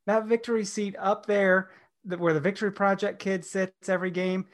That 0.07 0.25
victory 0.25 0.65
seat 0.65 0.97
up 0.99 1.27
there, 1.27 1.71
that 2.07 2.19
where 2.19 2.33
the 2.33 2.41
Victory 2.41 2.73
Project 2.73 3.19
kid 3.19 3.45
sits 3.45 3.89
every 3.91 4.11
game. 4.11 4.47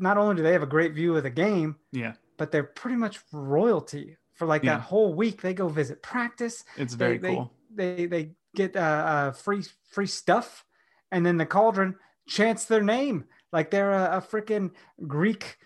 Not 0.00 0.16
only 0.18 0.36
do 0.36 0.42
they 0.42 0.52
have 0.52 0.62
a 0.62 0.66
great 0.66 0.92
view 0.94 1.16
of 1.16 1.22
the 1.22 1.30
game, 1.30 1.76
Yeah, 1.92 2.14
but 2.38 2.50
they're 2.50 2.64
pretty 2.64 2.96
much 2.96 3.20
royalty 3.32 4.16
for 4.34 4.46
like 4.46 4.64
Yeah. 4.64 4.74
that 4.76 4.80
whole 4.82 5.14
week. 5.14 5.42
They 5.42 5.54
go 5.54 5.68
visit 5.68 6.02
practice. 6.02 6.64
it's 6.76 6.94
very 6.94 7.18
they, 7.18 7.34
cool. 7.34 7.52
They 7.74 8.06
they 8.06 8.30
get 8.56 8.74
uh, 8.76 8.80
uh, 8.80 9.32
free 9.32 9.62
free 9.90 10.06
stuff, 10.06 10.64
and 11.12 11.24
then 11.24 11.36
the 11.36 11.46
cauldron 11.46 11.96
chants 12.28 12.64
their 12.64 12.82
name 12.82 13.24
like 13.52 13.70
they're 13.70 13.92
a, 13.92 14.18
a 14.18 14.20
freaking 14.20 14.70
Greek 15.06 15.56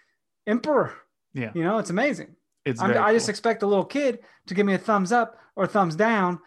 emperor. 0.47 0.93
Yeah, 1.35 1.51
You 1.55 1.63
know, 1.65 1.79
it's 1.79 1.91
amazing. 1.91 2.37
it's 2.65 2.81
very 2.81 2.97
I 2.97 3.13
just 3.13 3.29
expect 3.29 3.63
a 3.63 3.67
little 3.67 3.85
kid 3.85 4.21
to 4.47 4.55
give 4.55 4.65
me 4.67 4.75
a 4.75 4.79
thumbs 4.79 5.13
up 5.13 5.39
or 5.57 5.67
thumbs 5.67 5.97
down 5.97 6.39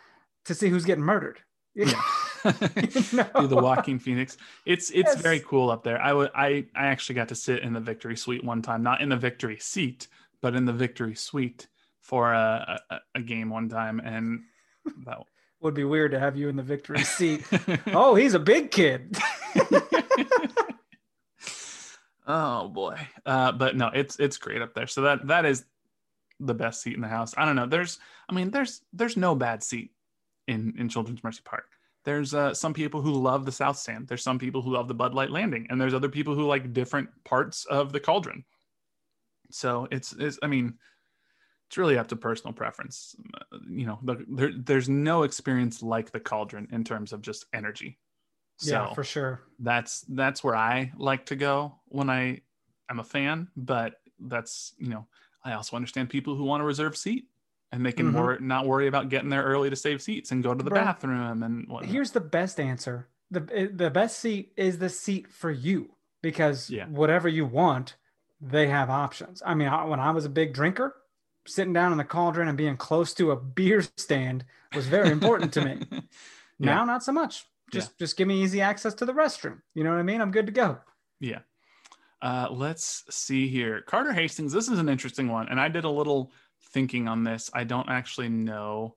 to 0.46 0.56
see 0.56 0.70
who's 0.70 0.86
getting 0.86 1.04
murdered. 1.04 1.40
Yeah. 1.76 1.92
know? 3.14 3.26
Do 3.42 3.48
the 3.48 3.56
Joaquin 3.56 4.00
Phoenix. 4.00 4.38
It's 4.66 4.90
it's 4.92 5.14
Yes. 5.14 5.22
very 5.22 5.40
cool 5.40 5.70
up 5.70 5.84
there. 5.84 6.02
I 6.02 6.14
would 6.14 6.32
I 6.36 6.66
I 6.76 6.88
actually 6.88 7.16
got 7.16 7.30
to 7.30 7.36
sit 7.36 7.64
in 7.64 7.74
the 7.74 7.80
Victory 7.80 8.16
Suite 8.18 8.44
one 8.44 8.62
time, 8.62 8.84
not 8.84 9.02
in 9.02 9.10
the 9.10 9.18
Victory 9.18 9.58
seat, 9.60 10.08
but 10.42 10.56
in 10.56 10.66
the 10.66 10.74
Victory 10.74 11.16
Suite 11.16 11.68
for 12.02 12.34
a 12.34 12.80
a, 12.90 13.00
a 13.16 13.22
game 13.22 13.50
one 13.50 13.70
time, 13.70 14.00
and 14.00 14.42
that. 15.06 15.20
Would 15.62 15.74
be 15.74 15.86
weird 15.86 16.12
to 16.12 16.20
have 16.20 16.38
you 16.38 16.50
in 16.50 16.56
the 16.56 16.62
victory 16.62 17.04
seat. 17.04 17.44
oh, 17.88 18.14
he's 18.14 18.36
a 18.36 18.40
big 18.40 18.70
kid. 18.70 19.18
oh 22.28 22.68
boy 22.68 22.96
uh 23.26 23.52
but 23.54 23.76
no 23.76 23.90
it's 23.94 24.20
it's 24.20 24.38
great 24.38 24.62
up 24.62 24.74
there 24.74 24.86
so 24.88 25.02
that 25.02 25.26
that 25.28 25.46
is 25.46 25.66
the 26.40 26.54
best 26.54 26.82
seat 26.82 26.94
in 26.96 27.02
the 27.02 27.08
house 27.08 27.34
i 27.38 27.46
don't 27.46 27.56
know 27.56 27.66
there's 27.66 28.00
i 28.30 28.34
mean 28.34 28.52
there's 28.52 28.82
there's 28.94 29.18
no 29.18 29.34
bad 29.34 29.64
seat 29.64 29.92
in 30.48 30.74
in 30.78 30.90
children's 30.90 31.24
mercy 31.24 31.42
park 31.44 31.66
there's 32.08 32.34
uh, 32.34 32.54
some 32.54 32.74
people 32.74 33.02
who 33.02 33.12
love 33.12 33.46
the 33.46 33.52
south 33.52 33.78
stand 33.78 34.08
there's 34.08 34.24
some 34.24 34.40
people 34.40 34.62
who 34.62 34.72
love 34.72 34.88
the 34.88 34.94
bud 34.94 35.14
light 35.14 35.30
landing 35.30 35.68
and 35.70 35.80
there's 35.80 35.94
other 35.94 36.10
people 36.10 36.34
who 36.34 36.48
like 36.48 36.74
different 36.74 37.10
parts 37.24 37.66
of 37.66 37.92
the 37.92 38.00
cauldron 38.00 38.44
so 39.52 39.88
it's 39.92 40.14
it's 40.14 40.40
i 40.42 40.48
mean 40.48 40.74
it's 41.68 41.78
really 41.78 41.98
up 41.98 42.08
to 42.08 42.16
personal 42.16 42.54
preference 42.54 43.16
you 43.70 43.86
know 43.86 44.00
the, 44.04 44.26
there, 44.30 44.52
there's 44.56 44.90
no 44.90 45.24
experience 45.24 45.84
like 45.84 46.12
the 46.12 46.20
cauldron 46.20 46.68
in 46.72 46.84
terms 46.84 47.14
of 47.14 47.22
just 47.22 47.46
energy 47.54 48.00
so 48.58 48.72
yeah, 48.72 48.94
for 48.94 49.04
sure. 49.04 49.42
that's 49.60 50.02
that's 50.10 50.44
where 50.44 50.56
I 50.56 50.92
like 50.98 51.28
to 51.28 51.36
go 51.36 51.76
when 51.86 52.10
I 52.10 52.42
I'm 52.90 53.00
a 53.00 53.04
fan. 53.04 53.48
But 53.56 54.02
that's 54.20 54.74
you 54.80 54.90
know 54.90 55.06
I 55.44 55.54
also 55.54 55.76
understand 55.76 56.10
people 56.10 56.36
who 56.36 56.44
want 56.44 56.62
to 56.62 56.66
reserve 56.66 56.98
seat 56.98 57.28
and 57.72 57.86
they 57.86 57.92
can 57.92 58.12
Mhm. 58.12 58.16
wor- 58.16 58.40
not 58.40 58.66
worry 58.66 58.88
about 58.88 59.10
getting 59.10 59.30
there 59.30 59.44
early 59.44 59.70
to 59.70 59.76
save 59.76 60.02
seats 60.02 60.32
and 60.32 60.44
go 60.44 60.54
to 60.54 60.64
the 60.64 60.70
Bro, 60.70 60.82
bathroom 60.82 61.44
and 61.44 61.68
whatnot. 61.68 61.90
Here's 61.92 62.12
the 62.12 62.22
best 62.22 62.60
answer. 62.60 63.08
The 63.32 63.70
the 63.74 63.90
best 63.90 64.20
seat 64.20 64.54
is 64.56 64.80
the 64.80 64.90
seat 64.90 65.32
for 65.32 65.52
you 65.52 65.96
because 66.22 66.70
Yeah. 66.70 66.88
whatever 66.88 67.28
you 67.28 67.46
want, 67.46 67.96
they 68.40 68.68
have 68.68 68.90
options. 68.90 69.42
I 69.46 69.54
mean, 69.54 69.68
I, 69.68 69.84
when 69.86 70.00
I 70.00 70.12
was 70.12 70.24
a 70.26 70.30
big 70.30 70.54
drinker, 70.54 70.96
sitting 71.46 71.74
down 71.74 71.92
in 71.92 71.98
the 71.98 72.04
cauldron 72.06 72.48
and 72.48 72.58
being 72.58 72.78
close 72.78 73.14
to 73.16 73.32
a 73.32 73.36
beer 73.36 73.82
stand 73.98 74.46
was 74.76 74.88
very 74.88 75.10
important 75.10 75.54
to 75.54 75.66
me. 75.66 75.82
Yeah. 76.60 76.74
Now, 76.74 76.86
not 76.86 77.04
so 77.04 77.12
much. 77.12 77.46
Just 77.72 78.00
just 78.00 78.18
give 78.18 78.28
me 78.28 78.42
easy 78.42 78.62
access 78.62 78.96
to 78.96 79.06
the 79.06 79.14
restroom. 79.14 79.62
You 79.76 79.84
know 79.84 79.92
what 79.92 80.00
I 80.00 80.04
mean? 80.04 80.22
I'm 80.22 80.32
good 80.32 80.48
to 80.48 80.52
go. 80.52 80.80
Yeah. 81.20 81.42
Uh, 82.20 82.48
let's 82.50 83.04
see 83.16 83.48
here. 83.48 83.84
Carter 83.84 84.12
Hastings, 84.12 84.52
this 84.54 84.68
is 84.68 84.80
an 84.80 84.90
interesting 84.90 85.28
one. 85.28 85.48
And 85.50 85.60
I 85.62 85.68
did 85.70 85.84
a 85.84 85.90
little 85.90 86.32
thinking 86.72 87.08
on 87.08 87.24
this. 87.24 87.50
I 87.54 87.64
don't 87.64 87.90
actually 87.90 88.30
know 88.30 88.96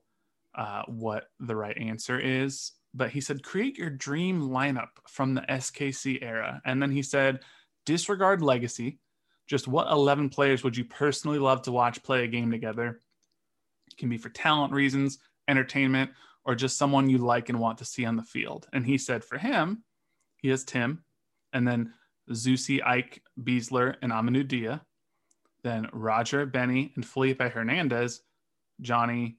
uh, 0.55 0.83
what 0.87 1.25
the 1.39 1.55
right 1.55 1.77
answer 1.77 2.19
is, 2.19 2.73
but 2.93 3.09
he 3.09 3.21
said, 3.21 3.43
create 3.43 3.77
your 3.77 3.89
dream 3.89 4.41
lineup 4.41 4.89
from 5.07 5.33
the 5.33 5.41
SKC 5.41 6.21
era. 6.21 6.61
And 6.65 6.81
then 6.81 6.91
he 6.91 7.01
said, 7.01 7.39
disregard 7.85 8.41
legacy. 8.41 8.99
Just 9.47 9.67
what 9.67 9.91
11 9.91 10.29
players 10.29 10.63
would 10.63 10.77
you 10.77 10.85
personally 10.85 11.39
love 11.39 11.61
to 11.63 11.71
watch 11.71 12.03
play 12.03 12.23
a 12.23 12.27
game 12.27 12.51
together? 12.51 12.99
It 13.87 13.97
can 13.97 14.09
be 14.09 14.17
for 14.17 14.29
talent 14.29 14.73
reasons, 14.73 15.19
entertainment, 15.47 16.11
or 16.45 16.55
just 16.55 16.77
someone 16.77 17.09
you 17.09 17.17
like 17.17 17.49
and 17.49 17.59
want 17.59 17.77
to 17.79 17.85
see 17.85 18.05
on 18.05 18.15
the 18.15 18.23
field. 18.23 18.67
And 18.73 18.85
he 18.85 18.97
said 18.97 19.23
for 19.23 19.37
him, 19.37 19.83
he 20.37 20.49
has 20.49 20.63
Tim, 20.63 21.03
and 21.53 21.67
then 21.67 21.93
Zusi, 22.31 22.85
Ike, 22.85 23.21
Besler, 23.39 23.95
and 24.01 24.11
Amadou 24.11 24.47
Dia. 24.47 24.81
Then 25.63 25.87
Roger, 25.93 26.45
Benny, 26.45 26.91
and 26.95 27.05
Felipe 27.05 27.41
Hernandez, 27.41 28.21
Johnny, 28.81 29.37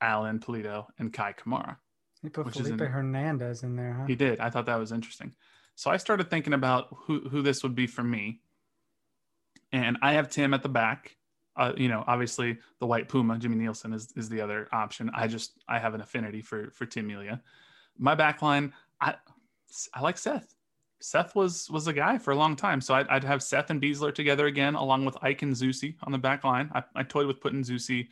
Alan, 0.00 0.38
Pulido, 0.38 0.86
and 0.98 1.12
Kei 1.12 1.34
Kamara. 1.36 1.76
He 2.22 2.28
put 2.28 2.52
Felipe 2.52 2.80
Hernandez 2.80 3.62
in 3.62 3.76
there, 3.76 3.94
huh? 3.94 4.06
He 4.06 4.14
did. 4.14 4.40
I 4.40 4.50
thought 4.50 4.66
that 4.66 4.78
was 4.78 4.92
interesting. 4.92 5.34
So 5.74 5.90
I 5.90 5.96
started 5.96 6.30
thinking 6.30 6.52
about 6.52 6.88
who, 6.90 7.28
who 7.28 7.42
this 7.42 7.62
would 7.62 7.74
be 7.74 7.86
for 7.86 8.02
me. 8.02 8.40
And 9.70 9.98
I 10.02 10.14
have 10.14 10.28
Tim 10.28 10.54
at 10.54 10.62
the 10.62 10.68
back. 10.68 11.16
Uh, 11.56 11.72
you 11.76 11.88
know, 11.88 12.04
obviously 12.06 12.58
the 12.78 12.86
white 12.86 13.08
Puma, 13.08 13.38
Jimmy 13.38 13.56
Nielsen 13.56 13.92
is, 13.92 14.12
is 14.16 14.28
the 14.28 14.40
other 14.40 14.68
option. 14.72 15.10
I 15.14 15.26
just 15.26 15.52
I 15.68 15.78
have 15.78 15.94
an 15.94 16.00
affinity 16.00 16.40
for 16.40 16.70
for 16.70 16.86
Tim 16.86 17.06
Melia. 17.08 17.42
My 17.98 18.14
back 18.14 18.42
line, 18.42 18.72
I 19.00 19.16
I 19.92 20.00
like 20.00 20.18
Seth. 20.18 20.54
Seth 21.00 21.34
was 21.34 21.70
was 21.70 21.86
a 21.86 21.92
guy 21.92 22.18
for 22.18 22.32
a 22.32 22.36
long 22.36 22.56
time. 22.56 22.80
So 22.80 22.94
I'd, 22.94 23.08
I'd 23.08 23.24
have 23.24 23.42
Seth 23.42 23.70
and 23.70 23.80
Besler 23.80 24.14
together 24.14 24.46
again, 24.46 24.74
along 24.74 25.04
with 25.04 25.16
Ike 25.22 25.42
and 25.42 25.54
Zusi 25.54 25.94
on 26.02 26.12
the 26.12 26.18
back 26.18 26.44
line. 26.44 26.70
I, 26.74 26.82
I 26.94 27.02
toyed 27.02 27.26
with 27.26 27.40
putting 27.40 27.62
Zusi, 27.62 28.08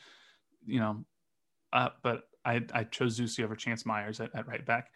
you 0.66 0.80
know, 0.80 1.04
up, 1.72 1.98
but 2.02 2.28
I, 2.44 2.62
I 2.72 2.84
chose 2.84 3.18
Zusi 3.18 3.42
over 3.44 3.56
Chance 3.56 3.84
Myers 3.84 4.20
at, 4.20 4.34
at 4.34 4.46
right 4.46 4.64
back. 4.64 4.90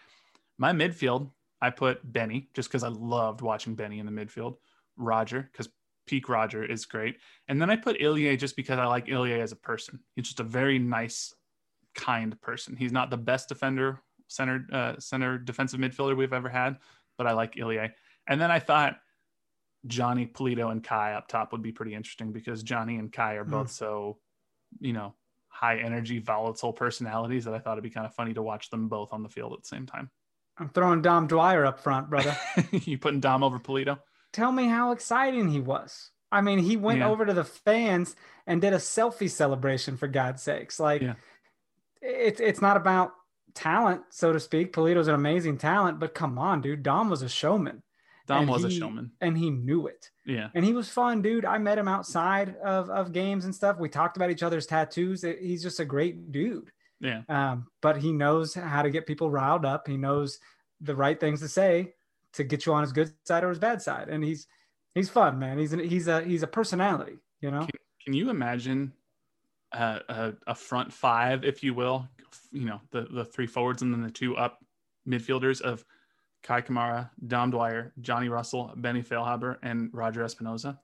My 0.56 0.72
midfield, 0.72 1.30
I 1.60 1.70
put 1.70 2.00
Benny 2.12 2.48
just 2.54 2.68
because 2.68 2.84
I 2.84 2.88
loved 2.88 3.40
watching 3.40 3.74
Benny 3.74 3.98
in 3.98 4.06
the 4.06 4.12
midfield. 4.12 4.56
Roger, 4.96 5.48
because 5.50 5.68
peak 6.06 6.28
Roger 6.28 6.64
is 6.64 6.84
great. 6.84 7.18
And 7.48 7.60
then 7.60 7.70
I 7.70 7.76
put 7.76 8.00
Ilie 8.00 8.36
just 8.36 8.54
because 8.56 8.78
I 8.78 8.86
like 8.86 9.08
Ilie 9.08 9.40
as 9.40 9.52
a 9.52 9.56
person. 9.56 10.00
He's 10.14 10.26
just 10.26 10.40
a 10.40 10.44
very 10.44 10.78
nice, 10.78 11.34
kind 11.94 12.40
person. 12.40 12.76
He's 12.76 12.92
not 12.92 13.10
the 13.10 13.16
best 13.16 13.48
defender, 13.48 14.00
center, 14.28 14.66
uh, 14.72 14.94
center 14.98 15.38
defensive 15.38 15.80
midfielder 15.80 16.16
we've 16.16 16.32
ever 16.32 16.48
had, 16.48 16.76
but 17.20 17.26
I 17.26 17.32
like 17.32 17.58
Ilie. 17.58 17.90
And 18.26 18.40
then 18.40 18.50
I 18.50 18.60
thought 18.60 18.96
Johnny 19.86 20.24
Pulido 20.24 20.72
and 20.72 20.82
Kei 20.82 21.12
up 21.12 21.28
top 21.28 21.52
would 21.52 21.60
be 21.60 21.70
pretty 21.70 21.94
interesting 21.94 22.32
because 22.32 22.62
Johnny 22.62 22.96
and 22.96 23.12
Kei 23.12 23.36
are 23.36 23.44
both 23.44 23.66
mm. 23.66 23.72
so, 23.72 24.16
you 24.80 24.94
know, 24.94 25.14
high 25.48 25.80
energy, 25.80 26.18
volatile 26.18 26.72
personalities 26.72 27.44
that 27.44 27.52
I 27.52 27.58
thought 27.58 27.72
it'd 27.72 27.84
be 27.84 27.90
kind 27.90 28.06
of 28.06 28.14
funny 28.14 28.32
to 28.32 28.42
watch 28.42 28.70
them 28.70 28.88
both 28.88 29.12
on 29.12 29.22
the 29.22 29.28
field 29.28 29.52
at 29.52 29.60
the 29.60 29.68
same 29.68 29.84
time. 29.84 30.08
I'm 30.56 30.70
throwing 30.70 31.02
Dom 31.02 31.26
Dwyer 31.26 31.66
up 31.66 31.80
front, 31.80 32.08
brother. 32.08 32.34
you 32.70 32.96
putting 32.96 33.20
Dom 33.20 33.44
over 33.44 33.58
Pulido? 33.58 33.98
Tell 34.32 34.50
me 34.50 34.66
how 34.66 34.92
exciting 34.92 35.50
he 35.50 35.60
was. 35.60 36.10
I 36.32 36.40
mean, 36.40 36.58
he 36.58 36.78
went 36.78 37.00
yeah. 37.00 37.08
over 37.08 37.26
to 37.26 37.34
the 37.34 37.44
fans 37.44 38.16
and 38.46 38.62
did 38.62 38.72
a 38.72 38.78
selfie 38.78 39.28
celebration 39.28 39.98
for 39.98 40.08
God's 40.08 40.42
sakes. 40.42 40.80
Like, 40.80 41.02
yeah. 41.02 41.16
it's 42.00 42.40
it's 42.40 42.62
not 42.62 42.78
about 42.78 43.12
talent, 43.54 44.02
so 44.10 44.32
to 44.32 44.40
speak. 44.40 44.72
Pulido's 44.72 45.08
an 45.08 45.14
amazing 45.14 45.58
talent, 45.58 45.98
but 45.98 46.14
come 46.14 46.38
on, 46.38 46.60
dude. 46.60 46.82
Dom 46.82 47.10
was 47.10 47.22
a 47.22 47.28
showman. 47.28 47.82
Dom 48.26 48.46
was 48.46 48.62
he, 48.62 48.68
a 48.68 48.70
showman. 48.70 49.10
And 49.20 49.36
he 49.36 49.50
knew 49.50 49.86
it. 49.88 50.10
Yeah. 50.24 50.48
And 50.54 50.64
he 50.64 50.72
was 50.72 50.88
fun, 50.88 51.20
dude. 51.22 51.44
I 51.44 51.58
met 51.58 51.78
him 51.78 51.88
outside 51.88 52.56
of, 52.56 52.88
of 52.88 53.12
games 53.12 53.44
and 53.44 53.54
stuff. 53.54 53.78
We 53.78 53.88
talked 53.88 54.16
about 54.16 54.30
each 54.30 54.42
other's 54.42 54.66
tattoos. 54.66 55.22
He's 55.22 55.62
just 55.62 55.80
a 55.80 55.84
great 55.84 56.30
dude. 56.30 56.70
Yeah. 57.00 57.22
Um, 57.28 57.66
but 57.80 57.96
he 57.96 58.12
knows 58.12 58.54
how 58.54 58.82
to 58.82 58.90
get 58.90 59.06
people 59.06 59.30
riled 59.30 59.64
up. 59.64 59.88
He 59.88 59.96
knows 59.96 60.38
the 60.80 60.94
right 60.94 61.18
things 61.18 61.40
to 61.40 61.48
say 61.48 61.94
to 62.34 62.44
get 62.44 62.66
you 62.66 62.72
on 62.72 62.82
his 62.82 62.92
good 62.92 63.12
side 63.24 63.42
or 63.42 63.48
his 63.48 63.58
bad 63.58 63.82
side. 63.82 64.08
And 64.08 64.22
he's 64.22 64.46
he's 64.94 65.08
fun, 65.08 65.38
man. 65.38 65.58
He's 65.58 65.72
an, 65.72 65.80
he's 65.80 66.08
a 66.08 66.22
he's 66.22 66.42
a 66.42 66.46
personality, 66.46 67.18
you 67.40 67.50
know. 67.50 67.60
Can, 67.60 67.70
can 68.04 68.14
you 68.14 68.30
imagine 68.30 68.92
a, 69.72 70.00
a, 70.08 70.32
a 70.48 70.54
front 70.54 70.92
five, 70.92 71.44
if 71.44 71.62
you 71.62 71.74
will, 71.74 72.08
you 72.52 72.64
know, 72.64 72.80
the 72.90 73.02
the 73.10 73.24
three 73.24 73.46
forwards 73.46 73.82
and 73.82 73.92
then 73.92 74.02
the 74.02 74.10
two 74.10 74.36
up 74.36 74.64
midfielders 75.08 75.60
of 75.60 75.84
Kei 76.42 76.62
Kamara, 76.62 77.10
Dom 77.26 77.50
Dwyer, 77.50 77.92
Johnny 78.00 78.28
Russell, 78.28 78.72
Benny 78.76 79.02
Feilhaber, 79.02 79.56
and 79.62 79.90
Roger 79.92 80.22
Espinoza. 80.22 80.78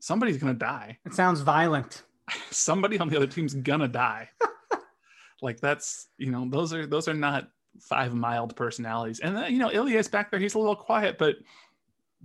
Somebody's 0.00 0.38
gonna 0.38 0.54
die. 0.54 0.98
It 1.04 1.14
sounds 1.14 1.40
violent. 1.40 2.02
Somebody 2.50 2.98
on 2.98 3.08
the 3.08 3.16
other 3.16 3.26
team's 3.26 3.54
gonna 3.54 3.88
die. 3.88 4.28
like 5.42 5.60
that's 5.60 6.08
you 6.18 6.30
know 6.30 6.48
those 6.48 6.72
are 6.72 6.86
those 6.86 7.08
are 7.08 7.14
not 7.14 7.48
five 7.80 8.14
mild 8.14 8.54
personalities. 8.56 9.20
And 9.20 9.36
then, 9.36 9.52
you 9.52 9.58
know 9.58 9.70
Ilie's 9.70 10.08
back 10.08 10.30
there. 10.30 10.40
He's 10.40 10.54
a 10.54 10.58
little 10.58 10.76
quiet, 10.76 11.18
but 11.18 11.36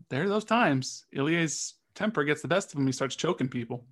there 0.09 0.23
are 0.23 0.29
those 0.29 0.45
times 0.45 1.05
Ilie's 1.15 1.75
temper 1.95 2.23
gets 2.23 2.41
the 2.41 2.47
best 2.47 2.73
of 2.73 2.79
him. 2.79 2.85
He 2.85 2.91
starts 2.91 3.15
choking 3.15 3.47
people. 3.47 3.83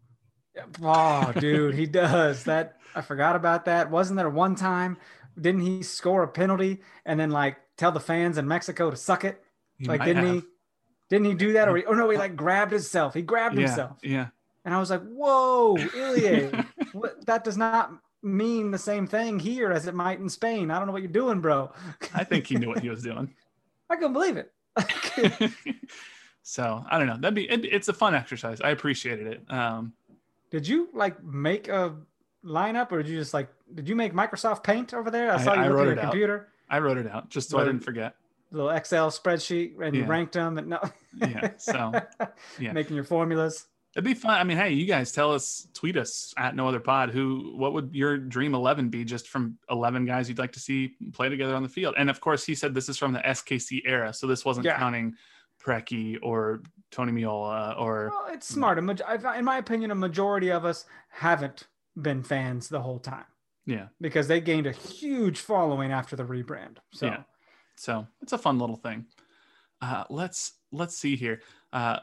Oh, 0.81 1.31
dude, 1.37 1.75
he 1.75 1.85
does 1.85 2.43
that. 2.45 2.77
I 2.95 3.01
forgot 3.01 3.35
about 3.35 3.65
that. 3.65 3.89
Wasn't 3.89 4.17
there 4.17 4.29
one 4.29 4.55
time? 4.55 4.97
Didn't 5.39 5.61
he 5.61 5.83
score 5.83 6.23
a 6.23 6.27
penalty 6.27 6.81
and 7.05 7.19
then 7.19 7.29
like 7.29 7.57
tell 7.77 7.91
the 7.91 7.99
fans 7.99 8.37
in 8.37 8.47
Mexico 8.47 8.89
to 8.89 8.95
suck 8.95 9.25
it? 9.25 9.43
He 9.77 9.85
like, 9.85 10.03
didn't 10.03 10.25
have. 10.25 10.35
he? 10.35 10.43
Didn't 11.09 11.25
he 11.25 11.33
do 11.33 11.53
that? 11.53 11.67
Or, 11.67 11.77
he, 11.77 11.83
or 11.83 11.95
no, 11.95 12.09
he 12.09 12.17
like 12.17 12.35
grabbed 12.35 12.71
himself. 12.71 13.13
He 13.13 13.21
grabbed 13.21 13.55
yeah, 13.55 13.67
himself. 13.67 13.97
Yeah. 14.01 14.27
And 14.63 14.73
I 14.73 14.79
was 14.79 14.89
like, 14.89 15.03
whoa, 15.03 15.77
Ilie, 15.77 16.51
that 17.25 17.43
does 17.43 17.57
not 17.57 17.91
mean 18.23 18.71
the 18.71 18.77
same 18.77 19.05
thing 19.05 19.39
here 19.39 19.71
as 19.71 19.85
it 19.87 19.93
might 19.93 20.19
in 20.19 20.27
Spain. 20.27 20.71
I 20.71 20.79
don't 20.79 20.87
know 20.87 20.93
what 20.93 21.03
you're 21.03 21.11
doing, 21.11 21.39
bro. 21.39 21.71
I 22.13 22.23
think 22.23 22.47
he 22.47 22.55
knew 22.55 22.69
what 22.69 22.79
he 22.79 22.89
was 22.95 23.03
doing. 23.03 23.33
I 23.89 23.95
couldn't 23.95 24.13
believe 24.13 24.37
it. 24.37 24.51
so 26.41 26.83
I 26.89 26.97
don't 26.97 27.07
know. 27.07 27.17
That'd 27.17 27.35
be, 27.35 27.49
it, 27.49 27.65
it's 27.65 27.87
a 27.87 27.93
fun 27.93 28.15
exercise. 28.15 28.59
I 28.61 28.71
appreciated 28.71 29.27
it. 29.27 29.53
Um, 29.53 29.93
did 30.55 30.69
you 30.69 30.87
like 30.93 31.21
make 31.21 31.67
a 31.67 31.93
lineup 32.45 32.89
or 32.93 33.03
did 33.03 33.11
you 33.11 33.19
just 33.19 33.33
like, 33.33 33.49
did 33.73 33.89
you 33.89 33.95
make 33.95 34.13
Microsoft 34.13 34.63
Paint 34.63 34.93
over 34.93 35.11
there? 35.11 35.33
I 35.33 35.43
saw 35.43 35.51
I, 35.51 35.65
you 35.65 35.73
look 35.73 35.81
at 35.81 35.85
your 35.87 35.95
computer. 35.97 36.47
I 36.69 36.79
wrote 36.79 36.97
it 36.97 37.11
out 37.11 37.29
just 37.29 37.49
so 37.49 37.59
I 37.59 37.65
didn't 37.65 37.81
forget. 37.81 38.15
Little 38.51 38.69
Excel 38.69 39.11
spreadsheet, 39.11 39.73
and 39.81 39.93
yeah. 39.93 40.03
you 40.03 40.07
ranked 40.07 40.31
them, 40.31 40.57
and 40.57 40.67
no. 40.67 40.79
yeah. 41.17 41.49
So, 41.57 41.91
yeah, 42.59 42.71
making 42.71 42.95
your 42.95 43.03
formulas. 43.03 43.65
It'd 43.95 44.05
be 44.05 44.13
fun. 44.13 44.39
I 44.39 44.45
mean, 44.45 44.55
hey, 44.55 44.71
you 44.71 44.85
guys 44.85 45.11
tell 45.11 45.33
us, 45.33 45.67
tweet 45.73 45.97
us 45.97 46.33
at 46.37 46.55
no 46.55 46.69
other 46.69 46.79
pod. 46.79 47.09
Who, 47.09 47.53
what 47.57 47.73
would 47.73 47.89
your 47.93 48.17
dream 48.17 48.55
eleven 48.55 48.87
be? 48.87 49.03
Just 49.03 49.27
from 49.27 49.57
eleven 49.69 50.05
guys 50.05 50.29
you'd 50.29 50.39
like 50.39 50.53
to 50.53 50.59
see 50.61 50.93
play 51.11 51.27
together 51.27 51.53
on 51.53 51.63
the 51.63 51.69
field. 51.69 51.95
And 51.97 52.09
of 52.09 52.21
course, 52.21 52.45
he 52.45 52.55
said 52.55 52.73
this 52.73 52.87
is 52.87 52.97
from 52.97 53.11
the 53.11 53.19
SKC 53.19 53.81
era, 53.83 54.13
so 54.13 54.25
this 54.25 54.45
wasn't 54.45 54.67
yeah. 54.67 54.77
counting 54.77 55.15
Preki 55.61 56.17
or 56.21 56.61
Tony 56.95 57.11
Meola 57.11 57.79
or. 57.79 58.11
Well, 58.13 58.33
it's 58.33 58.47
smart. 58.47 58.77
In 58.77 59.45
my 59.45 59.57
opinion, 59.57 59.91
a 59.91 59.95
majority 59.95 60.49
of 60.49 60.63
us 60.63 60.85
haven't 61.09 61.67
been 62.01 62.23
fans 62.23 62.69
the 62.69 62.81
whole 62.81 62.99
time. 62.99 63.25
Yeah. 63.65 63.87
Because 63.99 64.29
they 64.29 64.39
gained 64.39 64.65
a 64.65 64.71
huge 64.71 65.39
following 65.39 65.91
after 65.91 66.15
the 66.15 66.23
rebrand. 66.23 66.77
So 66.93 67.07
yeah. 67.07 67.23
So 67.75 68.07
it's 68.21 68.31
a 68.31 68.37
fun 68.37 68.59
little 68.59 68.77
thing. 68.77 69.07
Uh, 69.81 70.05
let's 70.09 70.53
let's 70.71 70.97
see 70.97 71.17
here. 71.17 71.41
Uh, 71.73 71.99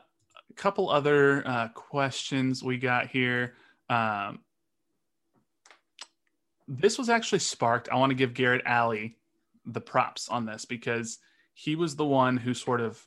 a 0.51 0.55
couple 0.55 0.91
other 0.91 1.43
uh, 1.47 1.69
questions 1.69 2.63
we 2.63 2.77
got 2.77 3.07
here. 3.07 3.55
Um, 3.89 4.41
this 6.69 6.99
was 6.99 7.09
actually 7.09 7.39
sparked. 7.39 7.89
I 7.91 7.97
want 7.97 8.11
to 8.11 8.17
give 8.17 8.35
Garrett 8.35 8.63
Alley 8.67 9.17
the 9.65 9.81
props 9.81 10.29
on 10.29 10.45
this 10.45 10.67
because 10.67 11.19
he 11.55 11.77
was 11.77 11.97
the 11.97 12.05
one 12.05 12.37
who 12.37 12.53
sort 12.53 12.83
of 12.83 13.07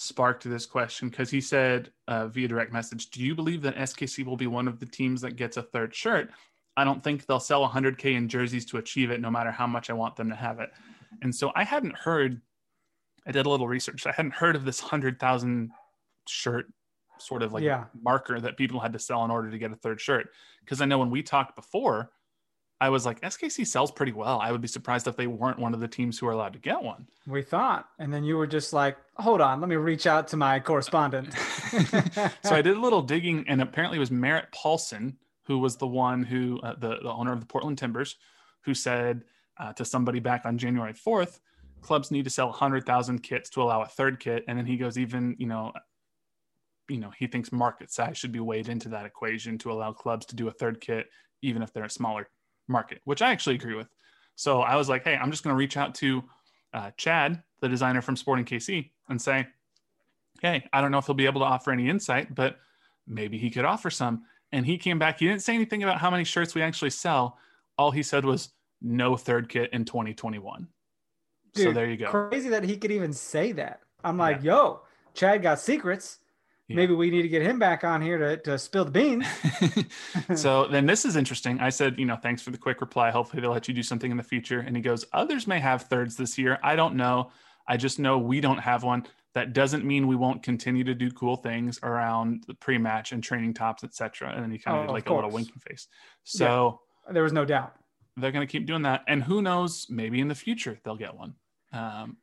sparked 0.00 0.44
this 0.44 0.64
question 0.64 1.10
because 1.10 1.30
he 1.30 1.42
said 1.42 1.92
uh, 2.08 2.26
via 2.26 2.48
direct 2.48 2.72
message, 2.72 3.10
"Do 3.10 3.22
you 3.22 3.34
believe 3.34 3.62
that 3.62 3.76
SKC 3.76 4.24
will 4.24 4.36
be 4.36 4.46
one 4.46 4.66
of 4.66 4.80
the 4.80 4.86
teams 4.86 5.20
that 5.20 5.36
gets 5.36 5.56
a 5.56 5.62
third 5.62 5.94
shirt?" 5.94 6.30
I 6.76 6.84
don't 6.84 7.02
think 7.04 7.26
they'll 7.26 7.40
sell 7.40 7.68
100K 7.68 8.14
in 8.16 8.28
jerseys 8.28 8.64
to 8.66 8.78
achieve 8.78 9.10
it, 9.10 9.20
no 9.20 9.30
matter 9.30 9.50
how 9.50 9.66
much 9.66 9.90
I 9.90 9.92
want 9.92 10.16
them 10.16 10.30
to 10.30 10.36
have 10.36 10.60
it. 10.60 10.70
And 11.20 11.34
so 11.34 11.52
I 11.54 11.64
hadn't 11.64 11.96
heard, 11.96 12.40
I 13.26 13.32
did 13.32 13.44
a 13.44 13.50
little 13.50 13.68
research. 13.68 14.06
I 14.06 14.12
hadn't 14.12 14.34
heard 14.34 14.56
of 14.56 14.64
this 14.64 14.80
100,000 14.80 15.70
shirt 16.26 16.66
sort 17.18 17.42
of 17.42 17.52
like 17.52 17.62
yeah. 17.62 17.84
marker 18.00 18.40
that 18.40 18.56
people 18.56 18.80
had 18.80 18.94
to 18.94 18.98
sell 18.98 19.24
in 19.24 19.30
order 19.30 19.50
to 19.50 19.58
get 19.58 19.72
a 19.72 19.76
third 19.76 20.00
shirt. 20.00 20.30
Because 20.60 20.80
I 20.80 20.86
know 20.86 20.98
when 20.98 21.10
we 21.10 21.22
talked 21.22 21.54
before, 21.54 22.10
I 22.80 22.88
was 22.88 23.04
like, 23.04 23.20
SKC 23.20 23.66
sells 23.66 23.90
pretty 23.90 24.12
well. 24.12 24.40
I 24.40 24.50
would 24.52 24.62
be 24.62 24.68
surprised 24.68 25.06
if 25.06 25.16
they 25.16 25.26
weren't 25.26 25.58
one 25.58 25.74
of 25.74 25.80
the 25.80 25.88
teams 25.88 26.18
who 26.18 26.26
are 26.26 26.32
allowed 26.32 26.54
to 26.54 26.58
get 26.58 26.82
one. 26.82 27.06
We 27.26 27.42
thought. 27.42 27.88
And 27.98 28.12
then 28.12 28.24
you 28.24 28.36
were 28.36 28.46
just 28.46 28.72
like, 28.72 28.96
hold 29.16 29.40
on, 29.40 29.60
let 29.60 29.68
me 29.68 29.76
reach 29.76 30.06
out 30.06 30.28
to 30.28 30.36
my 30.36 30.60
correspondent. 30.60 31.34
so 32.42 32.54
I 32.54 32.62
did 32.62 32.76
a 32.76 32.80
little 32.80 33.02
digging, 33.02 33.44
and 33.48 33.60
apparently 33.60 33.96
it 33.96 34.00
was 34.00 34.10
Merritt 34.10 34.50
Paulson 34.52 35.18
who 35.50 35.58
was 35.58 35.74
the 35.76 35.86
one 35.86 36.22
who, 36.22 36.60
uh, 36.60 36.76
the, 36.78 36.98
the 37.02 37.10
owner 37.10 37.32
of 37.32 37.40
the 37.40 37.46
Portland 37.46 37.76
Timbers, 37.76 38.14
who 38.60 38.72
said 38.72 39.24
uh, 39.58 39.72
to 39.72 39.84
somebody 39.84 40.20
back 40.20 40.42
on 40.44 40.56
January 40.56 40.92
4th, 40.92 41.40
clubs 41.82 42.12
need 42.12 42.22
to 42.22 42.30
sell 42.30 42.46
100,000 42.46 43.18
kits 43.18 43.50
to 43.50 43.60
allow 43.60 43.82
a 43.82 43.86
third 43.86 44.20
kit. 44.20 44.44
And 44.46 44.56
then 44.56 44.64
he 44.64 44.76
goes, 44.76 44.96
even, 44.96 45.34
you 45.40 45.46
know, 45.46 45.72
you 46.88 46.98
know, 46.98 47.10
he 47.18 47.26
thinks 47.26 47.50
market 47.50 47.90
size 47.90 48.16
should 48.16 48.30
be 48.30 48.38
weighed 48.38 48.68
into 48.68 48.88
that 48.90 49.06
equation 49.06 49.58
to 49.58 49.72
allow 49.72 49.92
clubs 49.92 50.24
to 50.26 50.36
do 50.36 50.46
a 50.46 50.52
third 50.52 50.80
kit, 50.80 51.08
even 51.42 51.62
if 51.62 51.72
they're 51.72 51.82
a 51.82 51.90
smaller 51.90 52.28
market, 52.70 53.00
which 53.04 53.20
I 53.20 53.30
actually 53.30 53.56
agree 53.56 53.74
with. 53.74 53.88
So 54.36 54.62
I 54.62 54.76
was 54.76 54.88
like, 54.88 55.04
hey, 55.04 55.16
I'm 55.16 55.30
just 55.30 55.44
going 55.44 55.52
to 55.52 55.58
reach 55.58 55.76
out 55.76 55.94
to 55.96 56.24
uh, 56.72 56.90
Chad, 56.96 57.42
the 57.60 57.68
designer 57.68 58.00
from 58.00 58.16
Sporting 58.16 58.44
KC, 58.44 58.90
and 59.08 59.20
say, 59.20 59.46
hey, 60.40 60.66
I 60.72 60.80
don't 60.80 60.90
know 60.90 60.98
if 60.98 61.06
he'll 61.06 61.14
be 61.14 61.26
able 61.26 61.42
to 61.42 61.46
offer 61.46 61.70
any 61.70 61.88
insight, 61.88 62.34
but 62.34 62.56
maybe 63.06 63.36
he 63.36 63.50
could 63.50 63.64
offer 63.64 63.90
some. 63.90 64.22
And 64.52 64.64
he 64.64 64.78
came 64.78 64.98
back. 64.98 65.18
He 65.18 65.26
didn't 65.26 65.42
say 65.42 65.54
anything 65.54 65.82
about 65.82 65.98
how 65.98 66.10
many 66.10 66.24
shirts 66.24 66.54
we 66.54 66.62
actually 66.62 66.90
sell. 66.90 67.38
All 67.76 67.90
he 67.90 68.02
said 68.02 68.24
was 68.24 68.50
no 68.80 69.16
third 69.16 69.48
kit 69.48 69.70
in 69.72 69.84
2021. 69.84 70.66
Dude, 71.52 71.64
so 71.64 71.72
there 71.72 71.88
you 71.88 71.96
go. 71.96 72.10
Crazy 72.10 72.48
that 72.48 72.64
he 72.64 72.76
could 72.76 72.90
even 72.90 73.12
say 73.12 73.52
that. 73.52 73.80
I'm 74.02 74.16
like, 74.16 74.38
yeah. 74.38 74.54
yo, 74.54 74.80
Chad 75.14 75.42
got 75.42 75.60
secrets. 75.60 76.18
Yeah. 76.70 76.76
Maybe 76.76 76.94
we 76.94 77.10
need 77.10 77.22
to 77.22 77.28
get 77.28 77.42
him 77.42 77.58
back 77.58 77.82
on 77.82 78.00
here 78.00 78.16
to, 78.16 78.36
to 78.36 78.56
spill 78.56 78.84
the 78.84 78.92
beans. 78.92 79.26
so 80.40 80.68
then 80.68 80.86
this 80.86 81.04
is 81.04 81.16
interesting. 81.16 81.58
I 81.58 81.70
said, 81.70 81.98
you 81.98 82.04
know, 82.04 82.14
thanks 82.14 82.42
for 82.42 82.52
the 82.52 82.58
quick 82.58 82.80
reply. 82.80 83.10
Hopefully 83.10 83.42
they'll 83.42 83.50
let 83.50 83.66
you 83.66 83.74
do 83.74 83.82
something 83.82 84.10
in 84.10 84.16
the 84.16 84.22
future. 84.22 84.60
And 84.60 84.76
he 84.76 84.82
goes, 84.82 85.04
others 85.12 85.48
may 85.48 85.58
have 85.58 85.82
thirds 85.82 86.16
this 86.16 86.38
year. 86.38 86.58
I 86.62 86.76
don't 86.76 86.94
know. 86.94 87.32
I 87.66 87.76
just 87.76 87.98
know 87.98 88.18
we 88.18 88.40
don't 88.40 88.58
have 88.58 88.84
one. 88.84 89.04
That 89.34 89.52
doesn't 89.52 89.84
mean 89.84 90.06
we 90.06 90.14
won't 90.14 90.44
continue 90.44 90.84
to 90.84 90.94
do 90.94 91.10
cool 91.10 91.34
things 91.34 91.80
around 91.82 92.44
the 92.46 92.54
pre-match 92.54 93.10
and 93.10 93.22
training 93.22 93.54
tops, 93.54 93.82
etc. 93.82 94.32
And 94.32 94.44
then 94.44 94.52
he 94.52 94.58
kind 94.58 94.76
of 94.76 94.84
oh, 94.84 94.86
did 94.86 94.92
like 94.92 95.08
a 95.08 95.14
little 95.14 95.30
winking 95.30 95.60
face. 95.68 95.88
So 96.22 96.80
yeah, 97.06 97.14
there 97.14 97.24
was 97.24 97.32
no 97.32 97.44
doubt 97.44 97.74
they're 98.16 98.32
going 98.32 98.46
to 98.46 98.50
keep 98.50 98.66
doing 98.66 98.82
that. 98.82 99.04
And 99.08 99.22
who 99.22 99.42
knows, 99.42 99.86
maybe 99.88 100.20
in 100.20 100.28
the 100.28 100.34
future 100.34 100.78
they'll 100.84 100.96
get 100.96 101.14
one. 101.14 101.34
Um, 101.72 102.18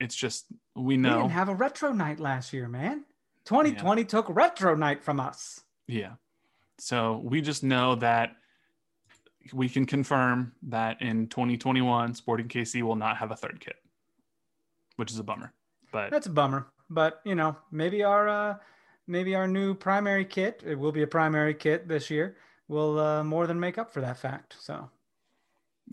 it's 0.00 0.14
just 0.14 0.46
we 0.74 0.96
know 0.96 1.16
we 1.16 1.22
didn't 1.22 1.32
have 1.32 1.48
a 1.48 1.54
retro 1.54 1.92
night 1.92 2.20
last 2.20 2.52
year, 2.52 2.68
man. 2.68 3.04
2020 3.46 4.02
yeah. 4.02 4.06
took 4.06 4.26
retro 4.28 4.74
night 4.74 5.02
from 5.02 5.20
us. 5.20 5.62
Yeah. 5.86 6.12
So 6.78 7.20
we 7.24 7.40
just 7.40 7.62
know 7.62 7.94
that 7.96 8.36
we 9.52 9.68
can 9.68 9.86
confirm 9.86 10.52
that 10.64 11.00
in 11.00 11.28
2021, 11.28 12.14
Sporting 12.14 12.48
KC 12.48 12.82
will 12.82 12.96
not 12.96 13.16
have 13.16 13.30
a 13.30 13.36
third 13.36 13.60
kit, 13.60 13.76
which 14.96 15.10
is 15.10 15.18
a 15.18 15.22
bummer. 15.22 15.52
But 15.92 16.10
that's 16.10 16.26
a 16.26 16.30
bummer. 16.30 16.66
But 16.90 17.20
you 17.24 17.34
know, 17.34 17.56
maybe 17.70 18.02
our 18.02 18.28
uh, 18.28 18.56
maybe 19.06 19.34
our 19.34 19.48
new 19.48 19.74
primary 19.74 20.24
kit, 20.24 20.62
it 20.66 20.78
will 20.78 20.92
be 20.92 21.02
a 21.02 21.06
primary 21.06 21.54
kit 21.54 21.88
this 21.88 22.10
year, 22.10 22.36
will 22.68 22.98
uh, 22.98 23.24
more 23.24 23.46
than 23.46 23.58
make 23.58 23.78
up 23.78 23.92
for 23.92 24.00
that 24.00 24.18
fact. 24.18 24.56
So 24.60 24.90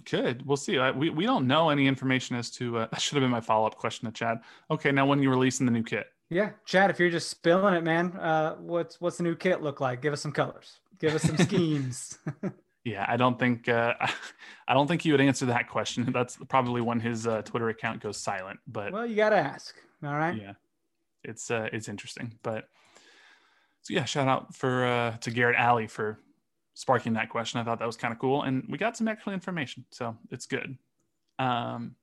Good. 0.05 0.45
We'll 0.45 0.57
see. 0.57 0.79
we, 0.91 1.09
we 1.09 1.25
don't 1.25 1.47
know 1.47 1.69
any 1.69 1.87
information 1.87 2.35
as 2.35 2.49
to 2.51 2.79
uh, 2.79 2.87
that 2.91 3.01
should 3.01 3.15
have 3.15 3.23
been 3.23 3.31
my 3.31 3.41
follow 3.41 3.67
up 3.67 3.75
question 3.75 4.07
to 4.07 4.11
Chad. 4.11 4.39
Okay, 4.71 4.91
now 4.91 5.05
when 5.05 5.21
you 5.21 5.29
releasing 5.29 5.65
the 5.65 5.71
new 5.71 5.83
kit? 5.83 6.07
Yeah, 6.29 6.51
Chad, 6.65 6.89
if 6.89 6.99
you're 6.99 7.09
just 7.09 7.29
spilling 7.29 7.73
it, 7.73 7.83
man, 7.83 8.13
uh, 8.13 8.55
what's 8.55 8.99
what's 8.99 9.17
the 9.17 9.23
new 9.23 9.35
kit 9.35 9.61
look 9.61 9.79
like? 9.79 10.01
Give 10.01 10.13
us 10.13 10.21
some 10.21 10.31
colors. 10.31 10.79
Give 10.99 11.13
us 11.13 11.23
some 11.23 11.37
schemes. 11.47 12.17
yeah, 12.83 13.05
I 13.07 13.17
don't 13.17 13.37
think 13.37 13.69
uh, 13.69 13.93
I 14.67 14.73
don't 14.73 14.87
think 14.87 15.01
he 15.01 15.11
would 15.11 15.21
answer 15.21 15.45
that 15.47 15.69
question. 15.69 16.11
That's 16.11 16.37
probably 16.49 16.81
when 16.81 16.99
his 16.99 17.27
uh, 17.27 17.41
Twitter 17.43 17.69
account 17.69 18.01
goes 18.01 18.17
silent. 18.17 18.59
But 18.67 18.93
well, 18.93 19.05
you 19.05 19.15
got 19.15 19.29
to 19.29 19.37
ask. 19.37 19.75
All 20.03 20.15
right. 20.15 20.35
Yeah, 20.35 20.53
it's 21.23 21.51
uh, 21.51 21.69
it's 21.71 21.87
interesting, 21.87 22.33
but 22.41 22.67
so 23.81 23.93
yeah, 23.93 24.05
shout 24.05 24.27
out 24.27 24.55
for 24.55 24.85
uh, 24.85 25.17
to 25.17 25.31
Garrett 25.31 25.57
Alley 25.57 25.87
for 25.87 26.17
sparking 26.73 27.13
that 27.13 27.29
question. 27.29 27.59
I 27.59 27.63
thought 27.63 27.79
that 27.79 27.85
was 27.85 27.97
kind 27.97 28.13
of 28.13 28.19
cool, 28.19 28.43
and 28.43 28.65
we 28.69 28.77
got 28.77 28.97
some 28.97 29.07
extra 29.07 29.33
information, 29.33 29.85
so 29.91 30.17
it's 30.31 30.45
good. 30.45 30.77
Um, 31.37 31.95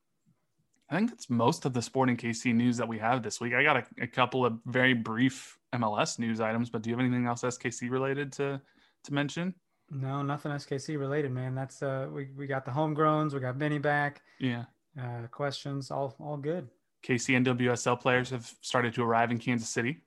I 0.91 0.97
think 0.97 1.11
that's 1.11 1.31
most 1.31 1.65
of 1.67 1.73
the 1.73 1.83
Sporting 1.83 2.17
KC 2.17 2.53
news 2.53 2.77
that 2.79 2.89
we 2.89 2.99
have 2.99 3.23
this 3.23 3.41
week. 3.41 3.55
I 3.55 3.63
got 3.63 3.77
a, 3.77 3.85
a, 4.03 4.07
couple 4.09 4.45
of 4.45 4.59
very 4.67 4.93
brief 4.93 5.57
MLS 5.73 6.19
news 6.19 6.41
items, 6.41 6.69
but 6.69 6.83
do 6.83 6.91
you 6.91 6.97
have 6.97 7.05
anything 7.05 7.27
else 7.27 7.43
SKC 7.43 7.91
related 7.91 8.33
to 8.33 8.61
to 9.05 9.15
mention? 9.15 9.55
No, 9.91 10.23
nothing 10.23 10.51
SKC 10.53 10.99
related, 10.99 11.31
man. 11.31 11.55
That's 11.55 11.83
uh, 11.83 12.09
we 12.13 12.29
we 12.37 12.47
got 12.47 12.65
the 12.65 12.73
homegrowns, 12.73 13.33
we 13.33 13.41
got 13.41 13.57
Benny 13.57 13.79
back. 13.79 14.23
Yeah. 14.41 14.65
Uh, 15.01 15.29
questions, 15.31 15.93
all 15.93 16.17
all 16.19 16.37
good. 16.37 16.69
KC 17.05 17.45
NWSL 17.45 18.01
players 18.01 18.31
have 18.31 18.53
started 18.61 18.93
to 18.95 19.03
arrive 19.03 19.31
in 19.31 19.39
Kansas 19.39 19.69
City. 19.69 20.03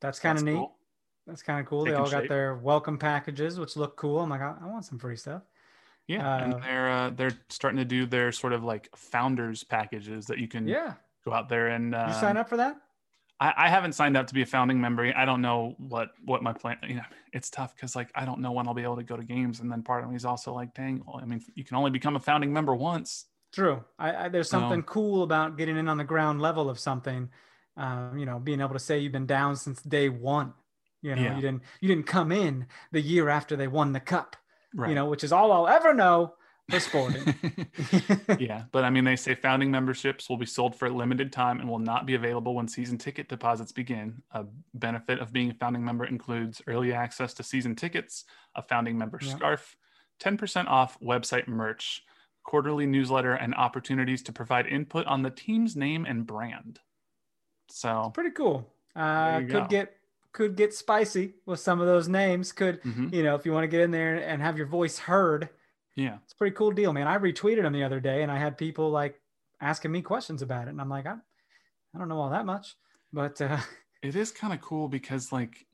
That's 0.00 0.20
kind 0.20 0.38
of 0.38 0.44
neat. 0.44 0.54
Cool. 0.54 0.76
That's 1.26 1.42
kind 1.42 1.60
of 1.60 1.66
cool. 1.66 1.84
they 1.84 1.92
all 1.92 2.06
shape. 2.06 2.22
got 2.22 2.28
their 2.28 2.54
welcome 2.54 2.98
packages, 2.98 3.58
which 3.58 3.76
look 3.76 3.96
cool. 3.96 4.20
I'm 4.20 4.30
like, 4.30 4.40
I, 4.40 4.54
I 4.62 4.66
want 4.66 4.84
some 4.84 4.98
free 4.98 5.16
stuff. 5.16 5.42
Yeah, 6.10 6.28
uh, 6.28 6.38
and 6.38 6.62
they're 6.64 6.90
uh, 6.90 7.10
they're 7.10 7.38
starting 7.50 7.78
to 7.78 7.84
do 7.84 8.04
their 8.04 8.32
sort 8.32 8.52
of 8.52 8.64
like 8.64 8.88
founders 8.96 9.62
packages 9.62 10.26
that 10.26 10.38
you 10.38 10.48
can 10.48 10.66
yeah 10.66 10.94
go 11.24 11.32
out 11.32 11.48
there 11.48 11.68
and 11.68 11.94
uh, 11.94 12.06
you 12.08 12.14
sign 12.14 12.36
up 12.36 12.48
for 12.48 12.56
that. 12.56 12.76
I, 13.38 13.54
I 13.56 13.68
haven't 13.68 13.92
signed 13.92 14.16
up 14.16 14.26
to 14.26 14.34
be 14.34 14.42
a 14.42 14.46
founding 14.46 14.80
member. 14.80 15.12
I 15.16 15.24
don't 15.24 15.40
know 15.40 15.76
what 15.78 16.08
what 16.24 16.42
my 16.42 16.52
plan. 16.52 16.78
You 16.88 16.96
know, 16.96 17.04
it's 17.32 17.48
tough 17.48 17.76
because 17.76 17.94
like 17.94 18.10
I 18.16 18.24
don't 18.24 18.40
know 18.40 18.50
when 18.50 18.66
I'll 18.66 18.74
be 18.74 18.82
able 18.82 18.96
to 18.96 19.04
go 19.04 19.16
to 19.16 19.22
games, 19.22 19.60
and 19.60 19.70
then 19.70 19.84
part 19.84 20.02
of 20.02 20.10
me 20.10 20.16
is 20.16 20.24
also 20.24 20.52
like, 20.52 20.74
dang. 20.74 21.00
Well, 21.06 21.20
I 21.22 21.26
mean, 21.26 21.44
you 21.54 21.62
can 21.62 21.76
only 21.76 21.92
become 21.92 22.16
a 22.16 22.20
founding 22.20 22.52
member 22.52 22.74
once. 22.74 23.26
True. 23.54 23.84
I, 23.96 24.24
I 24.24 24.28
there's 24.30 24.50
something 24.50 24.80
so, 24.80 24.86
cool 24.86 25.22
about 25.22 25.56
getting 25.56 25.76
in 25.76 25.88
on 25.88 25.96
the 25.96 26.02
ground 26.02 26.40
level 26.40 26.68
of 26.68 26.80
something. 26.80 27.28
Um, 27.76 28.18
you 28.18 28.26
know, 28.26 28.40
being 28.40 28.60
able 28.60 28.72
to 28.72 28.80
say 28.80 28.98
you've 28.98 29.12
been 29.12 29.26
down 29.26 29.54
since 29.54 29.80
day 29.80 30.08
one. 30.08 30.54
You 31.02 31.14
know, 31.14 31.22
yeah. 31.22 31.36
you 31.36 31.40
didn't 31.40 31.62
you 31.80 31.86
didn't 31.86 32.06
come 32.06 32.32
in 32.32 32.66
the 32.90 33.00
year 33.00 33.28
after 33.28 33.54
they 33.54 33.68
won 33.68 33.92
the 33.92 34.00
cup. 34.00 34.34
Right. 34.74 34.90
You 34.90 34.94
know, 34.94 35.06
which 35.06 35.24
is 35.24 35.32
all 35.32 35.52
I'll 35.52 35.68
ever 35.68 35.92
know 35.92 36.34
for 36.70 36.80
sporting. 36.80 37.34
yeah, 38.38 38.64
but 38.72 38.84
I 38.84 38.90
mean, 38.90 39.04
they 39.04 39.16
say 39.16 39.34
founding 39.34 39.70
memberships 39.70 40.28
will 40.28 40.36
be 40.36 40.46
sold 40.46 40.76
for 40.76 40.86
a 40.86 40.90
limited 40.90 41.32
time 41.32 41.60
and 41.60 41.68
will 41.68 41.78
not 41.78 42.06
be 42.06 42.14
available 42.14 42.54
when 42.54 42.68
season 42.68 42.98
ticket 42.98 43.28
deposits 43.28 43.72
begin. 43.72 44.22
A 44.32 44.44
benefit 44.74 45.18
of 45.18 45.32
being 45.32 45.50
a 45.50 45.54
founding 45.54 45.84
member 45.84 46.04
includes 46.04 46.62
early 46.66 46.92
access 46.92 47.34
to 47.34 47.42
season 47.42 47.74
tickets, 47.74 48.24
a 48.54 48.62
founding 48.62 48.96
member 48.96 49.18
yeah. 49.20 49.34
scarf, 49.34 49.76
10% 50.22 50.66
off 50.68 50.98
website 51.00 51.48
merch, 51.48 52.02
quarterly 52.44 52.86
newsletter, 52.86 53.34
and 53.34 53.54
opportunities 53.54 54.22
to 54.22 54.32
provide 54.32 54.66
input 54.66 55.06
on 55.06 55.22
the 55.22 55.30
team's 55.30 55.76
name 55.76 56.06
and 56.06 56.26
brand. 56.26 56.80
So 57.70 58.04
it's 58.06 58.14
pretty 58.14 58.30
cool. 58.30 58.72
Uh, 58.94 59.38
could 59.38 59.48
go. 59.48 59.66
get 59.66 59.96
could 60.32 60.56
get 60.56 60.72
spicy 60.72 61.34
with 61.46 61.60
some 61.60 61.80
of 61.80 61.86
those 61.86 62.08
names. 62.08 62.52
Could 62.52 62.82
mm-hmm. 62.82 63.14
you 63.14 63.22
know 63.22 63.34
if 63.34 63.44
you 63.44 63.52
want 63.52 63.64
to 63.64 63.68
get 63.68 63.80
in 63.80 63.90
there 63.90 64.16
and 64.16 64.42
have 64.42 64.56
your 64.56 64.66
voice 64.66 64.98
heard? 64.98 65.48
Yeah, 65.96 66.18
it's 66.24 66.32
a 66.32 66.36
pretty 66.36 66.54
cool 66.54 66.70
deal, 66.70 66.92
man. 66.92 67.08
I 67.08 67.18
retweeted 67.18 67.62
them 67.62 67.72
the 67.72 67.84
other 67.84 68.00
day, 68.00 68.22
and 68.22 68.30
I 68.30 68.38
had 68.38 68.56
people 68.56 68.90
like 68.90 69.20
asking 69.60 69.92
me 69.92 70.02
questions 70.02 70.42
about 70.42 70.66
it, 70.66 70.70
and 70.70 70.80
I'm 70.80 70.88
like, 70.88 71.06
I, 71.06 71.14
I 71.94 71.98
don't 71.98 72.08
know 72.08 72.20
all 72.20 72.30
that 72.30 72.46
much, 72.46 72.76
but 73.12 73.40
uh, 73.40 73.58
it 74.02 74.16
is 74.16 74.30
kind 74.30 74.52
of 74.52 74.60
cool 74.60 74.88
because 74.88 75.32
like 75.32 75.66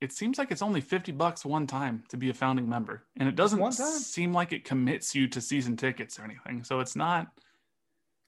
it 0.00 0.12
seems 0.12 0.38
like 0.38 0.50
it's 0.50 0.62
only 0.62 0.80
50 0.80 1.12
bucks 1.12 1.44
one 1.44 1.66
time 1.66 2.04
to 2.08 2.16
be 2.16 2.30
a 2.30 2.34
founding 2.34 2.68
member 2.68 3.04
and 3.18 3.28
it 3.28 3.36
doesn't 3.36 3.72
seem 3.72 4.32
like 4.32 4.52
it 4.52 4.64
commits 4.64 5.14
you 5.14 5.28
to 5.28 5.40
season 5.40 5.76
tickets 5.76 6.18
or 6.18 6.24
anything 6.24 6.64
so 6.64 6.80
it's 6.80 6.96
not 6.96 7.28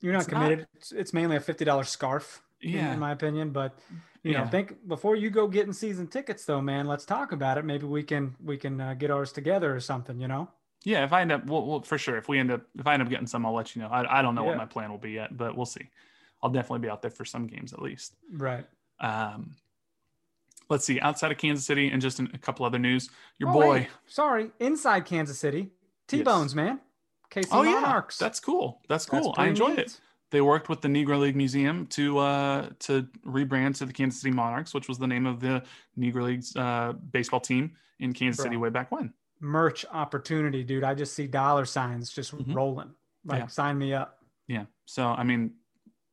you're 0.01 0.13
not 0.13 0.29
committed 0.29 0.59
not, 0.61 0.69
it's, 0.75 0.93
it's 0.93 1.15
mainly 1.15 1.37
a 1.37 1.41
$50 1.41 1.87
scarf 1.87 2.43
yeah 2.61 2.93
in 2.93 2.99
my 2.99 3.13
opinion 3.13 3.51
but 3.51 3.79
you 4.23 4.33
yeah. 4.33 4.45
know 4.45 4.51
think 4.51 4.87
before 4.87 5.17
you 5.17 5.31
go 5.31 5.49
getting 5.49 5.73
season 5.73 6.07
tickets 6.07 6.45
though 6.45 6.61
man 6.61 6.87
let's 6.87 7.05
talk 7.05 7.33
about 7.33 7.59
it. 7.59 7.65
Maybe 7.65 7.87
we 7.87 8.03
can 8.03 8.35
we 8.43 8.57
can 8.57 8.81
uh, 8.81 8.95
get 8.95 9.11
ours 9.11 9.33
together 9.33 9.75
or 9.75 9.81
something 9.81 10.21
you 10.21 10.29
know? 10.29 10.49
Yeah 10.85 11.05
if 11.05 11.13
i 11.13 11.21
end 11.21 11.33
up 11.33 11.47
well, 11.47 11.65
well, 11.67 11.83
for 11.83 11.99
sure. 11.99 12.17
If 12.17 12.29
we 12.29 12.39
end 12.39 12.51
up 12.51 12.63
if 12.79 12.87
i 12.87 12.95
end 12.95 13.03
up 13.03 13.09
getting 13.09 13.27
some 13.27 13.45
i'll 13.45 13.55
let 13.55 13.75
you 13.75 13.83
know. 13.83 13.89
I, 13.89 14.19
I 14.19 14.23
don't 14.23 14.35
know 14.35 14.43
yeah. 14.43 14.49
what 14.49 14.59
my 14.59 14.67
plan 14.67 14.91
will 14.91 14.99
be 14.99 15.13
yet 15.13 15.37
but 15.37 15.57
we'll 15.57 15.67
see. 15.67 15.89
I'll 16.43 16.51
definitely 16.51 16.81
be 16.81 16.91
out 16.91 17.03
there 17.03 17.11
for 17.11 17.25
some 17.25 17.47
games 17.47 17.73
at 17.73 17.81
least. 17.83 18.15
Right. 18.33 18.67
Um 19.01 19.57
let's 20.71 20.85
see 20.85 21.01
outside 21.01 21.33
of 21.33 21.39
kansas 21.39 21.67
city 21.67 21.89
and 21.89 22.01
just 22.01 22.19
a 22.21 22.27
couple 22.39 22.65
other 22.65 22.79
news 22.79 23.11
your 23.39 23.51
oh, 23.51 23.53
boy 23.53 23.89
sorry 24.07 24.51
inside 24.59 25.05
kansas 25.05 25.39
city 25.39 25.71
t-bones 26.09 26.53
yes. 26.53 26.55
man. 26.55 26.81
KC 27.31 27.49
oh 27.51 27.63
Monarchs. 27.65 28.21
yeah 28.21 28.27
that's 28.27 28.41
cool. 28.41 28.81
That's 28.89 29.07
cool. 29.07 29.33
That's 29.33 29.39
i 29.39 29.47
enjoyed 29.49 29.77
neat. 29.77 29.87
it 29.87 30.01
they 30.33 30.41
worked 30.41 30.69
with 30.69 30.81
the 30.81 30.89
Negro 30.89 31.21
League 31.21 31.37
Museum 31.37 31.87
to 31.89 32.19
uh, 32.19 32.71
to 32.81 33.07
rebrand 33.25 33.77
to 33.79 33.87
the 33.87 33.93
Kansas 33.93 34.21
City 34.21 34.35
Monarchs, 34.35 34.75
which 34.75 34.89
was 34.89 34.99
the 34.99 35.07
name 35.07 35.27
of 35.27 35.39
the 35.39 35.63
Negro 35.97 36.25
League's 36.25 36.57
uh, 36.57 36.95
baseball 37.13 37.39
team 37.39 37.73
in 38.01 38.13
Kansas 38.13 38.39
Bro. 38.39 38.45
City 38.45 38.57
way 38.57 38.71
back 38.71 38.91
when. 38.91 39.13
Merch 39.41 39.85
opportunity, 39.93 40.65
dude. 40.65 40.85
I 40.85 40.95
just 40.95 41.15
see 41.15 41.27
dollar 41.27 41.65
signs 41.65 42.11
just 42.11 42.35
mm-hmm. 42.35 42.53
rolling. 42.55 42.91
Like, 43.25 43.41
yeah. 43.41 43.47
sign 43.47 43.79
me 43.79 43.93
up. 43.93 44.19
Yeah. 44.49 44.65
So, 44.87 45.07
I 45.07 45.23
mean, 45.23 45.53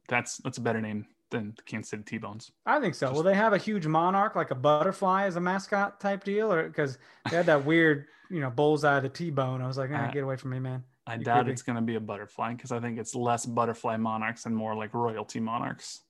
that's 0.07 0.37
that's 0.37 0.57
a 0.57 0.61
better 0.61 0.81
name 0.81 1.07
than 1.31 1.53
the 1.55 1.61
Kansas 1.63 1.91
City 1.91 2.03
T-Bones. 2.03 2.51
I 2.65 2.79
think 2.79 2.95
so. 2.95 3.07
Just, 3.07 3.15
Will 3.15 3.23
they 3.23 3.35
have 3.35 3.53
a 3.53 3.57
huge 3.57 3.87
monarch, 3.87 4.35
like 4.35 4.51
a 4.51 4.55
butterfly, 4.55 5.25
as 5.25 5.35
a 5.35 5.39
mascot 5.41 5.99
type 5.99 6.23
deal, 6.23 6.51
or 6.51 6.67
because 6.67 6.97
they 7.29 7.37
had 7.37 7.45
that 7.45 7.65
weird, 7.65 8.07
you 8.29 8.41
know, 8.41 8.49
bullseye 8.49 8.97
of 8.97 9.03
the 9.03 9.09
T-bone? 9.09 9.61
I 9.61 9.67
was 9.67 9.77
like, 9.77 9.91
eh, 9.91 10.11
get 10.11 10.23
away 10.23 10.35
from 10.35 10.51
me, 10.51 10.59
man. 10.59 10.83
I 11.09 11.15
you 11.15 11.23
doubt 11.23 11.49
it's 11.49 11.61
going 11.61 11.75
to 11.75 11.81
be 11.81 11.95
a 11.95 11.99
butterfly 11.99 12.53
because 12.53 12.71
I 12.71 12.79
think 12.79 12.97
it's 12.99 13.15
less 13.15 13.45
butterfly 13.45 13.97
monarchs 13.97 14.45
and 14.45 14.55
more 14.55 14.75
like 14.75 14.93
royalty 14.93 15.39
monarchs. 15.39 16.01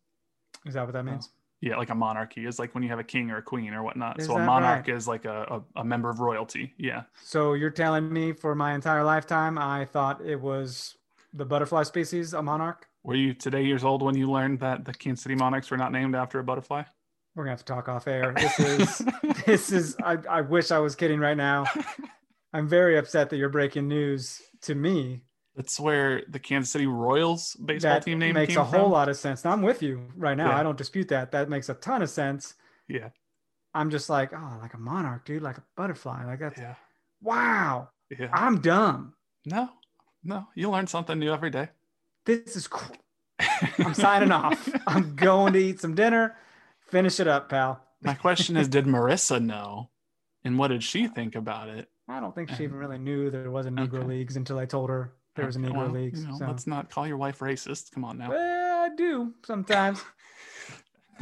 Is 0.65 0.73
that 0.73 0.83
what 0.83 0.93
that 0.93 0.99
oh. 0.99 1.03
means? 1.03 1.29
yeah, 1.61 1.75
like 1.75 1.89
a 1.89 1.95
monarchy 1.95 2.45
is 2.45 2.57
like 2.57 2.73
when 2.73 2.83
you 2.83 2.89
have 2.89 2.99
a 2.99 3.03
king 3.03 3.29
or 3.31 3.37
a 3.37 3.41
queen 3.41 3.73
or 3.73 3.83
whatnot. 3.83 4.19
Is 4.19 4.27
so 4.27 4.37
a 4.37 4.45
monarch 4.45 4.87
right? 4.87 4.95
is 4.95 5.07
like 5.07 5.25
a, 5.25 5.61
a, 5.75 5.81
a, 5.81 5.83
member 5.83 6.09
of 6.09 6.21
royalty. 6.21 6.73
Yeah. 6.77 7.03
So 7.21 7.53
you're 7.53 7.69
telling 7.69 8.11
me 8.11 8.31
for 8.31 8.55
my 8.55 8.73
entire 8.73 9.03
lifetime, 9.03 9.57
I 9.57 9.83
thought 9.85 10.21
it 10.25 10.39
was 10.39 10.95
the 11.33 11.45
butterfly 11.45 11.83
species, 11.83 12.33
a 12.33 12.41
monarch? 12.41 12.87
Were 13.03 13.15
you 13.15 13.33
today 13.33 13.63
years 13.63 13.83
old 13.83 14.01
when 14.01 14.15
you 14.15 14.31
learned 14.31 14.59
that 14.61 14.85
the 14.85 14.93
Kansas 14.93 15.23
City 15.23 15.35
Monarchs 15.35 15.69
were 15.69 15.77
not 15.77 15.91
named 15.91 16.15
after 16.15 16.39
a 16.39 16.43
butterfly? 16.43 16.83
We're 17.35 17.43
gonna 17.43 17.51
have 17.51 17.59
to 17.59 17.65
talk 17.65 17.89
off 17.89 18.07
air. 18.07 18.33
This 18.37 18.59
is 18.59 19.05
this 19.45 19.71
is. 19.71 19.95
I, 20.03 20.17
I 20.29 20.41
wish 20.41 20.71
I 20.71 20.79
was 20.79 20.95
kidding 20.95 21.19
right 21.19 21.37
now. 21.37 21.65
I'm 22.53 22.67
very 22.67 22.97
upset 22.97 23.29
that 23.29 23.37
you're 23.37 23.49
breaking 23.49 23.87
news 23.87 24.41
to 24.63 24.75
me. 24.75 25.21
That's 25.55 25.79
where 25.79 26.23
the 26.29 26.39
Kansas 26.39 26.71
City 26.71 26.87
Royals 26.87 27.55
baseball 27.55 27.93
That 27.95 28.03
team 28.05 28.19
name 28.19 28.33
makes 28.35 28.55
a 28.55 28.63
whole 28.63 28.83
from. 28.83 28.91
lot 28.91 29.09
of 29.09 29.17
sense. 29.17 29.43
Now 29.43 29.51
I'm 29.51 29.61
with 29.61 29.81
you 29.83 30.07
right 30.15 30.37
now. 30.37 30.49
Yeah. 30.49 30.59
I 30.59 30.63
don't 30.63 30.77
dispute 30.77 31.09
that. 31.09 31.31
That 31.31 31.49
makes 31.49 31.69
a 31.69 31.73
ton 31.73 32.01
of 32.01 32.09
sense. 32.09 32.55
Yeah, 32.87 33.09
I'm 33.73 33.89
just 33.89 34.09
like, 34.09 34.31
oh, 34.33 34.57
like 34.61 34.73
a 34.73 34.77
monarch, 34.77 35.25
dude, 35.25 35.43
like 35.43 35.57
a 35.57 35.63
butterfly. 35.75 36.25
Like 36.25 36.39
that's 36.39 36.57
yeah, 36.59 36.75
wow. 37.21 37.89
yeah. 38.09 38.29
I'm 38.33 38.61
dumb. 38.61 39.13
No, 39.45 39.69
no, 40.23 40.47
you 40.55 40.69
learn 40.69 40.87
something 40.87 41.19
new 41.19 41.33
every 41.33 41.49
day. 41.49 41.69
This 42.25 42.55
is 42.55 42.67
cool. 42.67 42.95
I'm 43.79 43.93
signing 43.93 44.31
off. 44.31 44.69
I'm 44.87 45.15
going 45.15 45.53
to 45.53 45.59
eat 45.59 45.79
some 45.81 45.95
dinner. 45.95 46.35
Finish 46.87 47.19
it 47.19 47.27
up, 47.27 47.49
pal. 47.49 47.81
My 48.01 48.13
question 48.13 48.55
is, 48.57 48.67
did 48.67 48.85
Marissa 48.87 49.43
know, 49.43 49.89
and 50.43 50.57
what 50.57 50.69
did 50.69 50.83
she 50.83 51.07
think 51.07 51.35
about 51.35 51.69
it? 51.69 51.89
I 52.09 52.19
don't 52.19 52.33
think 52.33 52.49
she 52.49 52.63
even 52.63 52.77
really 52.77 52.97
knew 52.97 53.29
there 53.29 53.51
was 53.51 53.65
a 53.65 53.69
Negro 53.69 53.99
Okay. 53.99 54.07
Leagues 54.07 54.35
until 54.35 54.57
I 54.57 54.65
told 54.65 54.89
her 54.89 55.13
there 55.35 55.45
was 55.45 55.55
a 55.55 55.59
Negro 55.59 55.77
well, 55.77 55.89
Leagues. 55.89 56.21
You 56.21 56.29
know, 56.29 56.37
so. 56.37 56.47
let's 56.47 56.65
not 56.65 56.89
call 56.89 57.07
your 57.07 57.17
wife 57.17 57.39
racist. 57.39 57.91
Come 57.91 58.03
on 58.03 58.17
now. 58.17 58.29
Well, 58.29 58.85
I 58.85 58.89
do 58.95 59.33
sometimes. 59.45 60.03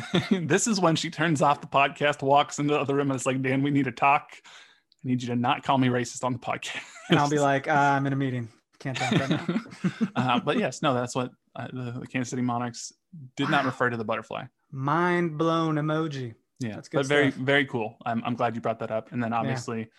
this 0.31 0.67
is 0.67 0.79
when 0.79 0.95
she 0.95 1.09
turns 1.09 1.41
off 1.41 1.61
the 1.61 1.67
podcast, 1.67 2.21
walks 2.21 2.59
into 2.59 2.73
the 2.73 2.79
other 2.79 2.95
room, 2.95 3.09
and 3.09 3.17
it's 3.17 3.25
like, 3.25 3.41
Dan, 3.41 3.63
we 3.63 3.71
need 3.71 3.85
to 3.85 3.91
talk. 3.91 4.29
I 4.33 5.07
need 5.07 5.21
you 5.21 5.27
to 5.29 5.35
not 5.35 5.63
call 5.63 5.77
me 5.77 5.87
racist 5.87 6.23
on 6.23 6.33
the 6.33 6.39
podcast. 6.39 6.79
and 7.09 7.19
I'll 7.19 7.29
be 7.29 7.39
like, 7.39 7.67
uh, 7.67 7.71
I'm 7.71 8.05
in 8.05 8.13
a 8.13 8.15
meeting. 8.15 8.49
Can't 8.79 8.97
talk 8.97 9.11
right 9.11 9.29
now. 9.29 9.59
uh, 10.15 10.39
but 10.39 10.57
yes, 10.57 10.81
no, 10.81 10.93
that's 10.93 11.15
what 11.15 11.31
uh, 11.55 11.67
the, 11.73 11.99
the 11.99 12.07
Kansas 12.07 12.29
City 12.29 12.41
Monarchs 12.41 12.93
did 13.35 13.49
not 13.49 13.65
refer 13.65 13.89
to 13.89 13.97
the 13.97 14.05
butterfly. 14.05 14.43
Mind 14.71 15.37
blown 15.37 15.75
emoji. 15.75 16.35
Yeah, 16.59 16.75
That's 16.75 16.89
good 16.89 16.97
but 16.97 17.05
very, 17.05 17.31
stuff. 17.31 17.43
very 17.43 17.65
cool. 17.65 17.97
I'm, 18.05 18.23
I'm 18.25 18.35
glad 18.35 18.55
you 18.55 18.61
brought 18.61 18.79
that 18.79 18.91
up. 18.91 19.11
And 19.11 19.23
then 19.23 19.31
obviously, 19.31 19.89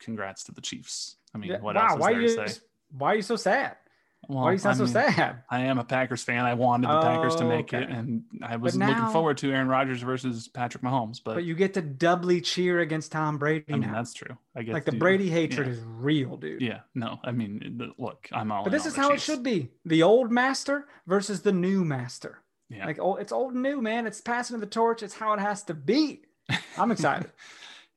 congrats 0.00 0.44
to 0.44 0.52
the 0.52 0.60
Chiefs. 0.60 1.16
I 1.34 1.38
mean, 1.38 1.50
Yeah, 1.50 1.60
what 1.60 1.76
wow, 1.76 1.82
else 1.82 1.92
is 1.94 1.98
why 2.00 2.12
there 2.12 2.20
you 2.22 2.36
to 2.36 2.48
say? 2.48 2.60
why 2.96 3.12
are 3.12 3.16
you 3.16 3.22
so 3.22 3.36
sad? 3.36 3.76
Well, 4.28 4.40
why 4.40 4.50
are 4.50 4.52
you 4.52 4.58
sound 4.58 4.74
I 4.74 4.78
so 4.78 4.86
sad? 4.86 5.42
I 5.48 5.60
am 5.60 5.78
a 5.78 5.84
Packers 5.84 6.22
fan. 6.22 6.44
I 6.44 6.52
wanted 6.54 6.88
the 6.90 7.00
Packers 7.00 7.36
to 7.36 7.44
Oh, 7.44 7.48
make 7.48 7.72
it, 7.72 7.88
and 7.88 8.22
I 8.42 8.56
was 8.56 8.76
now- 8.76 8.88
looking 8.88 9.06
forward 9.12 9.38
to 9.38 9.50
Aaron 9.50 9.66
Rodgers 9.68 10.02
versus 10.02 10.46
Patrick 10.46 10.82
Mahomes. 10.84 11.20
But, 11.24 11.36
But 11.36 11.44
you 11.44 11.54
get 11.54 11.72
to 11.74 11.80
doubly 11.82 12.40
cheer 12.42 12.80
against 12.80 13.12
Tom 13.12 13.38
Brady 13.38 13.64
I 13.70 13.72
mean, 13.72 13.80
now. 13.82 13.94
that's 13.94 14.12
true. 14.12 14.36
I 14.54 14.62
guess 14.62 14.74
Like 14.74 14.84
the 14.84 14.92
Brady 14.92 15.30
hatred 15.30 15.68
is 15.68 15.80
real, 15.80 16.36
dude. 16.36 16.60
Yeah, 16.60 16.80
no, 16.94 17.18
I 17.24 17.32
mean, 17.32 17.90
look, 17.98 18.28
I'm 18.30 18.52
all. 18.52 18.62
But 18.62 18.72
this 18.72 18.84
is 18.84 18.94
how 18.94 19.10
Chiefs. 19.10 19.22
it 19.28 19.32
should 19.32 19.42
be. 19.42 19.70
The 19.86 20.02
old 20.02 20.30
master 20.30 20.86
versus 21.06 21.40
the 21.40 21.52
new 21.52 21.82
master. 21.84 22.40
Yeah. 22.68 22.86
Like 22.86 22.98
oh, 23.00 23.16
it's 23.16 23.32
old 23.32 23.54
and 23.54 23.62
new, 23.62 23.80
man. 23.80 24.06
It's 24.06 24.20
passing 24.20 24.54
of 24.54 24.60
the 24.60 24.66
torch. 24.66 25.02
It's 25.02 25.14
how 25.14 25.32
it 25.32 25.40
has 25.40 25.62
to 25.64 25.74
be. 25.74 26.22
I'm 26.76 26.90
excited. 26.92 27.30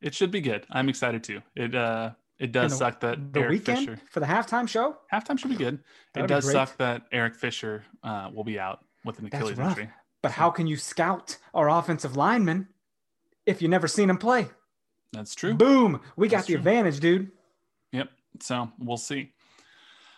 It 0.04 0.14
should 0.14 0.32
be 0.32 0.41
good. 0.41 0.66
I'm 0.70 0.89
excited 0.89 1.24
too. 1.24 1.41
It 1.56 1.74
uh, 1.74 2.12
it 2.39 2.51
does 2.51 2.72
the- 2.72 2.78
suck 2.78 2.99
that 2.99 3.34
the 3.34 3.39
Eric 3.39 3.51
weekend 3.51 3.80
Fisher 3.80 3.99
for 4.12 4.20
the 4.20 4.26
halftime 4.26 4.68
show. 4.68 4.97
halftime 5.12 5.39
should 5.39 5.49
be 5.49 5.56
good. 5.56 5.80
That'd 6.14 6.30
it 6.30 6.34
does 6.34 6.51
suck 6.51 6.78
that 6.78 7.04
Eric 7.12 7.36
Fisher 7.36 7.86
uh, 8.04 8.30
will 8.34 8.43
be 8.43 8.60
out 8.60 8.86
with 9.06 9.20
an 9.20 9.28
Achilles 9.28 9.58
injury. 9.58 9.89
But 10.22 10.32
how 10.32 10.49
can 10.51 10.68
you 10.68 10.78
scout 10.78 11.38
our 11.54 11.70
offensive 11.70 12.16
linemen 12.16 12.68
if 13.45 13.62
you 13.62 13.68
never 13.68 13.88
seen 13.88 14.10
him 14.10 14.18
play? 14.18 14.47
That's 15.12 15.36
true. 15.36 15.54
Boom, 15.54 16.01
we 16.16 16.28
got 16.28 16.41
the 16.45 16.54
true. 16.54 16.58
advantage, 16.58 16.99
dude. 16.99 17.32
Yep. 17.91 18.10
So 18.41 18.72
we'll 18.80 18.97
see. 18.97 19.34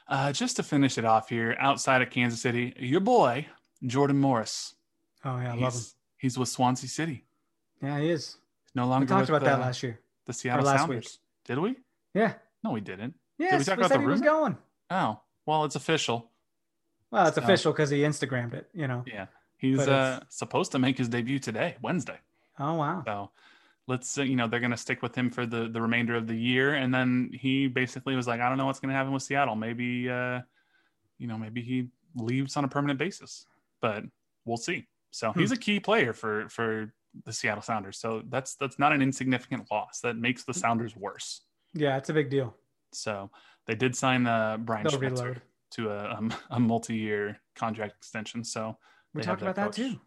Uh, 0.07 0.31
just 0.31 0.55
to 0.57 0.63
finish 0.63 0.97
it 0.97 1.05
off 1.05 1.29
here, 1.29 1.55
outside 1.59 2.01
of 2.01 2.09
Kansas 2.11 2.39
City, 2.39 2.73
your 2.77 3.01
boy 3.01 3.47
Jordan 3.85 4.17
Morris. 4.17 4.75
Oh 5.23 5.37
yeah, 5.37 5.51
I 5.51 5.55
he's, 5.55 5.61
love 5.61 5.73
him. 5.73 5.81
He's 6.17 6.37
with 6.37 6.49
Swansea 6.49 6.89
City. 6.89 7.25
Yeah, 7.81 7.99
he 7.99 8.09
is. 8.09 8.37
No 8.75 8.87
longer 8.87 9.05
We 9.05 9.07
talked 9.09 9.29
about 9.29 9.43
that 9.43 9.59
last 9.59 9.81
year. 9.83 9.99
The 10.25 10.33
Seattle 10.33 10.65
last 10.65 10.81
Sounders. 10.81 11.03
week. 11.05 11.11
Did 11.45 11.59
we? 11.59 11.75
Yeah. 12.13 12.33
No, 12.63 12.71
we 12.71 12.81
didn't. 12.81 13.13
Yes, 13.37 13.59
we, 13.59 13.63
talk 13.65 13.77
about 13.77 13.89
said 13.89 13.97
the 13.97 14.01
he 14.01 14.07
rumor? 14.07 14.23
going. 14.25 14.57
Oh, 14.89 15.19
well, 15.45 15.65
it's 15.65 15.75
official. 15.75 16.29
Well, 17.11 17.27
it's 17.27 17.35
So- 17.35 17.43
official 17.43 17.71
because 17.71 17.89
he 17.89 17.99
Instagrammed 17.99 18.53
it. 18.53 18.69
You 18.73 18.87
know. 18.87 19.03
Yeah, 19.07 19.27
he's 19.57 19.79
uh, 19.87 20.21
supposed 20.29 20.71
to 20.73 20.79
make 20.79 20.97
his 20.97 21.07
debut 21.09 21.39
today, 21.39 21.75
Wednesday. 21.81 22.19
Oh 22.59 22.73
wow. 22.75 23.03
So 23.05 23.31
let's 23.87 24.17
uh, 24.17 24.23
you 24.23 24.35
know 24.35 24.47
they're 24.47 24.59
going 24.59 24.71
to 24.71 24.77
stick 24.77 25.01
with 25.01 25.13
him 25.15 25.29
for 25.29 25.45
the 25.45 25.67
the 25.69 25.81
remainder 25.81 26.15
of 26.15 26.27
the 26.27 26.35
year, 26.35 26.73
and 26.73 26.93
then 26.93 27.29
he 27.33 27.67
basically 27.67 28.15
was 28.15 28.27
like, 28.27 28.41
I 28.41 28.49
don't 28.49 28.57
know 28.57 28.65
what's 28.65 28.79
going 28.79 28.89
to 28.89 28.95
happen 28.95 29.13
with 29.13 29.23
Seattle. 29.23 29.55
Maybe 29.55 30.09
uh, 30.09 30.41
you 31.19 31.27
know 31.27 31.37
maybe 31.37 31.61
he 31.61 31.89
leaves 32.15 32.57
on 32.57 32.63
a 32.63 32.67
permanent 32.67 32.97
basis, 32.97 33.45
but 33.81 34.03
we'll 34.45 34.57
see. 34.57 34.87
So 35.11 35.31
Hmm. 35.31 35.39
he's 35.39 35.51
a 35.51 35.57
key 35.57 35.79
player 35.79 36.13
for 36.13 36.49
for 36.49 36.93
the 37.23 37.33
Seattle 37.33 37.61
Sounders. 37.61 37.97
So 37.99 38.23
that's 38.29 38.55
that's 38.55 38.79
not 38.79 38.93
an 38.93 39.01
insignificant 39.01 39.67
loss. 39.71 39.99
That 40.01 40.17
makes 40.17 40.43
the 40.43 40.53
Sounders 40.53 40.95
worse. 40.95 41.41
Yeah, 41.73 41.97
it's 41.97 42.09
a 42.09 42.13
big 42.13 42.29
deal. 42.29 42.55
So 42.93 43.29
they 43.67 43.75
did 43.75 43.95
sign 43.95 44.27
uh, 44.27 44.57
Brian 44.57 44.85
Schmetzer 44.85 45.37
to 45.71 45.89
a, 45.89 46.15
um, 46.15 46.33
a 46.49 46.59
multi-year 46.59 47.39
contract 47.55 47.95
extension. 47.97 48.43
So 48.43 48.77
We 49.13 49.21
talked 49.21 49.41
about 49.41 49.55
that 49.55 49.73
too. 49.73 49.99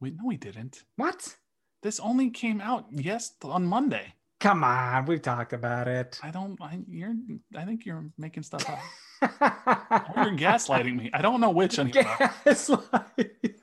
We 0.00 0.10
no, 0.10 0.24
we 0.26 0.36
didn't. 0.36 0.84
What? 0.96 1.36
This 1.82 1.98
only 2.00 2.30
came 2.30 2.60
out 2.60 2.86
yes 2.90 3.32
on 3.42 3.66
Monday. 3.66 4.14
Come 4.40 4.64
on, 4.64 5.06
we've 5.06 5.22
talked 5.22 5.52
about 5.52 5.86
it. 5.86 6.18
I 6.22 6.30
don't. 6.30 6.60
I, 6.60 6.80
you're. 6.88 7.14
I 7.56 7.64
think 7.64 7.86
you're 7.86 8.10
making 8.18 8.42
stuff 8.42 8.68
up. 8.68 8.80
You're 10.16 10.36
gaslighting 10.36 10.96
me. 10.96 11.10
I 11.14 11.22
don't 11.22 11.40
know 11.40 11.50
which 11.50 11.78
anymore. 11.78 12.16
Gaslight. 12.44 13.60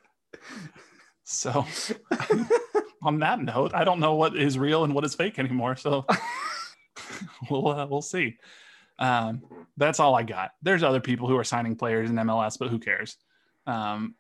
So, 1.32 1.66
on 3.02 3.20
that 3.20 3.40
note, 3.42 3.74
I 3.74 3.84
don't 3.84 4.00
know 4.00 4.16
what 4.16 4.36
is 4.36 4.58
real 4.58 4.84
and 4.84 4.94
what 4.94 5.06
is 5.06 5.16
fake 5.16 5.40
anymore. 5.40 5.76
So, 5.76 6.06
we'll 7.50 7.68
uh, 7.68 7.86
we'll 7.88 8.02
see. 8.02 8.38
Um, 8.98 9.42
that's 9.78 10.00
all 10.00 10.16
I 10.16 10.24
got. 10.24 10.52
There's 10.62 10.84
other 10.84 11.00
people 11.00 11.28
who 11.28 11.38
are 11.38 11.44
signing 11.44 11.76
players 11.76 12.10
in 12.10 12.16
MLS, 12.18 12.58
but 12.60 12.70
who 12.70 12.80
cares? 12.80 13.16
Um, 13.66 14.16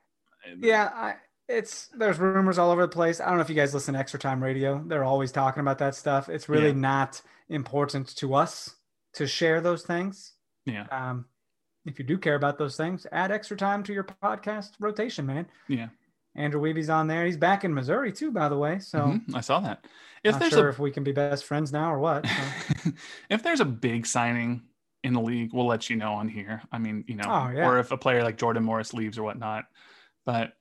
yeah, 0.60 0.90
I, 0.94 1.16
it's 1.48 1.88
there's 1.98 2.18
rumors 2.20 2.58
all 2.58 2.72
over 2.72 2.84
the 2.84 2.88
place. 2.88 3.20
I 3.20 3.26
don't 3.28 3.36
know 3.36 3.42
if 3.42 3.50
you 3.50 3.56
guys 3.56 3.74
listen 3.74 3.94
to 3.96 4.00
Extra 4.00 4.20
Time 4.20 4.42
Radio. 4.42 4.82
They're 4.88 5.04
always 5.04 5.32
talking 5.32 5.62
about 5.62 5.80
that 5.80 5.96
stuff. 5.96 6.30
It's 6.30 6.48
really 6.48 6.68
Yeah. 6.68 6.74
not 6.76 7.22
important 7.50 8.16
to 8.18 8.36
us 8.36 8.76
to 9.16 9.28
share 9.28 9.60
those 9.60 9.84
things. 9.84 10.34
yeah, 10.66 10.86
Um, 10.92 11.26
if 11.86 11.98
you 11.98 12.06
do 12.06 12.18
care 12.18 12.36
about 12.36 12.58
those 12.60 12.78
things, 12.78 13.08
add 13.12 13.32
extra 13.32 13.58
time 13.58 13.82
to 13.84 13.94
your 13.94 14.04
podcast 14.04 14.72
rotation, 14.80 15.26
man. 15.26 15.48
yeah. 15.68 15.88
Andrew 16.36 16.62
Wiebe's 16.62 16.90
on 16.90 17.08
there. 17.08 17.26
He's 17.26 17.38
back 17.38 17.64
in 17.64 17.74
Missouri 17.74 18.12
too, 18.12 18.32
by 18.32 18.50
the 18.50 18.58
way. 18.58 18.80
So 18.80 19.00
Mhm, 19.00 19.36
I 19.36 19.42
saw 19.42 19.60
that. 19.62 19.86
If 20.24 20.34
not 20.34 20.40
there's 20.42 20.54
sure 20.54 20.68
a 20.68 20.72
if 20.72 20.80
we 20.80 20.92
can 20.92 21.04
be 21.04 21.12
best 21.12 21.46
friends 21.46 21.72
now 21.72 21.94
or 21.94 22.00
what. 22.00 22.26
so. 22.28 22.92
if 23.30 23.42
there's 23.44 23.60
a 23.62 23.66
big 23.66 24.06
signing 24.06 24.64
in 25.04 25.14
the 25.14 25.22
league, 25.22 25.52
we'll 25.54 25.66
let 25.68 25.90
you 25.90 25.96
know 25.96 26.14
on 26.14 26.28
here. 26.28 26.62
I 26.72 26.78
mean, 26.78 27.04
you 27.08 27.16
know, 27.16 27.24
Oh, 27.28 27.50
yeah. 27.54 27.66
or 27.68 27.80
if 27.80 27.92
a 27.92 27.98
player 27.98 28.22
like 28.24 28.38
Jordan 28.38 28.64
Morris 28.64 28.94
leaves 28.94 29.18
or 29.18 29.24
whatnot. 29.24 29.66
But 30.26 30.54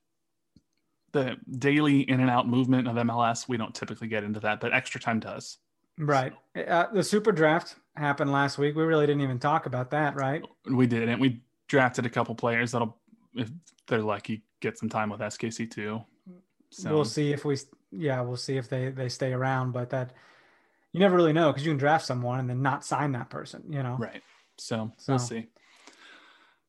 the 1.11 1.37
daily 1.49 2.01
in 2.01 2.19
and 2.19 2.29
out 2.29 2.47
movement 2.47 2.87
of 2.87 2.95
MLS, 2.95 3.47
we 3.47 3.57
don't 3.57 3.73
typically 3.73 4.07
get 4.07 4.23
into 4.23 4.39
that, 4.41 4.59
but 4.59 4.73
extra 4.73 5.01
time 5.01 5.19
does. 5.19 5.57
Right. 5.97 6.33
Uh, 6.55 6.85
the 6.93 7.03
super 7.03 7.31
draft 7.31 7.75
happened 7.95 8.31
last 8.31 8.57
week. 8.57 8.75
We 8.75 8.83
really 8.83 9.07
didn't 9.07 9.21
even 9.23 9.39
talk 9.39 9.65
about 9.65 9.91
that, 9.91 10.15
right? 10.15 10.41
We 10.71 10.87
did, 10.87 11.09
and 11.09 11.19
we 11.19 11.41
drafted 11.67 12.05
a 12.05 12.09
couple 12.09 12.35
players 12.35 12.71
that'll, 12.71 12.98
if 13.35 13.49
they're 13.87 14.01
lucky, 14.01 14.43
get 14.59 14.77
some 14.77 14.89
time 14.89 15.09
with 15.09 15.19
SKC 15.21 15.69
too. 15.69 16.01
So 16.71 16.93
We'll 16.93 17.05
see 17.05 17.31
if 17.33 17.45
we, 17.45 17.57
yeah, 17.91 18.21
we'll 18.21 18.37
see 18.37 18.57
if 18.57 18.69
they 18.69 18.89
they 18.89 19.09
stay 19.09 19.33
around. 19.33 19.71
But 19.71 19.89
that 19.91 20.13
you 20.91 20.99
never 20.99 21.15
really 21.15 21.33
know 21.33 21.51
because 21.51 21.65
you 21.65 21.71
can 21.71 21.77
draft 21.77 22.05
someone 22.05 22.39
and 22.39 22.49
then 22.49 22.61
not 22.61 22.83
sign 22.85 23.11
that 23.13 23.29
person. 23.29 23.63
You 23.69 23.83
know. 23.83 23.95
right. 23.99 24.21
So, 24.57 24.91
So- 24.97 25.13
we'll 25.13 25.19
see. 25.19 25.47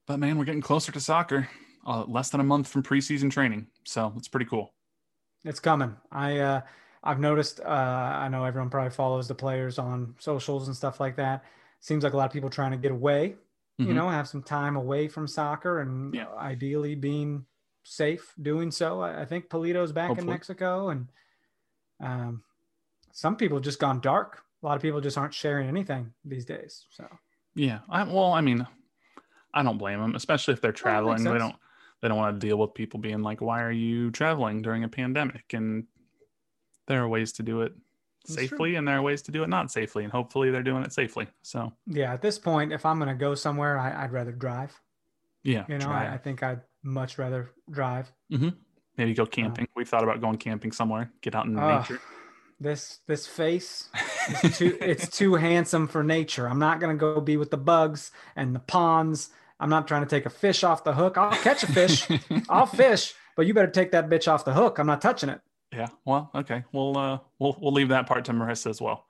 But 0.06 0.18
man, 0.18 0.38
we're 0.38 0.44
getting 0.44 0.60
closer 0.62 0.90
to 0.92 1.00
soccer. 1.00 1.48
Uh, 1.86 2.04
less 2.04 2.28
than 2.28 2.40
a 2.40 2.44
month 2.44 2.68
from 2.68 2.82
preseason 2.82 3.30
training, 3.30 3.66
so 3.84 4.12
it's 4.16 4.28
pretty 4.28 4.44
cool. 4.44 4.74
It's 5.44 5.60
coming. 5.60 5.96
I 6.12 6.38
uh 6.38 6.60
I've 7.02 7.18
noticed 7.20 7.60
uh 7.60 7.64
I 7.68 8.28
know 8.28 8.44
everyone 8.44 8.68
probably 8.68 8.90
follows 8.90 9.28
the 9.28 9.34
players 9.34 9.78
on 9.78 10.14
socials 10.18 10.66
and 10.68 10.76
stuff 10.76 11.00
like 11.00 11.16
that. 11.16 11.42
Seems 11.80 12.04
like 12.04 12.12
a 12.12 12.16
lot 12.18 12.26
of 12.26 12.32
people 12.32 12.50
trying 12.50 12.72
to 12.72 12.76
get 12.76 12.92
away, 12.92 13.36
you 13.80 13.92
Mhm. 13.92 13.94
know, 13.94 14.08
have 14.08 14.28
some 14.28 14.42
time 14.42 14.76
away 14.76 15.08
from 15.08 15.26
soccer 15.26 15.80
and 15.80 16.14
Yeah. 16.14 16.28
ideally 16.36 16.94
being 16.94 17.46
safe 17.82 18.34
doing 18.42 18.70
so. 18.70 19.00
I, 19.00 19.22
I 19.22 19.24
think 19.24 19.48
Pulido's 19.48 19.92
back 19.92 20.10
in 20.18 20.26
Mexico 20.26 20.90
and 20.90 21.08
um 22.00 22.42
some 23.12 23.36
people 23.36 23.60
just 23.60 23.80
gone 23.80 24.00
dark. 24.00 24.44
A 24.62 24.66
lot 24.66 24.76
of 24.76 24.82
people 24.82 25.00
just 25.00 25.18
aren't 25.18 25.34
sharing 25.34 25.68
anything 25.68 26.12
these 26.24 26.44
days. 26.44 26.86
So 26.90 27.08
Yeah. 27.54 27.80
I, 27.88 28.04
well, 28.04 28.32
I 28.32 28.40
mean, 28.40 28.66
I 29.54 29.62
don't 29.62 29.78
blame 29.78 30.00
them, 30.00 30.14
especially 30.14 30.54
if 30.54 30.60
they're 30.60 30.72
traveling. 30.72 31.24
They 31.24 31.38
don't. 31.38 31.56
They 32.00 32.08
don't 32.08 32.16
want 32.16 32.40
to 32.40 32.46
deal 32.46 32.56
with 32.56 32.72
people 32.72 32.98
being 32.98 33.20
like, 33.22 33.42
"Why 33.42 33.62
are 33.62 33.70
you 33.72 34.10
traveling 34.10 34.62
during 34.62 34.84
a 34.84 34.88
pandemic?" 34.88 35.52
And 35.52 35.86
there 36.86 37.02
are 37.02 37.08
ways 37.08 37.32
to 37.34 37.42
do 37.42 37.60
it 37.62 37.74
That's 38.26 38.34
true. 38.36 38.46
safely, 38.48 38.74
and 38.76 38.86
there 38.86 38.96
are 38.98 39.02
ways 39.02 39.22
to 39.22 39.32
do 39.32 39.42
it 39.42 39.48
not 39.48 39.70
safely. 39.70 40.04
And 40.04 40.12
hopefully, 40.12 40.50
they're 40.50 40.62
doing 40.62 40.82
it 40.84 40.92
safely. 40.92 41.26
So 41.42 41.72
yeah, 41.86 42.12
at 42.12 42.22
this 42.22 42.38
point, 42.38 42.72
if 42.72 42.84
I'm 42.86 42.98
gonna 42.98 43.14
go 43.14 43.34
somewhere, 43.34 43.78
I, 43.78 44.04
I'd 44.04 44.12
rather 44.12 44.32
drive. 44.32 44.78
yeah, 45.42 45.64
You 45.68 45.78
know, 45.78 45.88
I, 45.90 46.14
I 46.14 46.18
think 46.18 46.42
I'd 46.42 46.60
much 46.82 47.18
rather 47.18 47.50
drive. 47.70 48.10
yeah, 48.28 48.50
Maybe 48.96 49.14
go 49.14 49.24
camping. 49.26 49.66
We've 49.74 49.88
thought 49.88 50.02
about 50.04 50.20
going 50.20 50.36
camping 50.38 50.72
somewhere. 50.72 51.10
Get 51.22 51.34
out 51.34 51.46
in 51.46 51.58
Uh, 51.58 51.78
nature. 51.80 52.00
This 52.62 52.98
this 53.06 53.26
face, 53.26 53.88
it's 54.28 54.58
too, 54.58 54.76
it's 54.82 55.08
too 55.08 55.34
handsome 55.36 55.88
for 55.88 56.02
nature. 56.04 56.46
I'm 56.46 56.58
not 56.58 56.78
gonna 56.78 56.94
go 56.96 57.18
be 57.22 57.38
with 57.38 57.50
the 57.50 57.56
bugs 57.56 58.12
and 58.36 58.54
the 58.54 58.58
ponds. 58.60 59.30
I'm 59.58 59.70
not 59.70 59.88
trying 59.88 60.02
to 60.02 60.08
take 60.08 60.26
a 60.26 60.30
fish 60.30 60.62
off 60.62 60.84
the 60.84 60.92
hook. 60.92 61.16
I'll 61.16 61.32
catch 61.32 61.62
a 61.62 61.66
fish. 61.72 62.06
I'll 62.50 62.66
fish, 62.66 63.14
but 63.36 63.46
you 63.46 63.54
better 63.54 63.70
take 63.70 63.92
that 63.92 64.10
bitch 64.10 64.30
off 64.30 64.44
the 64.44 64.52
hook. 64.52 64.78
I'm 64.78 64.86
not 64.86 65.00
touching 65.00 65.30
it. 65.30 65.40
Yeah. 65.72 65.88
Well, 66.04 66.30
okay. 66.34 66.64
We'll 66.72 66.96
uh 66.98 67.18
we'll 67.38 67.56
we'll 67.60 67.72
leave 67.72 67.88
that 67.88 68.06
part 68.06 68.24
to 68.26 68.32
Marissa 68.32 68.68
as 68.68 68.80
well. 68.80 69.06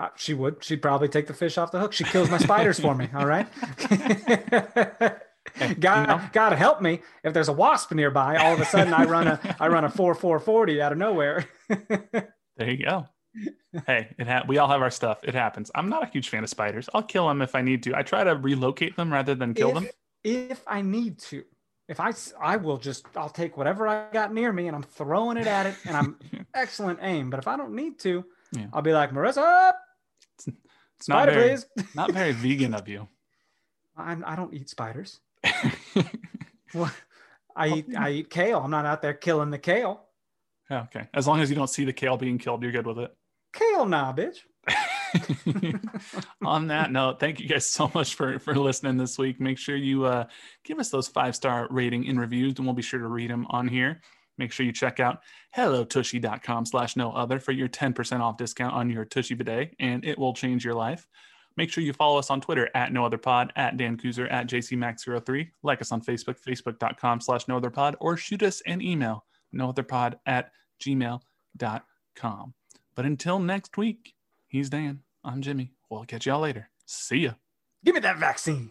Uh, 0.00 0.08
she 0.16 0.34
would. 0.34 0.62
She'd 0.64 0.82
probably 0.82 1.08
take 1.08 1.26
the 1.26 1.34
fish 1.34 1.56
off 1.58 1.70
the 1.70 1.78
hook. 1.78 1.92
She 1.92 2.04
kills 2.04 2.28
my 2.28 2.38
spiders 2.38 2.80
for 2.80 2.94
me. 2.94 3.08
All 3.14 3.26
right. 3.26 3.46
God, 5.80 6.08
know? 6.08 6.20
God 6.32 6.52
help 6.52 6.80
me 6.80 7.00
if 7.24 7.32
there's 7.32 7.48
a 7.48 7.52
wasp 7.52 7.92
nearby. 7.92 8.36
All 8.36 8.54
of 8.54 8.60
a 8.60 8.64
sudden, 8.64 8.92
I 8.92 9.04
run 9.04 9.26
a 9.28 9.56
I 9.60 9.68
run 9.68 9.84
a 9.84 9.90
four 9.90 10.14
four 10.14 10.40
forty 10.40 10.80
out 10.82 10.92
of 10.92 10.98
nowhere. 10.98 11.46
There 12.58 12.68
you 12.70 12.84
go. 12.84 13.06
hey, 13.86 14.14
it 14.18 14.26
ha- 14.26 14.44
we 14.46 14.58
all 14.58 14.68
have 14.68 14.82
our 14.82 14.90
stuff. 14.90 15.24
It 15.24 15.34
happens. 15.34 15.70
I'm 15.74 15.88
not 15.88 16.02
a 16.02 16.06
huge 16.06 16.28
fan 16.28 16.44
of 16.44 16.50
spiders. 16.50 16.88
I'll 16.92 17.02
kill 17.02 17.26
them 17.26 17.40
if 17.40 17.54
I 17.54 17.62
need 17.62 17.82
to. 17.84 17.96
I 17.96 18.02
try 18.02 18.22
to 18.22 18.36
relocate 18.36 18.94
them 18.94 19.10
rather 19.10 19.34
than 19.34 19.54
kill 19.54 19.70
if, 19.70 19.74
them. 19.74 19.86
if 20.22 20.62
I 20.66 20.82
need 20.82 21.18
to. 21.20 21.44
If 21.92 22.00
I, 22.00 22.14
I 22.40 22.56
will 22.56 22.78
just 22.78 23.04
I'll 23.16 23.28
take 23.28 23.58
whatever 23.58 23.86
I 23.86 24.10
got 24.12 24.32
near 24.32 24.50
me 24.50 24.66
and 24.66 24.74
I'm 24.74 24.82
throwing 24.82 25.36
it 25.36 25.46
at 25.46 25.66
it 25.66 25.76
and 25.84 25.94
I'm 25.94 26.16
excellent 26.54 27.00
aim. 27.02 27.28
But 27.28 27.38
if 27.38 27.46
I 27.46 27.58
don't 27.58 27.74
need 27.74 27.98
to, 28.00 28.24
Yeah. 28.50 28.68
I'll 28.72 28.80
be 28.80 28.94
like 28.94 29.10
Marissa, 29.10 29.74
It's 30.38 30.48
not 31.06 31.24
spider, 31.24 31.32
very, 31.32 31.48
please. 31.50 31.66
not 31.94 32.10
very 32.12 32.32
vegan 32.32 32.72
of 32.72 32.88
you. 32.88 33.08
I'm, 33.94 34.24
I 34.26 34.36
don't 34.36 34.54
eat 34.54 34.70
spiders. 34.70 35.20
What? 36.72 36.94
I 37.54 37.68
eat 37.68 37.86
oh. 37.94 38.00
I 38.00 38.10
eat 38.12 38.30
kale. 38.30 38.60
I'm 38.60 38.70
not 38.70 38.86
out 38.86 39.02
there 39.02 39.12
killing 39.12 39.50
the 39.50 39.58
kale. 39.58 40.06
Yeah, 40.70 40.84
okay. 40.84 41.08
As 41.12 41.26
long 41.26 41.40
as 41.42 41.50
you 41.50 41.56
don't 41.56 41.68
see 41.68 41.84
the 41.84 41.92
kale 41.92 42.16
being 42.16 42.38
killed, 42.38 42.62
you're 42.62 42.72
good 42.72 42.86
with 42.86 42.98
it. 42.98 43.14
Kale 43.52 43.84
nah, 43.84 44.14
bitch. 44.14 44.38
on 46.44 46.68
that 46.68 46.90
note 46.90 47.20
thank 47.20 47.40
you 47.40 47.48
guys 47.48 47.66
so 47.66 47.90
much 47.94 48.14
for 48.14 48.38
for 48.38 48.54
listening 48.54 48.96
this 48.96 49.18
week. 49.18 49.40
Make 49.40 49.58
sure 49.58 49.76
you 49.76 50.04
uh 50.04 50.24
give 50.64 50.78
us 50.78 50.90
those 50.90 51.08
five 51.08 51.36
star 51.36 51.66
rating 51.70 52.08
and 52.08 52.18
reviews 52.18 52.54
and 52.56 52.66
we'll 52.66 52.74
be 52.74 52.82
sure 52.82 53.00
to 53.00 53.06
read 53.06 53.30
them 53.30 53.46
on 53.50 53.68
here. 53.68 54.00
Make 54.38 54.52
sure 54.52 54.64
you 54.64 54.72
check 54.72 54.98
out 54.98 55.20
hellotushy.com 55.56 56.66
slash 56.66 56.96
no 56.96 57.12
other 57.12 57.38
for 57.38 57.52
your 57.52 57.68
10% 57.68 58.20
off 58.20 58.38
discount 58.38 58.74
on 58.74 58.88
your 58.88 59.04
tushy 59.04 59.34
bidet 59.34 59.74
and 59.78 60.04
it 60.04 60.18
will 60.18 60.32
change 60.32 60.64
your 60.64 60.74
life. 60.74 61.06
Make 61.56 61.70
sure 61.70 61.84
you 61.84 61.92
follow 61.92 62.18
us 62.18 62.30
on 62.30 62.40
twitter 62.40 62.70
at 62.74 62.92
no 62.92 63.04
other 63.04 63.18
pod 63.18 63.52
at 63.56 63.76
dan 63.76 63.96
Kuzer, 63.98 64.30
at 64.32 64.46
jcmax03 64.46 65.50
like 65.62 65.80
us 65.80 65.92
on 65.92 66.00
facebook 66.00 66.40
facebook.com 66.40 67.20
slash 67.20 67.46
no 67.46 67.56
other 67.58 67.70
pod 67.70 67.96
or 68.00 68.16
shoot 68.16 68.42
us 68.42 68.62
an 68.66 68.80
email 68.80 69.26
no 69.52 69.68
other 69.68 69.82
pod 69.82 70.18
at 70.24 70.50
gmail.com 70.82 72.54
but 72.94 73.04
until 73.04 73.38
next 73.38 73.76
week 73.76 74.14
He's 74.52 74.68
Dan. 74.68 75.00
I'm 75.24 75.40
Jimmy. 75.40 75.72
We'll 75.88 76.04
catch 76.04 76.26
y'all 76.26 76.40
later. 76.40 76.68
See 76.84 77.20
ya. 77.20 77.32
Give 77.82 77.94
me 77.94 78.00
that 78.00 78.18
vaccine. 78.18 78.70